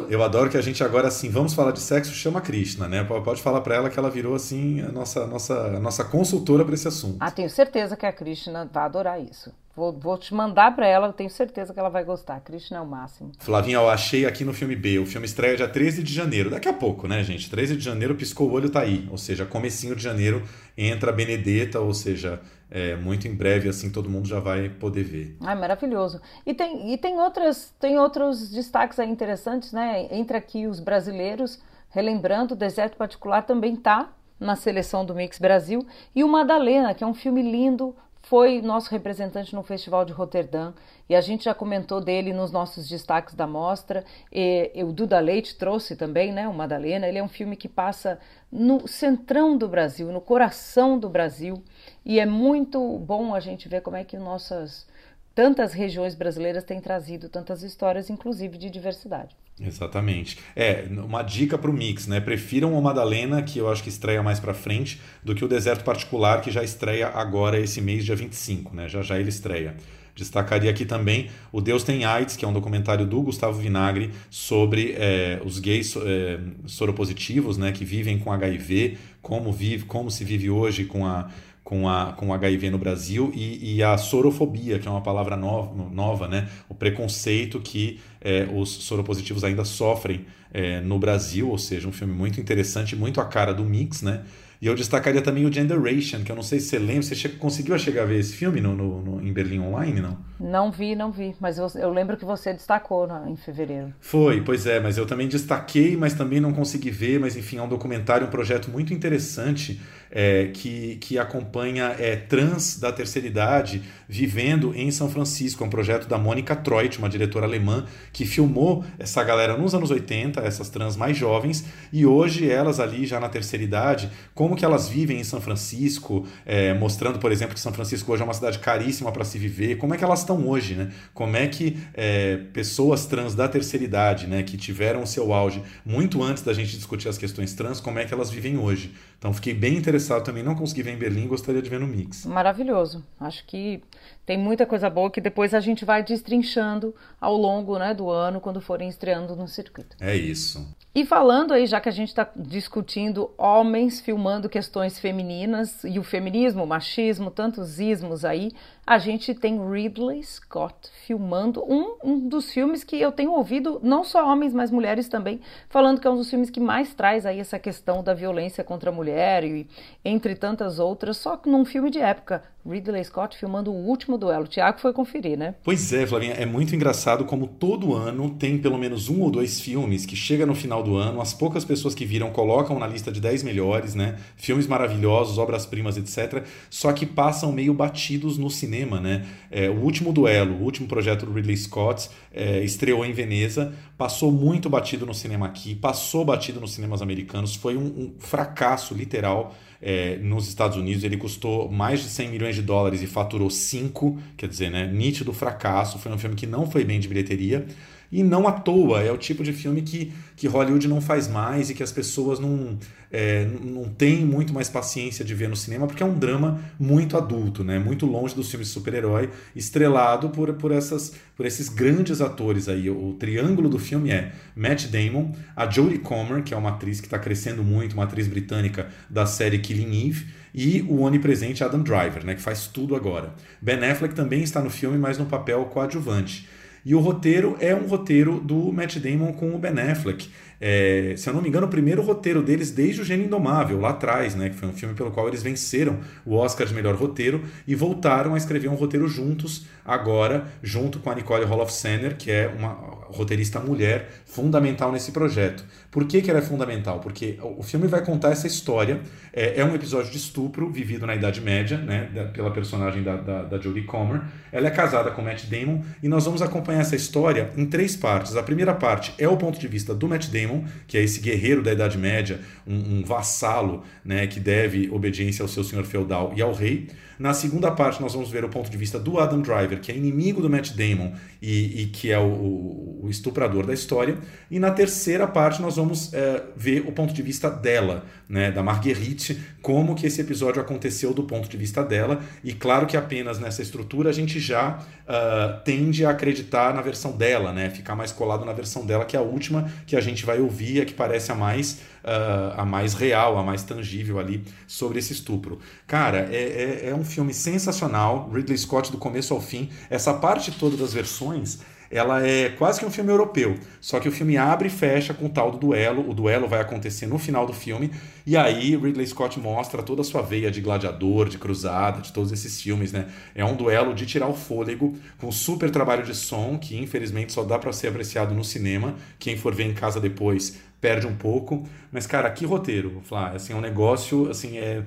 Eu 0.09 0.21
adoro 0.21 0.49
que 0.49 0.57
a 0.57 0.61
gente 0.61 0.83
agora 0.83 1.07
assim, 1.07 1.29
vamos 1.29 1.53
falar 1.53 1.71
de 1.71 1.79
sexo, 1.79 2.11
chama 2.13 2.39
a 2.39 2.41
Krishna, 2.41 2.87
né? 2.87 3.03
Pode 3.03 3.41
falar 3.41 3.61
para 3.61 3.75
ela 3.75 3.89
que 3.89 3.97
ela 3.97 4.09
virou 4.09 4.35
assim 4.35 4.81
a 4.81 4.91
nossa 4.91 5.25
nossa 5.25 5.53
a 5.53 5.79
nossa 5.79 6.03
consultora 6.03 6.65
para 6.65 6.73
esse 6.73 6.87
assunto. 6.87 7.17
Ah, 7.19 7.31
tenho 7.31 7.49
certeza 7.49 7.95
que 7.95 8.05
a 8.05 8.11
Krishna 8.11 8.69
vai 8.71 8.83
adorar 8.83 9.21
isso. 9.21 9.51
Vou, 9.75 9.91
vou 9.91 10.17
te 10.17 10.33
mandar 10.33 10.73
para 10.73 10.87
ela, 10.87 11.07
eu 11.07 11.13
tenho 11.13 11.29
certeza 11.29 11.73
que 11.73 11.79
ela 11.79 11.89
vai 11.89 12.05
gostar. 12.05 12.39
Krishna 12.39 12.77
é 12.77 12.81
o 12.81 12.85
máximo. 12.85 13.33
Flavinha, 13.39 13.75
eu 13.75 13.89
achei 13.89 14.25
aqui 14.25 14.45
no 14.45 14.53
filme 14.53 14.73
B. 14.73 14.99
O 14.99 15.05
filme 15.05 15.25
estreia 15.25 15.57
dia 15.57 15.67
13 15.67 16.01
de 16.01 16.13
janeiro. 16.13 16.49
Daqui 16.49 16.69
a 16.69 16.73
pouco, 16.73 17.09
né, 17.09 17.21
gente? 17.23 17.49
13 17.49 17.75
de 17.75 17.83
janeiro, 17.83 18.15
piscou 18.15 18.49
o 18.49 18.53
olho, 18.53 18.69
tá 18.69 18.79
aí. 18.79 19.05
Ou 19.11 19.17
seja, 19.17 19.45
comecinho 19.45 19.93
de 19.93 20.01
janeiro 20.01 20.41
entra 20.77 21.11
a 21.11 21.13
Benedetta, 21.13 21.81
ou 21.81 21.93
seja, 21.93 22.39
é, 22.71 22.95
muito 22.95 23.27
em 23.27 23.35
breve, 23.35 23.67
assim, 23.67 23.91
todo 23.91 24.09
mundo 24.09 24.27
já 24.27 24.39
vai 24.39 24.69
poder 24.69 25.03
ver. 25.03 25.35
Ah, 25.41 25.55
maravilhoso. 25.55 26.21
E 26.45 26.53
tem, 26.53 26.93
e 26.93 26.97
tem, 26.97 27.19
outras, 27.19 27.75
tem 27.77 27.99
outros 27.99 28.49
destaques 28.49 28.97
aí 28.97 29.09
interessantes, 29.09 29.73
né? 29.73 30.07
Entre 30.09 30.37
aqui 30.37 30.67
os 30.67 30.79
brasileiros, 30.79 31.61
relembrando, 31.89 32.53
o 32.53 32.57
Deserto 32.57 32.95
Particular 32.95 33.41
também 33.41 33.75
tá 33.75 34.09
na 34.39 34.55
seleção 34.55 35.05
do 35.05 35.13
Mix 35.13 35.37
Brasil. 35.37 35.85
E 36.15 36.23
o 36.23 36.29
Madalena, 36.29 36.93
que 36.93 37.03
é 37.03 37.07
um 37.07 37.13
filme 37.13 37.41
lindo, 37.41 37.95
foi 38.25 38.59
nosso 38.59 38.89
representante 38.89 39.53
no 39.53 39.61
Festival 39.61 40.03
de 40.03 40.11
Roterdã 40.11 40.73
e 41.07 41.15
a 41.15 41.21
gente 41.21 41.45
já 41.45 41.53
comentou 41.53 42.01
dele 42.01 42.33
nos 42.33 42.51
nossos 42.51 42.89
destaques 42.89 43.35
da 43.35 43.45
mostra. 43.45 44.03
E, 44.31 44.71
e 44.73 44.83
o 44.83 44.91
Duda 44.91 45.19
Leite 45.19 45.55
trouxe 45.55 45.95
também, 45.95 46.31
né, 46.31 46.47
o 46.47 46.53
Madalena. 46.53 47.07
Ele 47.07 47.19
é 47.19 47.23
um 47.23 47.27
filme 47.27 47.55
que 47.55 47.69
passa 47.69 48.19
no 48.51 48.87
centrão 48.87 49.55
do 49.55 49.67
Brasil, 49.67 50.11
no 50.11 50.19
coração 50.19 50.97
do 50.97 51.07
Brasil, 51.07 51.63
e 52.03 52.19
é 52.19 52.25
muito 52.25 52.97
bom 52.99 53.35
a 53.35 53.39
gente 53.39 53.69
ver 53.69 53.81
como 53.81 53.97
é 53.97 54.03
que 54.03 54.17
nossas 54.17 54.87
tantas 55.35 55.73
regiões 55.73 56.15
brasileiras 56.15 56.63
têm 56.63 56.79
trazido 56.79 57.27
tantas 57.27 57.61
histórias, 57.61 58.09
inclusive 58.09 58.57
de 58.57 58.69
diversidade. 58.69 59.35
Exatamente. 59.59 60.39
É, 60.55 60.85
uma 60.89 61.21
dica 61.21 61.57
para 61.57 61.69
o 61.69 61.73
mix, 61.73 62.07
né? 62.07 62.19
Prefiram 62.21 62.73
o 62.73 62.81
Madalena, 62.81 63.43
que 63.43 63.59
eu 63.59 63.69
acho 63.69 63.83
que 63.83 63.89
estreia 63.89 64.23
mais 64.23 64.39
para 64.39 64.53
frente, 64.53 64.99
do 65.21 65.35
que 65.35 65.43
o 65.43 65.47
Deserto 65.47 65.83
Particular, 65.83 66.41
que 66.41 66.49
já 66.49 66.63
estreia 66.63 67.09
agora 67.09 67.59
esse 67.59 67.81
mês, 67.81 68.05
dia 68.05 68.15
25, 68.15 68.73
né? 68.73 68.87
Já 68.87 69.01
já 69.01 69.19
ele 69.19 69.29
estreia. 69.29 69.75
Destacaria 70.15 70.71
aqui 70.71 70.85
também 70.85 71.29
O 71.51 71.59
Deus 71.59 71.83
Tem 71.83 72.05
AIDS, 72.05 72.37
que 72.37 72.45
é 72.45 72.47
um 72.47 72.53
documentário 72.53 73.05
do 73.05 73.21
Gustavo 73.21 73.59
Vinagre 73.59 74.11
sobre 74.29 74.95
é, 74.97 75.41
os 75.43 75.59
gays 75.59 75.93
é, 75.97 76.39
soropositivos, 76.65 77.57
né, 77.57 77.73
que 77.73 77.83
vivem 77.83 78.17
com 78.17 78.31
HIV, 78.31 78.97
como, 79.21 79.51
vive, 79.51 79.83
como 79.83 80.09
se 80.09 80.23
vive 80.23 80.49
hoje 80.49 80.85
com 80.85 81.05
a, 81.05 81.29
com, 81.65 81.89
a, 81.89 82.13
com 82.13 82.27
o 82.27 82.33
HIV 82.33 82.69
no 82.69 82.77
Brasil 82.77 83.31
e, 83.33 83.77
e, 83.77 83.83
a 83.83 83.97
sorofobia, 83.97 84.77
que 84.77 84.87
é 84.87 84.91
uma 84.91 85.01
palavra 85.01 85.35
nova, 85.35 85.73
nova 85.91 86.27
né? 86.27 86.47
o 86.69 86.75
preconceito 86.75 87.59
que 87.59 87.99
é, 88.21 88.47
os 88.53 88.69
soropositivos 88.69 89.43
ainda 89.43 89.65
sofrem 89.65 90.27
é, 90.53 90.79
no 90.79 90.99
Brasil, 90.99 91.49
ou 91.49 91.57
seja, 91.57 91.87
um 91.87 91.91
filme 91.91 92.13
muito 92.13 92.39
interessante, 92.39 92.95
muito 92.95 93.19
a 93.19 93.25
cara 93.25 93.51
do 93.51 93.65
mix, 93.65 94.03
né? 94.03 94.23
E 94.61 94.67
eu 94.67 94.73
destacaria 94.73 95.21
também 95.21 95.45
o 95.45 95.51
Generation, 95.51 96.23
que 96.23 96.31
eu 96.31 96.35
não 96.35 96.41
sei 96.41 96.59
se 96.59 96.69
você 96.69 96.79
lembra, 96.79 97.03
você 97.03 97.13
che 97.13 97.27
conseguiu 97.29 97.77
chegar 97.77 98.03
a 98.03 98.05
ver 98.05 98.19
esse 98.19 98.33
filme 98.33 98.61
no, 98.61 98.73
no, 98.73 99.01
no, 99.01 99.21
em 99.21 99.33
Berlim 99.33 99.59
Online, 99.59 99.99
não? 99.99 100.17
Não 100.39 100.71
vi, 100.71 100.95
não 100.95 101.11
vi, 101.11 101.35
mas 101.41 101.57
eu, 101.57 101.67
eu 101.75 101.91
lembro 101.91 102.15
que 102.15 102.23
você 102.23 102.53
destacou 102.53 103.05
na, 103.05 103.29
em 103.29 103.35
fevereiro. 103.35 103.93
Foi, 103.99 104.41
pois 104.41 104.65
é, 104.65 104.79
mas 104.79 104.97
eu 104.97 105.05
também 105.05 105.27
destaquei, 105.27 105.97
mas 105.97 106.13
também 106.13 106.39
não 106.39 106.53
consegui 106.53 106.89
ver, 106.89 107.19
mas 107.19 107.35
enfim, 107.35 107.57
é 107.57 107.61
um 107.61 107.67
documentário, 107.67 108.25
um 108.25 108.29
projeto 108.29 108.71
muito 108.71 108.93
interessante 108.93 109.81
é, 110.15 110.45
que, 110.53 110.95
que 111.01 111.19
acompanha 111.19 111.93
é, 111.99 112.15
trans 112.15 112.79
da 112.79 112.89
terceira 112.89 113.27
idade 113.27 113.83
vivendo 114.07 114.73
em 114.73 114.89
São 114.89 115.09
Francisco. 115.09 115.61
É 115.61 115.67
um 115.67 115.69
projeto 115.69 116.07
da 116.07 116.17
Mônica 116.17 116.55
Treut, 116.55 116.97
uma 116.97 117.09
diretora 117.09 117.45
alemã, 117.45 117.85
que 118.13 118.25
filmou 118.25 118.85
essa 118.97 119.21
galera 119.23 119.57
nos 119.57 119.75
anos 119.75 119.91
80, 119.91 120.39
essas 120.39 120.69
trans 120.69 120.95
mais 120.95 121.17
jovens, 121.17 121.65
e 121.91 122.05
hoje 122.05 122.49
elas 122.49 122.79
ali 122.79 123.05
já 123.05 123.19
na 123.19 123.27
terceira 123.27 123.63
idade, 123.63 124.09
como 124.33 124.55
que 124.55 124.63
elas 124.63 124.87
vivem 124.87 125.19
em 125.19 125.23
São 125.23 125.41
Francisco, 125.41 126.25
é, 126.45 126.73
mostrando, 126.73 127.19
por 127.19 127.31
exemplo, 127.31 127.53
que 127.53 127.59
São 127.59 127.73
Francisco 127.73 128.13
hoje 128.13 128.21
é 128.21 128.25
uma 128.25 128.33
cidade 128.33 128.59
caríssima 128.59 129.11
para 129.11 129.25
se 129.25 129.37
viver, 129.37 129.75
como 129.75 129.93
é 129.93 129.97
que 129.97 130.03
elas 130.03 130.19
estão 130.19 130.47
hoje, 130.47 130.75
né? 130.75 130.91
Como 131.13 131.35
é 131.35 131.47
que 131.47 131.77
é, 131.93 132.37
pessoas 132.53 133.05
trans 133.05 133.35
da 133.35 133.49
terceira 133.49 133.83
idade, 133.83 134.27
né, 134.27 134.43
que 134.43 134.55
tiveram 134.55 135.03
o 135.03 135.07
seu 135.07 135.33
auge 135.33 135.61
muito 135.85 136.23
antes 136.23 136.41
da 136.43 136.53
gente 136.53 136.75
discutir 136.75 137.09
as 137.09 137.17
questões 137.17 137.53
trans, 137.53 137.81
como 137.81 137.99
é 137.99 138.05
que 138.05 138.13
elas 138.13 138.29
vivem 138.29 138.57
hoje. 138.57 138.93
Então 139.17 139.33
fiquei 139.33 139.53
bem 139.53 139.75
interessado 139.75 140.23
também, 140.23 140.43
não 140.43 140.55
consegui 140.55 140.83
ver 140.83 140.91
em 140.91 140.97
Berlim, 140.97 141.27
gostaria 141.27 141.61
de 141.61 141.69
ver 141.69 141.79
no 141.79 141.87
Mix. 141.87 142.25
Maravilhoso. 142.25 143.03
Acho 143.19 143.45
que 143.45 143.81
tem 144.25 144.37
muita 144.37 144.65
coisa 144.65 144.89
boa 144.89 145.09
que 145.09 145.21
depois 145.21 145.53
a 145.53 145.59
gente 145.59 145.85
vai 145.85 146.03
destrinchando 146.03 146.93
ao 147.19 147.35
longo 147.35 147.77
né, 147.77 147.93
do 147.93 148.09
ano 148.09 148.41
quando 148.41 148.59
forem 148.59 148.89
estreando 148.89 149.35
no 149.35 149.47
circuito. 149.47 149.95
É 149.99 150.15
isso. 150.15 150.67
E 150.93 151.05
falando 151.05 151.53
aí, 151.53 151.67
já 151.67 151.81
que 151.81 151.89
a 151.89 151.91
gente 151.91 152.09
está 152.09 152.29
discutindo 152.35 153.29
homens 153.37 153.99
filmando 153.99 154.47
questões 154.47 154.97
femininas 154.97 155.83
e 155.83 155.99
o 155.99 156.03
feminismo, 156.03 156.63
o 156.63 156.67
machismo, 156.67 157.29
tantos 157.29 157.79
ismos 157.79 158.23
aí, 158.23 158.51
a 158.85 158.99
gente 158.99 159.33
tem 159.33 159.59
Ridley 159.67 160.23
Scott 160.23 160.75
filmando 161.05 161.63
um, 161.67 161.97
um 162.03 162.29
dos 162.29 162.51
filmes 162.51 162.83
que 162.83 162.99
eu 163.01 163.11
tenho 163.11 163.31
ouvido, 163.31 163.79
não 163.81 164.03
só 164.03 164.31
homens, 164.31 164.53
mas 164.53 164.69
mulheres 164.69 165.07
também, 165.07 165.41
falando 165.69 165.99
que 165.99 166.07
é 166.07 166.09
um 166.09 166.15
dos 166.15 166.29
filmes 166.29 166.49
que 166.51 166.59
mais 166.59 166.93
traz 166.93 167.25
aí 167.25 167.39
essa 167.39 167.57
questão 167.57 168.03
da 168.03 168.13
violência 168.13 168.63
contra 168.63 168.91
a 168.91 168.93
mulher 168.93 169.43
e 169.43 169.67
entre 170.03 170.35
tantas 170.35 170.77
outras, 170.77 171.17
só 171.17 171.35
que 171.35 171.49
num 171.49 171.65
filme 171.65 171.89
de 171.89 171.99
época. 171.99 172.43
Ridley 172.67 173.03
Scott 173.03 173.37
filmando 173.37 173.71
o 173.71 173.75
último 173.75 174.17
duelo. 174.17 174.45
O 174.45 174.47
Tiago 174.47 174.79
foi 174.79 174.91
conferir, 174.91 175.37
né? 175.37 175.53
Pois 175.63 175.93
é, 175.93 176.05
Flavinha, 176.07 176.33
é 176.33 176.47
muito 176.47 176.75
engraçado 176.75 177.23
como 177.23 177.45
todo 177.45 177.93
ano 177.93 178.31
tem 178.31 178.57
pelo 178.57 178.77
menos 178.77 179.07
um 179.07 179.21
ou 179.21 179.29
dois 179.29 179.61
filmes 179.61 180.03
que 180.03 180.15
chega 180.15 180.47
no 180.47 180.55
final 180.55 180.81
do 180.81 180.97
ano, 180.97 181.21
as 181.21 181.31
poucas 181.31 181.63
pessoas 181.63 181.93
que 181.93 182.05
viram 182.05 182.31
colocam 182.31 182.79
na 182.79 182.87
lista 182.87 183.11
de 183.11 183.21
10 183.21 183.43
melhores, 183.43 183.93
né? 183.93 184.17
Filmes 184.35 184.65
maravilhosos, 184.65 185.37
obras-primas, 185.37 185.95
etc. 185.95 186.43
Só 186.69 186.91
que 186.91 187.05
passam 187.05 187.51
meio 187.51 187.73
batidos 187.73 188.37
no 188.37 188.49
cinema, 188.49 188.74
né? 188.99 189.25
É, 189.51 189.69
o 189.69 189.75
último 189.75 190.11
duelo, 190.11 190.55
o 190.55 190.63
último 190.63 190.87
projeto 190.87 191.25
do 191.25 191.31
Ridley 191.31 191.55
Scott, 191.55 192.09
é, 192.33 192.63
estreou 192.63 193.05
em 193.05 193.13
Veneza, 193.13 193.73
passou 193.97 194.31
muito 194.31 194.69
batido 194.69 195.05
no 195.05 195.13
cinema 195.13 195.45
aqui, 195.45 195.75
passou 195.75 196.25
batido 196.25 196.59
nos 196.59 196.73
cinemas 196.73 197.01
americanos, 197.01 197.55
foi 197.55 197.77
um, 197.77 197.85
um 197.85 198.13
fracasso 198.17 198.93
literal 198.93 199.55
é, 199.81 200.17
nos 200.17 200.47
Estados 200.47 200.77
Unidos 200.77 201.03
ele 201.03 201.15
custou 201.15 201.71
mais 201.71 202.01
de 202.01 202.09
100 202.09 202.29
milhões 202.29 202.55
de 202.55 202.61
dólares 202.63 203.03
e 203.03 203.07
faturou 203.07 203.51
5, 203.51 204.19
quer 204.35 204.47
dizer, 204.49 204.71
né, 204.71 204.87
nítido 204.87 205.31
fracasso, 205.31 205.99
foi 205.99 206.11
um 206.11 206.17
filme 206.17 206.35
que 206.35 206.47
não 206.47 206.69
foi 206.69 206.83
bem 206.83 206.99
de 206.99 207.07
bilheteria. 207.07 207.65
E 208.11 208.23
não 208.23 208.47
à 208.47 208.51
toa, 208.51 209.01
é 209.01 209.11
o 209.11 209.17
tipo 209.17 209.43
de 209.43 209.51
filme 209.51 209.81
que, 209.81 210.13
que 210.35 210.47
Hollywood 210.47 210.87
não 210.87 211.01
faz 211.01 211.27
mais 211.27 211.69
e 211.69 211.73
que 211.73 211.83
as 211.83 211.91
pessoas 211.91 212.39
não, 212.39 212.77
é, 213.11 213.47
não 213.63 213.85
têm 213.85 214.25
muito 214.25 214.53
mais 214.53 214.69
paciência 214.69 215.23
de 215.23 215.33
ver 215.33 215.49
no 215.49 215.55
cinema, 215.55 215.87
porque 215.87 216.03
é 216.03 216.05
um 216.05 216.17
drama 216.17 216.59
muito 216.79 217.17
adulto, 217.17 217.63
né? 217.63 217.79
muito 217.79 218.05
longe 218.05 218.35
dos 218.35 218.49
filmes 218.49 218.67
de 218.67 218.73
super-herói, 218.73 219.29
estrelado 219.55 220.29
por, 220.29 220.53
por, 220.53 220.71
essas, 220.71 221.13
por 221.35 221.45
esses 221.45 221.69
grandes 221.69 222.21
atores 222.21 222.67
aí. 222.67 222.89
O, 222.89 223.15
triângulo 223.19 223.69
do 223.69 223.79
filme 223.79 224.11
é 224.11 224.33
Matt 224.55 224.87
Damon, 224.87 225.31
a 225.55 225.69
Jodie 225.69 225.99
Comer, 225.99 226.43
que 226.43 226.53
é 226.53 226.57
uma 226.57 226.69
atriz 226.69 226.99
que 226.99 227.07
está 227.07 227.17
crescendo 227.17 227.63
muito, 227.63 227.93
uma 227.93 228.03
atriz 228.03 228.27
britânica 228.27 228.89
da 229.09 229.25
série 229.25 229.59
Killing 229.59 230.09
Eve, 230.09 230.25
e 230.53 230.81
o 230.83 231.01
onipresente 231.01 231.63
Adam 231.65 231.83
Driver, 231.83 232.25
né, 232.25 232.33
que 232.33 232.41
faz 232.41 232.67
tudo 232.67 232.95
agora. 232.95 233.33
Ben 233.61 233.83
Affleck 233.83 234.15
também 234.15 234.41
está 234.41 234.61
no 234.61 234.69
filme, 234.69 234.97
mas 234.97 235.17
no 235.17 235.25
papel 235.25 235.65
coadjuvante. 235.65 236.47
E 236.85 236.93
o 236.93 236.99
roteiro 236.99 237.57
é 237.59 237.73
um 237.73 237.87
roteiro 237.87 238.39
do 238.39 238.71
Matt 238.71 238.97
Damon 238.97 239.33
com 239.33 239.55
o 239.55 239.57
Ben 239.57 239.71
Affleck. 239.79 240.29
É, 240.61 241.15
se 241.17 241.27
eu 241.27 241.33
não 241.33 241.41
me 241.41 241.49
engano, 241.49 241.65
o 241.65 241.69
primeiro 241.69 242.01
roteiro 242.01 242.41
deles 242.41 242.71
desde 242.71 243.01
o 243.01 243.03
Gênio 243.03 243.25
Indomável, 243.25 243.79
lá 243.79 243.89
atrás, 243.89 244.35
né, 244.35 244.49
que 244.49 244.55
foi 244.55 244.69
um 244.69 244.73
filme 244.73 244.93
pelo 244.93 245.11
qual 245.11 245.27
eles 245.27 245.43
venceram 245.43 245.99
o 246.25 246.35
Oscar 246.35 246.65
de 246.65 246.73
melhor 246.73 246.95
roteiro 246.95 247.43
e 247.67 247.75
voltaram 247.75 248.35
a 248.35 248.37
escrever 248.37 248.69
um 248.69 248.75
roteiro 248.75 249.07
juntos, 249.07 249.65
agora, 249.83 250.45
junto 250.61 250.99
com 250.99 251.09
a 251.09 251.15
Nicole 251.15 251.45
Holofcener, 251.45 252.15
que 252.15 252.31
é 252.31 252.47
uma 252.47 252.69
roteirista 253.09 253.59
mulher 253.59 254.09
fundamental 254.25 254.91
nesse 254.91 255.11
projeto. 255.11 255.65
Por 255.95 256.03
que, 256.03 256.21
que 256.21 256.29
ela 256.29 256.39
é 256.39 256.41
fundamental? 256.41 256.99
Porque 256.99 257.39
o 257.41 257.63
filme 257.63 257.87
vai 257.87 258.03
contar 258.03 258.31
essa 258.31 258.45
história, 258.45 258.99
é, 259.31 259.61
é 259.61 259.63
um 259.63 259.73
episódio 259.73 260.11
de 260.11 260.17
estupro 260.17 260.69
vivido 260.69 261.07
na 261.07 261.15
Idade 261.15 261.39
Média, 261.39 261.77
né, 261.77 262.09
pela 262.33 262.51
personagem 262.51 263.01
da, 263.01 263.15
da, 263.15 263.43
da 263.43 263.57
Jodie 263.57 263.83
Comer. 263.83 264.21
Ela 264.51 264.67
é 264.67 264.71
casada 264.71 265.09
com 265.11 265.21
Matt 265.21 265.45
Damon 265.45 265.81
e 266.03 266.09
nós 266.09 266.25
vamos 266.25 266.41
acompanhar 266.41 266.81
essa 266.81 266.97
história 266.97 267.49
em 267.55 267.65
três 267.65 267.95
partes. 267.95 268.35
A 268.35 268.43
primeira 268.43 268.73
parte 268.73 269.13
é 269.17 269.25
o 269.29 269.37
ponto 269.37 269.57
de 269.57 269.69
vista 269.69 269.95
do 269.95 270.05
Matt 270.05 270.27
Damon, 270.27 270.65
que 270.85 270.97
é 270.97 271.01
esse 271.01 271.21
guerreiro 271.21 271.63
da 271.63 271.71
Idade 271.71 271.97
Média, 271.97 272.41
um, 272.67 272.97
um 272.97 273.03
vassalo 273.05 273.83
né, 274.03 274.27
que 274.27 274.41
deve 274.41 274.89
obediência 274.91 275.43
ao 275.43 275.47
seu 275.47 275.63
senhor 275.63 275.85
feudal 275.85 276.33
e 276.35 276.41
ao 276.41 276.51
rei. 276.51 276.89
Na 277.17 277.33
segunda 277.33 277.71
parte, 277.71 278.01
nós 278.01 278.13
vamos 278.13 278.29
ver 278.29 278.43
o 278.43 278.49
ponto 278.49 278.69
de 278.69 278.77
vista 278.77 278.99
do 278.99 279.19
Adam 279.19 279.41
Driver, 279.41 279.79
que 279.79 279.91
é 279.91 279.95
inimigo 279.95 280.41
do 280.41 280.49
Matt 280.49 280.71
Damon 280.71 281.13
e, 281.41 281.83
e 281.83 281.85
que 281.87 282.11
é 282.11 282.19
o, 282.19 282.99
o, 283.03 283.07
estuprador 283.09 283.65
da 283.65 283.73
história. 283.73 284.17
E 284.51 284.59
na 284.59 284.71
terceira 284.71 285.25
parte, 285.25 285.61
nós 285.61 285.77
vamos 285.77 285.84
é, 286.13 286.43
ver 286.55 286.85
o 286.87 286.91
ponto 286.91 287.13
de 287.13 287.21
vista 287.21 287.49
dela, 287.49 288.05
né, 288.27 288.51
da 288.51 288.63
Marguerite, 288.63 289.39
como 289.61 289.95
que 289.95 290.07
esse 290.07 290.21
episódio 290.21 290.61
aconteceu 290.61 291.13
do 291.13 291.23
ponto 291.23 291.47
de 291.47 291.57
vista 291.57 291.83
dela. 291.83 292.21
E 292.43 292.53
claro 292.53 292.87
que 292.87 292.97
apenas 292.97 293.39
nessa 293.39 293.61
estrutura 293.61 294.09
a 294.09 294.13
gente 294.13 294.39
já 294.39 294.79
uh, 294.79 295.63
tende 295.63 296.05
a 296.05 296.09
acreditar 296.09 296.73
na 296.73 296.81
versão 296.81 297.11
dela, 297.11 297.51
né, 297.51 297.69
ficar 297.69 297.95
mais 297.95 298.11
colado 298.11 298.45
na 298.45 298.53
versão 298.53 298.85
dela, 298.85 299.05
que 299.05 299.15
é 299.15 299.19
a 299.19 299.23
última 299.23 299.71
que 299.85 299.95
a 299.95 300.01
gente 300.01 300.25
vai 300.25 300.39
ouvir, 300.39 300.81
a 300.81 300.85
que 300.85 300.93
parece 300.93 301.31
a 301.31 301.35
mais 301.35 301.81
uh, 302.05 302.59
a 302.59 302.65
mais 302.65 302.93
real, 302.93 303.37
a 303.37 303.43
mais 303.43 303.63
tangível 303.63 304.19
ali 304.19 304.43
sobre 304.67 304.99
esse 304.99 305.13
estupro. 305.13 305.59
Cara, 305.87 306.29
é, 306.31 306.83
é, 306.85 306.89
é 306.89 306.95
um 306.95 307.03
filme 307.03 307.33
sensacional, 307.33 308.29
Ridley 308.31 308.57
Scott 308.57 308.91
do 308.91 308.97
começo 308.97 309.33
ao 309.33 309.41
fim. 309.41 309.69
Essa 309.89 310.13
parte 310.13 310.51
toda 310.51 310.77
das 310.77 310.93
versões 310.93 311.59
ela 311.89 312.25
é 312.25 312.49
quase 312.49 312.79
que 312.79 312.85
um 312.85 312.91
filme 312.91 313.11
europeu. 313.11 313.57
Só 313.79 313.99
que 313.99 314.09
o 314.09 314.11
filme 314.11 314.37
abre 314.37 314.67
e 314.67 314.71
fecha 314.71 315.13
com 315.13 315.25
o 315.25 315.29
tal 315.29 315.51
do 315.51 315.57
duelo. 315.57 316.09
O 316.09 316.13
duelo 316.13 316.47
vai 316.47 316.61
acontecer 316.61 317.05
no 317.05 317.17
final 317.17 317.45
do 317.45 317.53
filme. 317.53 317.91
E 318.25 318.35
aí 318.35 318.75
Ridley 318.75 319.05
Scott 319.07 319.39
mostra 319.39 319.83
toda 319.83 320.01
a 320.01 320.03
sua 320.03 320.21
veia 320.21 320.49
de 320.49 320.61
gladiador, 320.61 321.29
de 321.29 321.37
cruzada, 321.37 322.01
de 322.01 322.11
todos 322.11 322.31
esses 322.31 322.61
filmes, 322.61 322.91
né? 322.91 323.07
É 323.33 323.45
um 323.45 323.55
duelo 323.55 323.93
de 323.93 324.05
tirar 324.05 324.27
o 324.27 324.33
fôlego, 324.33 324.97
com 325.17 325.31
super 325.31 325.69
trabalho 325.69 326.03
de 326.03 326.15
som, 326.15 326.57
que 326.57 326.77
infelizmente 326.77 327.33
só 327.33 327.43
dá 327.43 327.59
para 327.59 327.71
ser 327.71 327.89
apreciado 327.89 328.33
no 328.33 328.43
cinema. 328.43 328.95
Quem 329.19 329.37
for 329.37 329.53
ver 329.53 329.65
em 329.65 329.73
casa 329.73 329.99
depois 329.99 330.59
perde 330.85 331.07
um 331.07 331.15
pouco. 331.15 331.63
Mas, 331.91 332.05
cara, 332.05 332.29
que 332.29 332.45
roteiro, 332.45 333.01
Flá. 333.03 333.29
Assim, 333.29 333.53
é 333.53 333.55
um 333.55 333.61
negócio, 333.61 334.29
assim, 334.29 334.59
é... 334.59 334.83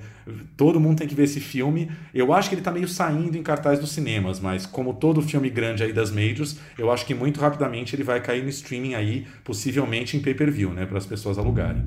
todo 0.55 0.79
mundo 0.79 0.99
tem 0.99 1.07
que 1.07 1.13
ver 1.13 1.23
esse 1.23 1.41
filme. 1.41 1.91
Eu 2.13 2.33
acho 2.33 2.47
que 2.47 2.55
ele 2.55 2.61
tá 2.61 2.71
meio 2.71 2.87
saindo 2.87 3.37
em 3.37 3.43
cartaz 3.43 3.79
dos 3.79 3.91
cinemas, 3.91 4.39
mas 4.39 4.65
como 4.65 4.93
todo 4.93 5.21
filme 5.21 5.49
grande 5.49 5.83
aí 5.83 5.91
das 5.91 6.09
majors, 6.09 6.57
eu 6.77 6.89
acho 6.89 7.05
que 7.05 7.13
muito 7.13 7.41
rapidamente 7.41 7.97
ele 7.97 8.03
vai 8.03 8.21
cair 8.21 8.41
no 8.41 8.49
streaming 8.49 8.93
aí, 8.93 9.27
possivelmente 9.43 10.15
em 10.15 10.21
pay-per-view, 10.21 10.73
né, 10.73 10.85
para 10.85 10.97
as 10.97 11.05
pessoas 11.05 11.37
alugarem. 11.37 11.83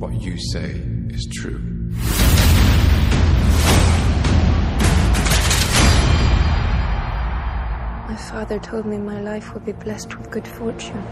What 0.00 0.26
you 0.26 0.36
say 0.50 0.82
is 1.14 1.24
true. 1.26 1.60
father 8.30 8.60
told 8.60 8.86
me 8.86 8.96
my 8.96 9.20
life 9.20 9.52
would 9.52 9.64
be 9.64 9.72
blessed 9.72 10.14
with 10.16 10.30
good 10.30 10.46
fortune. 10.46 11.02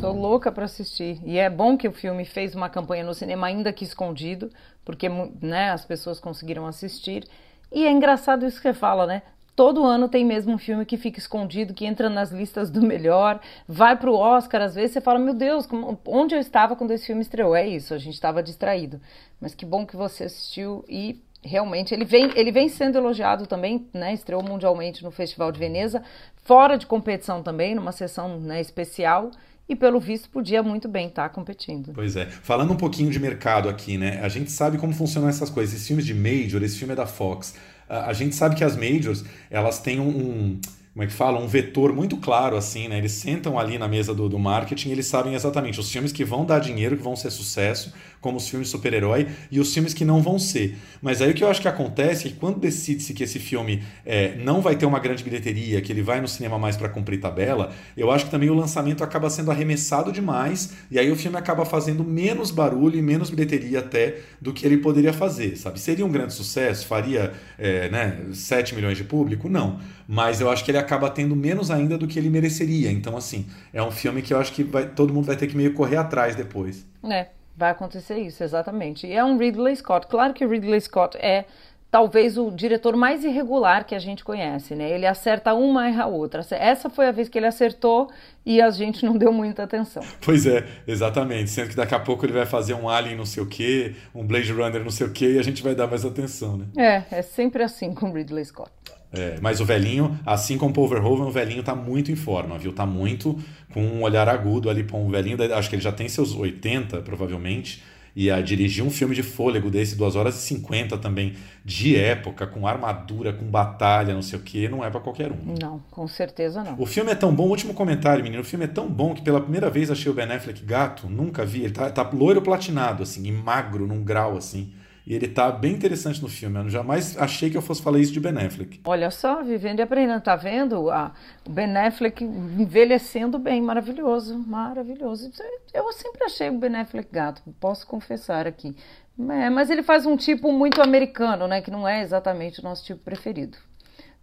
Tô 0.00 0.12
louca 0.12 0.52
para 0.52 0.64
assistir. 0.64 1.20
E 1.24 1.38
é 1.38 1.48
bom 1.48 1.76
que 1.76 1.88
o 1.88 1.92
filme 1.92 2.24
fez 2.24 2.54
uma 2.54 2.68
campanha 2.68 3.04
no 3.04 3.14
cinema, 3.14 3.46
ainda 3.46 3.72
que 3.72 3.84
escondido, 3.84 4.50
porque 4.84 5.08
né, 5.40 5.70
as 5.70 5.84
pessoas 5.84 6.20
conseguiram 6.20 6.66
assistir. 6.66 7.24
E 7.72 7.84
é 7.84 7.90
engraçado 7.90 8.44
isso 8.44 8.56
que 8.56 8.68
você 8.68 8.74
fala, 8.74 9.06
né? 9.06 9.22
Todo 9.54 9.84
ano 9.84 10.06
tem 10.06 10.22
mesmo 10.22 10.52
um 10.52 10.58
filme 10.58 10.84
que 10.84 10.98
fica 10.98 11.18
escondido, 11.18 11.72
que 11.72 11.86
entra 11.86 12.10
nas 12.10 12.30
listas 12.30 12.68
do 12.68 12.82
melhor, 12.82 13.40
vai 13.66 13.96
pro 13.96 14.14
Oscar, 14.14 14.60
às 14.60 14.74
vezes 14.74 14.92
você 14.92 15.00
fala, 15.00 15.18
meu 15.18 15.32
Deus, 15.32 15.66
onde 16.04 16.34
eu 16.34 16.40
estava 16.40 16.76
quando 16.76 16.90
esse 16.90 17.06
filme 17.06 17.22
estreou? 17.22 17.56
É 17.56 17.66
isso, 17.66 17.94
a 17.94 17.98
gente 17.98 18.14
estava 18.14 18.42
distraído. 18.42 19.00
Mas 19.40 19.54
que 19.54 19.64
bom 19.64 19.86
que 19.86 19.96
você 19.96 20.24
assistiu 20.24 20.84
e 20.86 21.24
realmente 21.46 21.94
ele 21.94 22.04
vem, 22.04 22.30
ele 22.36 22.52
vem 22.52 22.68
sendo 22.68 22.98
elogiado 22.98 23.46
também, 23.46 23.86
né? 23.94 24.12
Estreou 24.12 24.42
mundialmente 24.42 25.02
no 25.02 25.10
Festival 25.10 25.50
de 25.50 25.58
Veneza, 25.58 26.02
fora 26.44 26.76
de 26.76 26.86
competição 26.86 27.42
também, 27.42 27.74
numa 27.74 27.92
sessão 27.92 28.38
né, 28.40 28.60
especial 28.60 29.30
e 29.68 29.74
pelo 29.74 29.98
visto 29.98 30.28
podia 30.28 30.62
muito 30.62 30.88
bem 30.88 31.08
estar 31.08 31.28
tá 31.28 31.34
competindo. 31.34 31.92
Pois 31.94 32.16
é. 32.16 32.26
Falando 32.26 32.72
um 32.72 32.76
pouquinho 32.76 33.10
de 33.10 33.18
mercado 33.18 33.68
aqui, 33.68 33.96
né? 33.98 34.20
A 34.22 34.28
gente 34.28 34.50
sabe 34.50 34.78
como 34.78 34.92
funcionam 34.92 35.28
essas 35.28 35.50
coisas. 35.50 35.74
Esses 35.74 35.86
filmes 35.86 36.06
de 36.06 36.14
major, 36.14 36.62
esse 36.62 36.78
filme 36.78 36.92
é 36.92 36.96
da 36.96 37.06
Fox. 37.06 37.54
A 37.88 38.12
gente 38.12 38.34
sabe 38.34 38.56
que 38.56 38.64
as 38.64 38.76
majors, 38.76 39.24
elas 39.48 39.78
têm 39.78 40.00
um 40.00 40.58
como 40.96 41.04
é 41.04 41.06
que 41.06 41.12
fala, 41.12 41.38
um 41.38 41.46
vetor 41.46 41.92
muito 41.92 42.16
claro, 42.16 42.56
assim, 42.56 42.88
né? 42.88 42.96
Eles 42.96 43.12
sentam 43.12 43.58
ali 43.58 43.76
na 43.76 43.86
mesa 43.86 44.14
do, 44.14 44.30
do 44.30 44.38
marketing 44.38 44.92
eles 44.92 45.04
sabem 45.04 45.34
exatamente 45.34 45.78
os 45.78 45.92
filmes 45.92 46.10
que 46.10 46.24
vão 46.24 46.46
dar 46.46 46.58
dinheiro, 46.58 46.96
que 46.96 47.02
vão 47.02 47.14
ser 47.14 47.30
sucesso, 47.30 47.92
como 48.26 48.38
os 48.38 48.48
filmes 48.48 48.68
super-herói, 48.68 49.28
e 49.52 49.60
os 49.60 49.72
filmes 49.72 49.94
que 49.94 50.04
não 50.04 50.20
vão 50.20 50.36
ser. 50.36 50.76
Mas 51.00 51.22
aí 51.22 51.30
o 51.30 51.34
que 51.34 51.44
eu 51.44 51.48
acho 51.48 51.62
que 51.62 51.68
acontece 51.68 52.26
é 52.26 52.30
que 52.32 52.36
quando 52.36 52.58
decide-se 52.58 53.14
que 53.14 53.22
esse 53.22 53.38
filme 53.38 53.84
é, 54.04 54.34
não 54.34 54.60
vai 54.60 54.74
ter 54.74 54.84
uma 54.84 54.98
grande 54.98 55.22
bilheteria, 55.22 55.80
que 55.80 55.92
ele 55.92 56.02
vai 56.02 56.20
no 56.20 56.26
cinema 56.26 56.58
mais 56.58 56.76
para 56.76 56.88
cumprir 56.88 57.20
tabela, 57.20 57.72
eu 57.96 58.10
acho 58.10 58.24
que 58.24 58.30
também 58.32 58.50
o 58.50 58.54
lançamento 58.54 59.04
acaba 59.04 59.30
sendo 59.30 59.52
arremessado 59.52 60.10
demais, 60.10 60.72
e 60.90 60.98
aí 60.98 61.08
o 61.08 61.14
filme 61.14 61.36
acaba 61.36 61.64
fazendo 61.64 62.02
menos 62.02 62.50
barulho 62.50 62.98
e 62.98 63.02
menos 63.02 63.30
bilheteria 63.30 63.78
até 63.78 64.16
do 64.40 64.52
que 64.52 64.66
ele 64.66 64.78
poderia 64.78 65.12
fazer, 65.12 65.56
sabe? 65.56 65.78
Seria 65.78 66.04
um 66.04 66.10
grande 66.10 66.34
sucesso? 66.34 66.84
Faria 66.84 67.32
é, 67.56 67.88
né, 67.88 68.18
7 68.32 68.74
milhões 68.74 68.96
de 68.96 69.04
público? 69.04 69.48
Não. 69.48 69.78
Mas 70.08 70.40
eu 70.40 70.50
acho 70.50 70.64
que 70.64 70.72
ele 70.72 70.78
acaba 70.78 71.08
tendo 71.10 71.36
menos 71.36 71.70
ainda 71.70 71.96
do 71.96 72.08
que 72.08 72.18
ele 72.18 72.28
mereceria. 72.28 72.90
Então, 72.90 73.16
assim, 73.16 73.46
é 73.72 73.80
um 73.80 73.92
filme 73.92 74.20
que 74.20 74.34
eu 74.34 74.38
acho 74.38 74.52
que 74.52 74.64
vai, 74.64 74.88
todo 74.88 75.14
mundo 75.14 75.26
vai 75.26 75.36
ter 75.36 75.46
que 75.46 75.56
meio 75.56 75.72
correr 75.74 75.96
atrás 75.96 76.34
depois. 76.34 76.84
É, 77.04 77.28
vai 77.56 77.70
acontecer 77.70 78.18
isso, 78.18 78.44
exatamente. 78.44 79.06
E 79.06 79.12
é 79.12 79.24
um 79.24 79.38
Ridley 79.38 79.74
Scott. 79.76 80.06
Claro 80.06 80.34
que 80.34 80.44
o 80.44 80.48
Ridley 80.48 80.80
Scott 80.80 81.16
é 81.16 81.46
talvez 81.90 82.36
o 82.36 82.50
diretor 82.50 82.94
mais 82.96 83.24
irregular 83.24 83.86
que 83.86 83.94
a 83.94 83.98
gente 83.98 84.22
conhece, 84.22 84.74
né? 84.74 84.90
Ele 84.90 85.06
acerta 85.06 85.54
uma, 85.54 85.88
erra 85.88 86.06
outra. 86.06 86.44
Essa 86.50 86.90
foi 86.90 87.06
a 87.06 87.12
vez 87.12 87.28
que 87.28 87.38
ele 87.38 87.46
acertou 87.46 88.10
e 88.44 88.60
a 88.60 88.70
gente 88.70 89.04
não 89.04 89.16
deu 89.16 89.32
muita 89.32 89.62
atenção. 89.62 90.02
Pois 90.20 90.44
é, 90.44 90.66
exatamente. 90.86 91.48
Sendo 91.48 91.70
que 91.70 91.76
daqui 91.76 91.94
a 91.94 92.00
pouco 92.00 92.26
ele 92.26 92.32
vai 92.32 92.44
fazer 92.44 92.74
um 92.74 92.88
Alien 92.88 93.16
não 93.16 93.24
sei 93.24 93.42
o 93.42 93.46
quê, 93.46 93.94
um 94.14 94.26
Blade 94.26 94.52
Runner 94.52 94.82
não 94.82 94.90
sei 94.90 95.06
o 95.06 95.12
quê, 95.12 95.34
e 95.34 95.38
a 95.38 95.42
gente 95.42 95.62
vai 95.62 95.74
dar 95.74 95.86
mais 95.86 96.04
atenção, 96.04 96.56
né? 96.56 96.66
É, 96.76 97.18
é 97.18 97.22
sempre 97.22 97.62
assim 97.62 97.94
com 97.94 98.12
Ridley 98.12 98.44
Scott. 98.44 98.70
É, 99.12 99.38
mas 99.40 99.60
o 99.60 99.64
velhinho, 99.64 100.18
assim 100.26 100.58
como 100.58 100.74
o 100.76 100.88
Verhoeven, 100.88 101.26
o 101.26 101.30
velhinho 101.30 101.62
tá 101.62 101.74
muito 101.74 102.10
em 102.10 102.16
forma, 102.16 102.58
viu? 102.58 102.72
Tá 102.72 102.84
muito 102.84 103.38
com 103.72 103.82
um 103.82 104.02
olhar 104.02 104.28
agudo 104.28 104.68
ali 104.68 104.82
para 104.82 104.96
um 104.96 105.08
velhinho. 105.08 105.38
Acho 105.54 105.68
que 105.68 105.76
ele 105.76 105.82
já 105.82 105.92
tem 105.92 106.08
seus 106.08 106.34
80, 106.34 107.00
provavelmente. 107.02 107.82
E 108.18 108.30
a 108.30 108.40
dirigir 108.40 108.82
um 108.82 108.90
filme 108.90 109.14
de 109.14 109.22
fôlego 109.22 109.70
desse, 109.70 109.94
2 109.94 110.16
horas 110.16 110.36
e 110.36 110.38
50 110.46 110.96
também, 110.96 111.34
de 111.62 111.96
época, 111.96 112.46
com 112.46 112.66
armadura, 112.66 113.30
com 113.30 113.44
batalha, 113.44 114.14
não 114.14 114.22
sei 114.22 114.38
o 114.38 114.42
que, 114.42 114.66
não 114.70 114.82
é 114.82 114.88
para 114.88 115.00
qualquer 115.00 115.30
um. 115.30 115.54
Não, 115.60 115.82
com 115.90 116.08
certeza 116.08 116.64
não. 116.64 116.80
O 116.80 116.86
filme 116.86 117.12
é 117.12 117.14
tão 117.14 117.34
bom, 117.34 117.46
último 117.46 117.74
comentário, 117.74 118.24
menino, 118.24 118.40
o 118.40 118.44
filme 118.44 118.64
é 118.64 118.68
tão 118.68 118.88
bom 118.88 119.12
que 119.12 119.20
pela 119.20 119.38
primeira 119.38 119.68
vez 119.68 119.90
achei 119.90 120.10
o 120.10 120.14
Ben 120.14 120.32
Affleck 120.32 120.64
gato, 120.64 121.10
nunca 121.10 121.44
vi. 121.44 121.64
Ele 121.64 121.74
tá, 121.74 121.90
tá 121.90 122.10
loiro 122.10 122.40
platinado, 122.40 123.02
assim, 123.02 123.26
e 123.26 123.30
magro, 123.30 123.86
num 123.86 124.02
grau, 124.02 124.38
assim. 124.38 124.72
E 125.06 125.14
ele 125.14 125.28
tá 125.28 125.52
bem 125.52 125.72
interessante 125.72 126.20
no 126.20 126.28
filme. 126.28 126.58
Eu 126.58 126.68
jamais 126.68 127.16
achei 127.16 127.48
que 127.48 127.56
eu 127.56 127.62
fosse 127.62 127.80
falar 127.80 128.00
isso 128.00 128.12
de 128.12 128.18
Ben 128.18 128.36
Affleck. 128.36 128.80
Olha 128.84 129.08
só, 129.10 129.40
vivendo 129.40 129.78
e 129.78 129.82
aprendendo. 129.82 130.20
Tá 130.20 130.34
vendo? 130.34 130.90
Ah, 130.90 131.12
o 131.46 131.50
Ben 131.50 131.76
Affleck 131.76 132.24
envelhecendo 132.24 133.38
bem. 133.38 133.62
Maravilhoso, 133.62 134.36
maravilhoso. 134.36 135.30
Eu 135.72 135.92
sempre 135.92 136.24
achei 136.24 136.50
o 136.50 136.58
Ben 136.58 136.74
Affleck 136.74 137.08
gato, 137.12 137.40
posso 137.60 137.86
confessar 137.86 138.48
aqui. 138.48 138.74
É, 139.18 139.48
mas 139.48 139.70
ele 139.70 139.82
faz 139.82 140.04
um 140.04 140.16
tipo 140.16 140.50
muito 140.50 140.82
americano, 140.82 141.46
né? 141.46 141.62
Que 141.62 141.70
não 141.70 141.86
é 141.86 142.02
exatamente 142.02 142.58
o 142.58 142.64
nosso 142.64 142.84
tipo 142.84 143.00
preferido. 143.02 143.56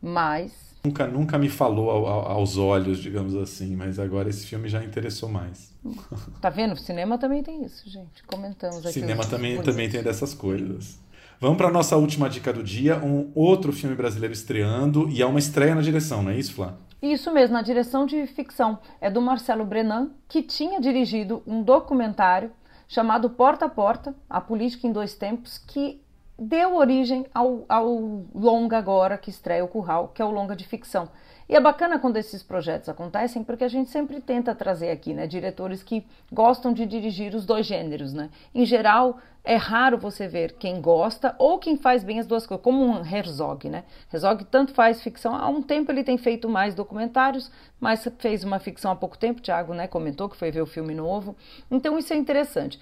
Mas 0.02 0.73
nunca, 0.86 1.08
nunca 1.08 1.38
me 1.38 1.50
falou 1.50 1.90
ao, 1.90 2.06
ao, 2.06 2.32
aos 2.34 2.58
olhos, 2.58 3.00
digamos 3.00 3.36
assim, 3.36 3.76
mas 3.76 3.98
agora 4.00 4.30
esse 4.30 4.46
filme 4.46 4.68
já 4.68 4.84
interessou 4.84 5.30
mais. 5.30 5.74
Tá 6.42 6.50
vendo? 6.50 6.74
O 6.74 6.78
cinema 6.78 7.18
também 7.18 7.42
tem 7.42 7.64
isso, 7.64 7.90
gente. 7.90 8.24
Comentamos 8.26 8.80
aqui. 8.80 8.94
Cinema 8.94 9.26
também, 9.26 9.62
também 9.62 9.90
tem 9.90 10.04
dessas 10.04 10.34
coisas. 10.34 11.00
Vamos 11.40 11.58
para 11.58 11.68
a 11.68 11.72
nossa 11.72 11.96
última 11.96 12.30
dica 12.30 12.52
do 12.52 12.62
dia, 12.62 12.98
um 12.98 13.32
outro 13.34 13.72
filme 13.72 13.96
brasileiro 13.96 14.34
estreando, 14.34 15.10
e 15.10 15.22
é 15.22 15.26
uma 15.26 15.40
estreia 15.40 15.74
na 15.76 15.82
direção, 15.82 16.22
não 16.22 16.32
é 16.32 16.38
isso, 16.38 16.54
Flá? 16.54 16.76
Isso 17.02 17.34
mesmo, 17.34 17.54
na 17.54 17.62
direção 17.62 18.06
de 18.06 18.26
ficção. 18.28 18.80
É 19.02 19.10
do 19.10 19.22
Marcelo 19.22 19.66
Brenan, 19.66 20.12
que 20.28 20.42
tinha 20.42 20.80
dirigido 20.80 21.44
um 21.46 21.62
documentário 21.62 22.52
chamado 22.88 23.30
Porta 23.30 23.66
a 23.66 23.70
Porta, 23.70 24.16
A 24.30 24.40
Política 24.40 24.88
em 24.88 24.92
Dois 24.92 25.16
Tempos, 25.16 25.58
que 25.58 26.03
deu 26.44 26.76
origem 26.76 27.26
ao, 27.34 27.66
ao 27.68 27.88
longa 28.34 28.78
agora 28.78 29.18
que 29.18 29.30
estreia 29.30 29.64
o 29.64 29.68
Curral, 29.68 30.10
que 30.10 30.22
é 30.22 30.26
o 30.26 30.32
longa 30.32 30.56
de 30.56 30.66
ficção. 30.66 31.10
E 31.48 31.56
é 31.56 31.60
bacana 31.60 32.00
quando 32.00 32.18
esses 32.18 32.41
projetos 32.41 32.88
acontecem, 32.88 33.44
porque 33.44 33.64
a 33.64 33.68
gente 33.68 33.89
sempre 33.89 34.22
tenta 34.22 34.56
trazer 34.56 34.89
aqui, 34.89 35.14
né, 35.14 35.28
diretores 35.28 35.84
que 35.84 36.06
gostam 36.32 36.72
de 36.74 36.86
dirigir 36.86 37.36
os 37.36 37.46
dois 37.46 37.66
gêneros, 37.66 38.14
né? 38.14 38.30
Em 38.56 38.66
geral, 38.66 39.20
é 39.44 39.58
raro 39.58 39.98
você 39.98 40.26
ver 40.26 40.54
quem 40.54 40.80
gosta 40.80 41.36
ou 41.38 41.60
quem 41.60 41.78
faz 41.78 42.02
bem 42.02 42.18
as 42.18 42.26
duas 42.26 42.48
coisas, 42.48 42.64
como 42.64 42.82
um 42.84 43.06
Herzog, 43.06 43.68
né? 43.68 43.84
Herzog 44.12 44.46
tanto 44.46 44.74
faz 44.74 45.02
ficção, 45.02 45.36
há 45.36 45.50
um 45.50 45.62
tempo 45.62 45.91
ele 45.91 46.04
tem 46.04 46.18
feito 46.18 46.48
mais 46.48 46.74
documentários, 46.74 47.52
mas 47.78 48.08
fez 48.20 48.46
uma 48.46 48.58
ficção 48.58 48.91
há 48.91 48.96
pouco 48.96 49.18
tempo, 49.18 49.41
Thiago, 49.41 49.74
né, 49.74 49.86
comentou 49.86 50.30
que 50.30 50.38
foi 50.38 50.50
ver 50.50 50.62
o 50.62 50.66
filme 50.66 50.96
novo. 50.96 51.36
Então 51.70 51.98
isso 51.98 52.14
é 52.14 52.16
interessante. 52.16 52.80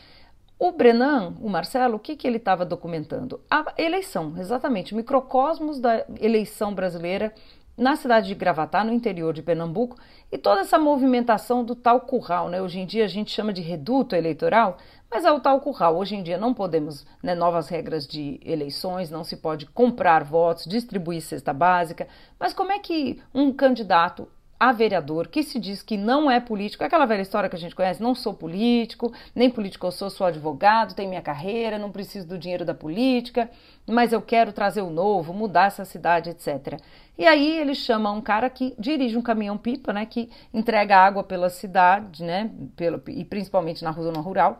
O 0.63 0.71
Brenan, 0.71 1.33
o 1.41 1.49
Marcelo, 1.49 1.95
o 1.95 1.99
que, 1.99 2.15
que 2.15 2.27
ele 2.27 2.37
estava 2.37 2.63
documentando? 2.63 3.41
A 3.49 3.73
eleição, 3.79 4.35
exatamente, 4.37 4.93
microcosmos 4.93 5.79
da 5.79 6.05
eleição 6.19 6.71
brasileira 6.71 7.33
na 7.75 7.95
cidade 7.95 8.27
de 8.27 8.35
Gravatá, 8.35 8.83
no 8.83 8.93
interior 8.93 9.33
de 9.33 9.41
Pernambuco, 9.41 9.97
e 10.31 10.37
toda 10.37 10.61
essa 10.61 10.77
movimentação 10.77 11.63
do 11.63 11.73
tal 11.73 12.01
curral, 12.01 12.47
né? 12.47 12.61
Hoje 12.61 12.79
em 12.79 12.85
dia 12.85 13.05
a 13.05 13.07
gente 13.07 13.31
chama 13.31 13.51
de 13.51 13.63
reduto 13.63 14.15
eleitoral, 14.15 14.77
mas 15.09 15.25
é 15.25 15.31
o 15.31 15.39
tal 15.39 15.59
curral. 15.61 15.97
Hoje 15.97 16.15
em 16.15 16.21
dia 16.21 16.37
não 16.37 16.53
podemos, 16.53 17.07
né, 17.23 17.33
novas 17.33 17.67
regras 17.67 18.05
de 18.05 18.39
eleições, 18.45 19.09
não 19.09 19.23
se 19.23 19.37
pode 19.37 19.65
comprar 19.65 20.23
votos, 20.23 20.65
distribuir 20.65 21.23
cesta 21.23 21.51
básica, 21.51 22.07
mas 22.39 22.53
como 22.53 22.71
é 22.71 22.77
que 22.77 23.19
um 23.33 23.51
candidato 23.51 24.27
a 24.61 24.71
vereador 24.71 25.27
que 25.27 25.41
se 25.41 25.59
diz 25.59 25.81
que 25.81 25.97
não 25.97 26.29
é 26.29 26.39
político, 26.39 26.83
é 26.83 26.85
aquela 26.85 27.07
velha 27.07 27.23
história 27.23 27.49
que 27.49 27.55
a 27.55 27.59
gente 27.59 27.73
conhece, 27.73 27.99
não 27.99 28.13
sou 28.13 28.31
político, 28.31 29.11
nem 29.33 29.49
político 29.49 29.87
eu 29.87 29.91
sou, 29.91 30.07
sou 30.07 30.27
advogado, 30.27 30.93
tenho 30.93 31.09
minha 31.09 31.21
carreira, 31.23 31.79
não 31.79 31.91
preciso 31.91 32.27
do 32.27 32.37
dinheiro 32.37 32.63
da 32.63 32.75
política, 32.75 33.49
mas 33.87 34.13
eu 34.13 34.21
quero 34.21 34.53
trazer 34.53 34.83
o 34.83 34.91
novo, 34.91 35.33
mudar 35.33 35.65
essa 35.65 35.83
cidade, 35.83 36.29
etc. 36.29 36.79
E 37.17 37.25
aí 37.25 37.57
ele 37.57 37.73
chama 37.73 38.11
um 38.11 38.21
cara 38.21 38.51
que 38.51 38.75
dirige 38.77 39.17
um 39.17 39.21
caminhão-pipa, 39.23 39.91
né, 39.91 40.05
que 40.05 40.29
entrega 40.53 40.95
água 40.95 41.23
pela 41.23 41.49
cidade, 41.49 42.23
né, 42.23 42.51
pelo, 42.75 43.01
e 43.07 43.25
principalmente 43.25 43.83
na 43.83 43.91
zona 43.93 44.19
rural. 44.19 44.59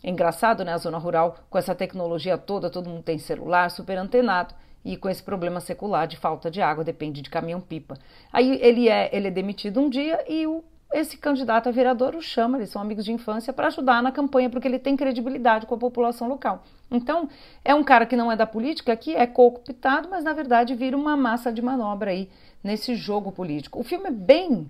É 0.00 0.10
engraçado, 0.10 0.64
né, 0.64 0.74
a 0.74 0.78
zona 0.78 0.98
rural, 0.98 1.36
com 1.50 1.58
essa 1.58 1.74
tecnologia 1.74 2.38
toda, 2.38 2.70
todo 2.70 2.88
mundo 2.88 3.02
tem 3.02 3.18
celular, 3.18 3.68
super 3.68 3.98
antenado 3.98 4.54
e 4.84 4.96
com 4.96 5.08
esse 5.08 5.22
problema 5.22 5.60
secular 5.60 6.06
de 6.06 6.16
falta 6.16 6.50
de 6.50 6.60
água, 6.60 6.84
depende 6.84 7.22
de 7.22 7.30
caminhão-pipa. 7.30 7.98
Aí 8.32 8.58
ele 8.62 8.88
é, 8.88 9.10
ele 9.14 9.28
é 9.28 9.30
demitido 9.30 9.80
um 9.80 9.88
dia 9.88 10.24
e 10.28 10.46
o, 10.46 10.64
esse 10.92 11.16
candidato 11.16 11.68
a 11.68 11.72
vereador 11.72 12.14
o 12.16 12.22
chama, 12.22 12.58
eles 12.58 12.70
são 12.70 12.80
amigos 12.82 13.04
de 13.04 13.12
infância, 13.12 13.52
para 13.52 13.68
ajudar 13.68 14.02
na 14.02 14.10
campanha, 14.10 14.50
porque 14.50 14.66
ele 14.66 14.78
tem 14.78 14.96
credibilidade 14.96 15.66
com 15.66 15.74
a 15.74 15.78
população 15.78 16.28
local. 16.28 16.64
Então, 16.90 17.28
é 17.64 17.74
um 17.74 17.84
cara 17.84 18.06
que 18.06 18.16
não 18.16 18.32
é 18.32 18.36
da 18.36 18.46
política, 18.46 18.96
que 18.96 19.14
é 19.14 19.26
cooptado, 19.26 20.08
mas 20.10 20.24
na 20.24 20.32
verdade 20.32 20.74
vira 20.74 20.96
uma 20.96 21.16
massa 21.16 21.52
de 21.52 21.62
manobra 21.62 22.10
aí 22.10 22.28
nesse 22.62 22.94
jogo 22.94 23.30
político. 23.30 23.78
O 23.78 23.84
filme 23.84 24.08
é 24.08 24.12
bem 24.12 24.68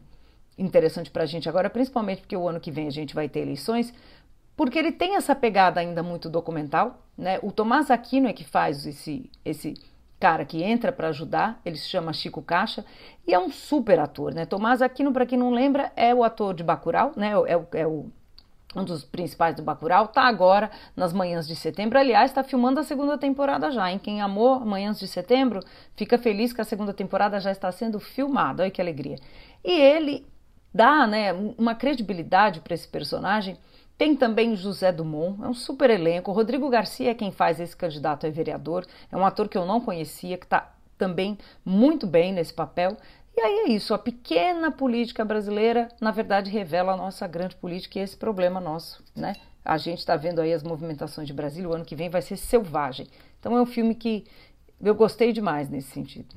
interessante 0.58 1.10
para 1.10 1.22
a 1.22 1.26
gente 1.26 1.48
agora, 1.48 1.70
principalmente 1.70 2.20
porque 2.20 2.36
o 2.36 2.46
ano 2.46 2.60
que 2.60 2.70
vem 2.70 2.86
a 2.86 2.90
gente 2.90 3.14
vai 3.14 3.28
ter 3.28 3.40
eleições, 3.40 3.94
porque 4.54 4.78
ele 4.78 4.92
tem 4.92 5.16
essa 5.16 5.34
pegada 5.34 5.80
ainda 5.80 6.02
muito 6.02 6.28
documental, 6.28 7.02
né? 7.16 7.38
O 7.42 7.50
Tomás 7.50 7.90
Aquino 7.90 8.28
é 8.28 8.32
que 8.34 8.44
faz 8.44 8.84
esse, 8.86 9.30
esse 9.42 9.72
cara 10.20 10.44
que 10.44 10.62
entra 10.62 10.92
para 10.92 11.08
ajudar, 11.08 11.60
ele 11.64 11.76
se 11.76 11.88
chama 11.88 12.12
Chico 12.12 12.42
Caixa 12.42 12.84
e 13.26 13.32
é 13.32 13.38
um 13.38 13.50
super 13.50 13.98
ator, 13.98 14.34
né? 14.34 14.44
Tomás 14.44 14.82
Aquino, 14.82 15.12
para 15.12 15.24
quem 15.24 15.38
não 15.38 15.50
lembra, 15.50 15.90
é 15.96 16.14
o 16.14 16.22
ator 16.22 16.54
de 16.54 16.62
Bacurau, 16.62 17.12
né? 17.16 17.32
É, 17.46 17.54
é, 17.54 17.80
é 17.80 17.86
o 17.86 18.10
um 18.74 18.84
dos 18.84 19.02
principais 19.02 19.56
do 19.56 19.62
Bacurau, 19.62 20.06
tá 20.06 20.22
agora 20.22 20.70
nas 20.94 21.12
manhãs 21.12 21.46
de 21.46 21.56
setembro. 21.56 21.98
Aliás, 21.98 22.30
está 22.30 22.44
filmando 22.44 22.78
a 22.78 22.84
segunda 22.84 23.18
temporada 23.18 23.70
já, 23.70 23.90
em 23.90 23.98
Quem 23.98 24.20
amou 24.20 24.60
Manhãs 24.60 24.98
de 24.98 25.08
Setembro, 25.08 25.60
fica 25.96 26.16
feliz 26.16 26.52
que 26.52 26.60
a 26.60 26.64
segunda 26.64 26.94
temporada 26.94 27.40
já 27.40 27.50
está 27.50 27.72
sendo 27.72 27.98
filmada. 27.98 28.62
Olha 28.62 28.70
que 28.70 28.80
alegria. 28.80 29.16
E 29.64 29.72
ele 29.72 30.24
dá, 30.72 31.04
né, 31.06 31.32
uma 31.58 31.74
credibilidade 31.74 32.60
para 32.60 32.74
esse 32.74 32.86
personagem. 32.86 33.58
Tem 34.00 34.16
também 34.16 34.56
José 34.56 34.90
Dumont, 34.90 35.44
é 35.44 35.46
um 35.46 35.52
super 35.52 35.90
elenco. 35.90 36.32
Rodrigo 36.32 36.70
Garcia 36.70 37.10
é 37.10 37.14
quem 37.14 37.30
faz 37.30 37.60
esse 37.60 37.76
candidato 37.76 38.26
a 38.26 38.30
vereador. 38.30 38.86
É 39.12 39.14
um 39.14 39.26
ator 39.26 39.46
que 39.46 39.58
eu 39.58 39.66
não 39.66 39.78
conhecia, 39.78 40.38
que 40.38 40.46
está 40.46 40.72
também 40.96 41.36
muito 41.62 42.06
bem 42.06 42.32
nesse 42.32 42.54
papel. 42.54 42.96
E 43.36 43.40
aí 43.42 43.58
é 43.66 43.68
isso, 43.68 43.92
a 43.92 43.98
pequena 43.98 44.70
política 44.70 45.22
brasileira, 45.22 45.86
na 46.00 46.10
verdade, 46.10 46.50
revela 46.50 46.94
a 46.94 46.96
nossa 46.96 47.26
grande 47.26 47.56
política 47.56 47.98
e 47.98 48.02
esse 48.02 48.16
problema 48.16 48.58
nosso, 48.58 49.04
né? 49.14 49.34
A 49.62 49.76
gente 49.76 49.98
está 49.98 50.16
vendo 50.16 50.40
aí 50.40 50.54
as 50.54 50.62
movimentações 50.62 51.26
de 51.26 51.34
Brasília, 51.34 51.68
o 51.68 51.74
ano 51.74 51.84
que 51.84 51.94
vem 51.94 52.08
vai 52.08 52.22
ser 52.22 52.38
selvagem. 52.38 53.06
Então 53.38 53.54
é 53.54 53.60
um 53.60 53.66
filme 53.66 53.94
que 53.94 54.24
eu 54.82 54.94
gostei 54.94 55.30
demais 55.30 55.68
nesse 55.68 55.90
sentido. 55.90 56.34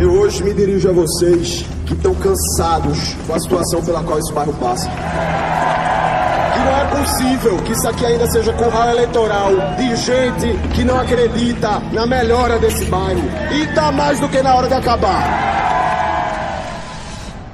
Eu 0.00 0.12
hoje 0.12 0.44
me 0.44 0.54
dirijo 0.54 0.88
a 0.88 0.92
vocês 0.92 1.64
que 1.88 1.94
estão 1.94 2.14
cansados 2.14 3.14
com 3.26 3.34
a 3.34 3.40
situação 3.40 3.84
pela 3.84 4.04
qual 4.04 4.20
esse 4.20 4.32
bairro 4.32 4.56
passa. 4.60 4.88
Não 6.64 6.76
é 6.76 6.84
possível 7.02 7.56
que 7.64 7.72
isso 7.72 7.88
aqui 7.88 8.06
ainda 8.06 8.26
seja 8.28 8.52
curral 8.52 8.90
eleitoral 8.90 9.50
de 9.76 9.96
gente 9.96 10.68
que 10.74 10.84
não 10.84 11.00
acredita 11.00 11.80
na 11.92 12.06
melhora 12.06 12.56
desse 12.56 12.84
bairro. 12.84 13.20
E 13.52 13.66
tá 13.74 13.90
mais 13.90 14.20
do 14.20 14.28
que 14.28 14.40
na 14.40 14.54
hora 14.54 14.68
de 14.68 14.74
acabar. 14.74 15.62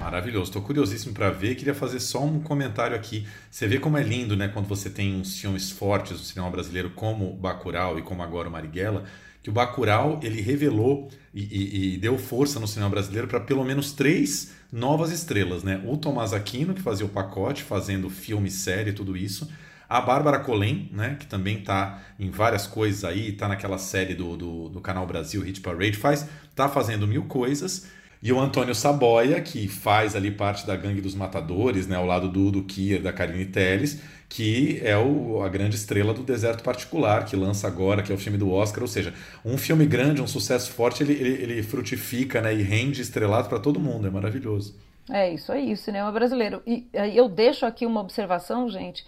Maravilhoso, 0.03 0.51
estou 0.51 0.61
curiosíssimo 0.61 1.15
para 1.15 1.31
ver. 1.31 1.55
Queria 1.55 1.75
fazer 1.75 2.01
só 2.01 2.23
um 2.23 2.39
comentário 2.39 2.95
aqui. 2.95 3.27
Você 3.51 3.67
vê 3.67 3.79
como 3.79 3.97
é 3.97 4.03
lindo, 4.03 4.37
né, 4.37 4.49
quando 4.49 4.67
você 4.67 4.91
tem 4.91 5.19
uns 5.19 5.41
filmes 5.41 5.71
fortes 5.71 6.13
do 6.13 6.25
cinema 6.25 6.51
brasileiro, 6.51 6.91
como 6.91 7.33
Bacurau 7.33 7.99
e 7.99 8.03
como 8.03 8.23
agora 8.23 8.49
o 8.49 8.53
Marighella, 8.53 9.05
que 9.49 9.51
o 9.51 9.55
Bacurau 9.55 10.21
ele 10.23 10.43
revelou 10.43 11.09
e, 11.33 11.41
e, 11.41 11.95
e 11.95 11.97
deu 11.97 12.19
força 12.19 12.61
no 12.61 12.69
cinema 12.69 12.91
brasileiro 12.91 13.27
para 13.27 13.41
pelo 13.41 13.65
menos 13.65 13.93
três 13.93 14.53
novas 14.71 15.11
estrelas, 15.11 15.65
né? 15.65 15.83
O 15.87 15.97
Tomás 15.97 16.35
Aquino, 16.35 16.75
que 16.75 16.83
fazia 16.83 17.07
o 17.07 17.09
pacote, 17.09 17.63
fazendo 17.63 18.11
filme, 18.11 18.51
série, 18.51 18.93
tudo 18.93 19.17
isso. 19.17 19.51
A 19.89 20.03
Bárbara 20.03 20.41
Colém, 20.41 20.91
né, 20.93 21.17
que 21.19 21.27
também 21.27 21.61
está 21.61 22.03
em 22.21 22.29
várias 22.29 22.67
coisas 22.67 23.05
aí, 23.05 23.31
está 23.31 23.49
naquela 23.49 23.79
série 23.79 24.15
do, 24.15 24.37
do, 24.37 24.69
do, 24.69 24.81
canal 24.83 25.07
Brasil 25.07 25.41
Hit 25.41 25.63
Parade, 25.63 25.97
faz, 25.97 26.29
tá 26.55 26.69
fazendo 26.69 27.09
mil 27.09 27.25
coisas. 27.25 27.87
E 28.23 28.33
o 28.33 28.41
Antônio 28.41 28.75
Saboia, 28.75 29.41
que 29.41 29.69
faz 29.69 30.17
ali 30.17 30.31
parte 30.31 30.67
da 30.67 30.75
gangue 30.77 31.01
dos 31.01 31.15
matadores, 31.15 31.87
né, 31.87 31.97
ao 31.97 32.05
lado 32.05 32.29
do, 32.29 32.51
do 32.51 32.65
Kier, 32.65 33.01
da 33.01 33.13
Karine 33.13 33.47
Telles, 33.47 34.01
que 34.29 34.81
é 34.83 34.97
o, 34.97 35.43
a 35.43 35.49
grande 35.49 35.77
estrela 35.77 36.13
do 36.13 36.23
Deserto 36.23 36.63
Particular, 36.63 37.25
que 37.25 37.37
lança 37.37 37.67
agora, 37.67 38.03
que 38.03 38.11
é 38.11 38.15
o 38.15 38.19
filme 38.19 38.37
do 38.37 38.51
Oscar. 38.51 38.83
Ou 38.83 38.89
seja, 38.89 39.15
um 39.45 39.57
filme 39.57 39.87
grande, 39.87 40.21
um 40.21 40.27
sucesso 40.27 40.73
forte, 40.73 41.03
ele, 41.03 41.13
ele, 41.13 41.43
ele 41.43 41.63
frutifica 41.63 42.41
né, 42.41 42.55
e 42.55 42.63
rende 42.63 43.01
estrelado 43.01 43.49
para 43.49 43.61
todo 43.61 43.79
mundo. 43.81 44.07
É 44.07 44.11
maravilhoso. 44.11 44.77
É 45.11 45.33
isso 45.33 45.51
aí, 45.51 45.73
o 45.73 45.77
cinema 45.77 46.13
brasileiro. 46.13 46.61
E 46.67 46.87
eu 47.15 47.29
deixo 47.29 47.65
aqui 47.65 47.87
uma 47.87 48.01
observação, 48.01 48.69
gente. 48.69 49.07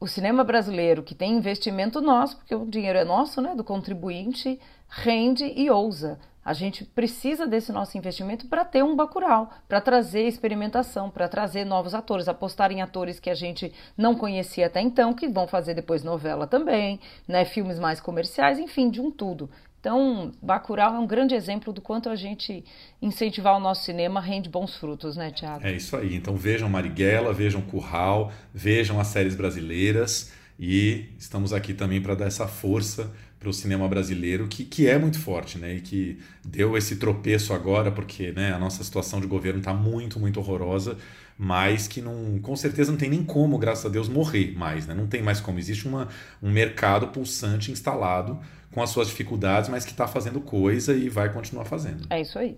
O 0.00 0.08
cinema 0.08 0.42
brasileiro, 0.42 1.02
que 1.02 1.14
tem 1.14 1.36
investimento 1.36 2.00
nosso, 2.00 2.38
porque 2.38 2.54
o 2.54 2.64
dinheiro 2.64 2.98
é 2.98 3.04
nosso, 3.04 3.40
né, 3.40 3.54
do 3.54 3.62
contribuinte, 3.62 4.58
rende 4.88 5.44
e 5.44 5.70
ousa. 5.70 6.18
A 6.44 6.52
gente 6.52 6.84
precisa 6.84 7.46
desse 7.46 7.70
nosso 7.70 7.96
investimento 7.96 8.46
para 8.46 8.64
ter 8.64 8.82
um 8.82 8.96
bacural, 8.96 9.50
para 9.68 9.80
trazer 9.80 10.22
experimentação, 10.22 11.08
para 11.08 11.28
trazer 11.28 11.64
novos 11.64 11.94
atores, 11.94 12.28
apostar 12.28 12.72
em 12.72 12.82
atores 12.82 13.20
que 13.20 13.30
a 13.30 13.34
gente 13.34 13.72
não 13.96 14.14
conhecia 14.14 14.66
até 14.66 14.80
então, 14.80 15.12
que 15.12 15.28
vão 15.28 15.46
fazer 15.46 15.74
depois 15.74 16.02
novela 16.02 16.46
também, 16.46 16.98
né, 17.28 17.44
filmes 17.44 17.78
mais 17.78 18.00
comerciais, 18.00 18.58
enfim, 18.58 18.90
de 18.90 19.00
um 19.00 19.10
tudo. 19.10 19.48
Então, 19.78 20.30
Bacurau 20.40 20.94
é 20.94 20.98
um 20.98 21.06
grande 21.08 21.34
exemplo 21.34 21.72
do 21.72 21.80
quanto 21.80 22.08
a 22.08 22.14
gente 22.14 22.64
incentivar 23.00 23.56
o 23.56 23.60
nosso 23.60 23.84
cinema 23.84 24.20
rende 24.20 24.48
bons 24.48 24.76
frutos, 24.76 25.16
né, 25.16 25.32
Tiago? 25.32 25.66
É 25.66 25.72
isso 25.72 25.96
aí. 25.96 26.14
Então 26.14 26.36
vejam 26.36 26.68
Marighella, 26.68 27.32
vejam 27.32 27.60
Curral, 27.60 28.30
vejam 28.54 29.00
as 29.00 29.08
séries 29.08 29.34
brasileiras 29.34 30.32
e 30.64 31.08
estamos 31.18 31.52
aqui 31.52 31.74
também 31.74 32.00
para 32.00 32.14
dar 32.14 32.26
essa 32.26 32.46
força 32.46 33.10
para 33.40 33.48
o 33.48 33.52
cinema 33.52 33.88
brasileiro, 33.88 34.46
que, 34.46 34.64
que 34.64 34.86
é 34.86 34.96
muito 34.96 35.18
forte, 35.18 35.58
né? 35.58 35.74
E 35.74 35.80
que 35.80 36.20
deu 36.44 36.76
esse 36.76 36.94
tropeço 36.94 37.52
agora, 37.52 37.90
porque 37.90 38.30
né, 38.30 38.52
a 38.52 38.60
nossa 38.60 38.84
situação 38.84 39.20
de 39.20 39.26
governo 39.26 39.58
está 39.58 39.74
muito, 39.74 40.20
muito 40.20 40.38
horrorosa, 40.38 40.96
mas 41.36 41.88
que 41.88 42.00
não, 42.00 42.38
com 42.38 42.54
certeza 42.54 42.92
não 42.92 42.98
tem 42.98 43.10
nem 43.10 43.24
como, 43.24 43.58
graças 43.58 43.86
a 43.86 43.88
Deus, 43.88 44.08
morrer 44.08 44.56
mais, 44.56 44.86
né? 44.86 44.94
Não 44.94 45.08
tem 45.08 45.20
mais 45.20 45.40
como. 45.40 45.58
Existe 45.58 45.88
uma, 45.88 46.06
um 46.40 46.52
mercado 46.52 47.08
pulsante 47.08 47.72
instalado 47.72 48.38
com 48.70 48.80
as 48.80 48.90
suas 48.90 49.08
dificuldades, 49.08 49.68
mas 49.68 49.84
que 49.84 49.90
está 49.90 50.06
fazendo 50.06 50.40
coisa 50.40 50.94
e 50.94 51.08
vai 51.08 51.32
continuar 51.32 51.64
fazendo. 51.64 52.06
É 52.08 52.20
isso 52.20 52.38
aí. 52.38 52.56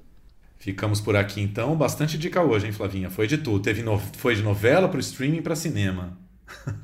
Ficamos 0.59 1.01
por 1.01 1.17
aqui 1.17 1.41
então. 1.41 1.75
Bastante 1.75 2.19
dica 2.19 2.43
hoje, 2.43 2.67
hein, 2.67 2.73
Flavinha? 2.73 3.09
Foi 3.09 3.27
de 3.27 3.39
tudo. 3.39 3.61
Teve 3.61 3.83
no... 3.83 3.99
Foi 3.99 4.35
de 4.35 4.43
novela 4.43 4.91
para 4.91 4.99
o 4.99 5.01
streaming 5.01 5.41
para 5.41 5.57
cinema. 5.57 6.23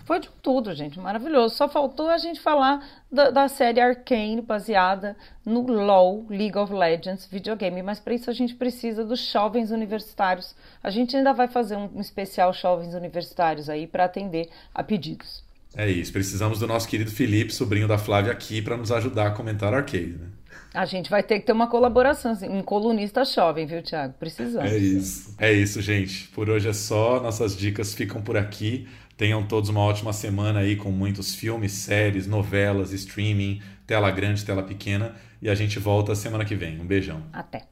Foi 0.04 0.20
de 0.20 0.28
tudo, 0.42 0.74
gente, 0.74 0.98
maravilhoso. 0.98 1.54
Só 1.54 1.68
faltou 1.68 2.08
a 2.08 2.18
gente 2.18 2.40
falar 2.40 2.86
da, 3.11 3.30
da, 3.30 3.48
série 3.48 3.80
Arcane, 3.80 4.40
baseada 4.40 5.16
no 5.44 5.62
LoL, 5.62 6.26
League 6.28 6.56
of 6.56 6.72
Legends, 6.72 7.26
videogame. 7.26 7.82
Mas 7.82 8.00
para 8.00 8.14
isso 8.14 8.30
a 8.30 8.32
gente 8.32 8.54
precisa 8.54 9.04
dos 9.04 9.20
jovens 9.30 9.70
universitários. 9.70 10.54
A 10.82 10.90
gente 10.90 11.16
ainda 11.16 11.32
vai 11.32 11.48
fazer 11.48 11.76
um 11.76 12.00
especial 12.00 12.52
jovens 12.52 12.94
universitários 12.94 13.68
aí 13.68 13.86
para 13.86 14.04
atender 14.04 14.48
a 14.74 14.82
pedidos. 14.82 15.42
É 15.76 15.88
isso, 15.88 16.12
precisamos 16.12 16.58
do 16.58 16.66
nosso 16.66 16.88
querido 16.88 17.12
Felipe, 17.12 17.54
sobrinho 17.54 17.86
da 17.86 17.96
Flávia, 17.96 18.32
aqui 18.32 18.61
para 18.61 18.76
nos 18.76 18.90
ajudar 18.90 19.28
a 19.28 19.30
comentar 19.30 19.72
Arcade, 19.72 20.18
né? 20.18 20.26
A 20.72 20.84
gente 20.84 21.11
vai 21.11 21.22
ter 21.22 21.40
que 21.40 21.46
ter 21.46 21.52
uma 21.52 21.66
colaboração, 21.66 22.30
assim, 22.30 22.48
um 22.48 22.62
colunista 22.62 23.24
jovem, 23.24 23.66
viu, 23.66 23.82
Thiago? 23.82 24.14
Precisamos. 24.18 24.70
É 24.70 24.76
isso. 24.76 25.34
É 25.36 25.52
isso, 25.52 25.82
gente. 25.82 26.28
Por 26.28 26.48
hoje 26.48 26.68
é 26.68 26.72
só. 26.72 27.20
Nossas 27.20 27.56
dicas 27.56 27.92
ficam 27.92 28.22
por 28.22 28.36
aqui. 28.36 28.86
Tenham 29.21 29.43
todos 29.43 29.68
uma 29.68 29.81
ótima 29.81 30.14
semana 30.14 30.61
aí 30.61 30.77
com 30.77 30.91
muitos 30.91 31.35
filmes, 31.35 31.73
séries, 31.73 32.27
novelas, 32.27 32.91
streaming, 32.91 33.61
tela 33.87 34.11
grande, 34.11 34.43
tela 34.47 34.62
pequena. 34.62 35.14
E 35.43 35.51
a 35.51 35.55
gente 35.55 35.79
volta 35.79 36.14
semana 36.14 36.43
que 36.43 36.55
vem. 36.55 36.81
Um 36.81 36.87
beijão. 36.87 37.23
Até. 37.31 37.70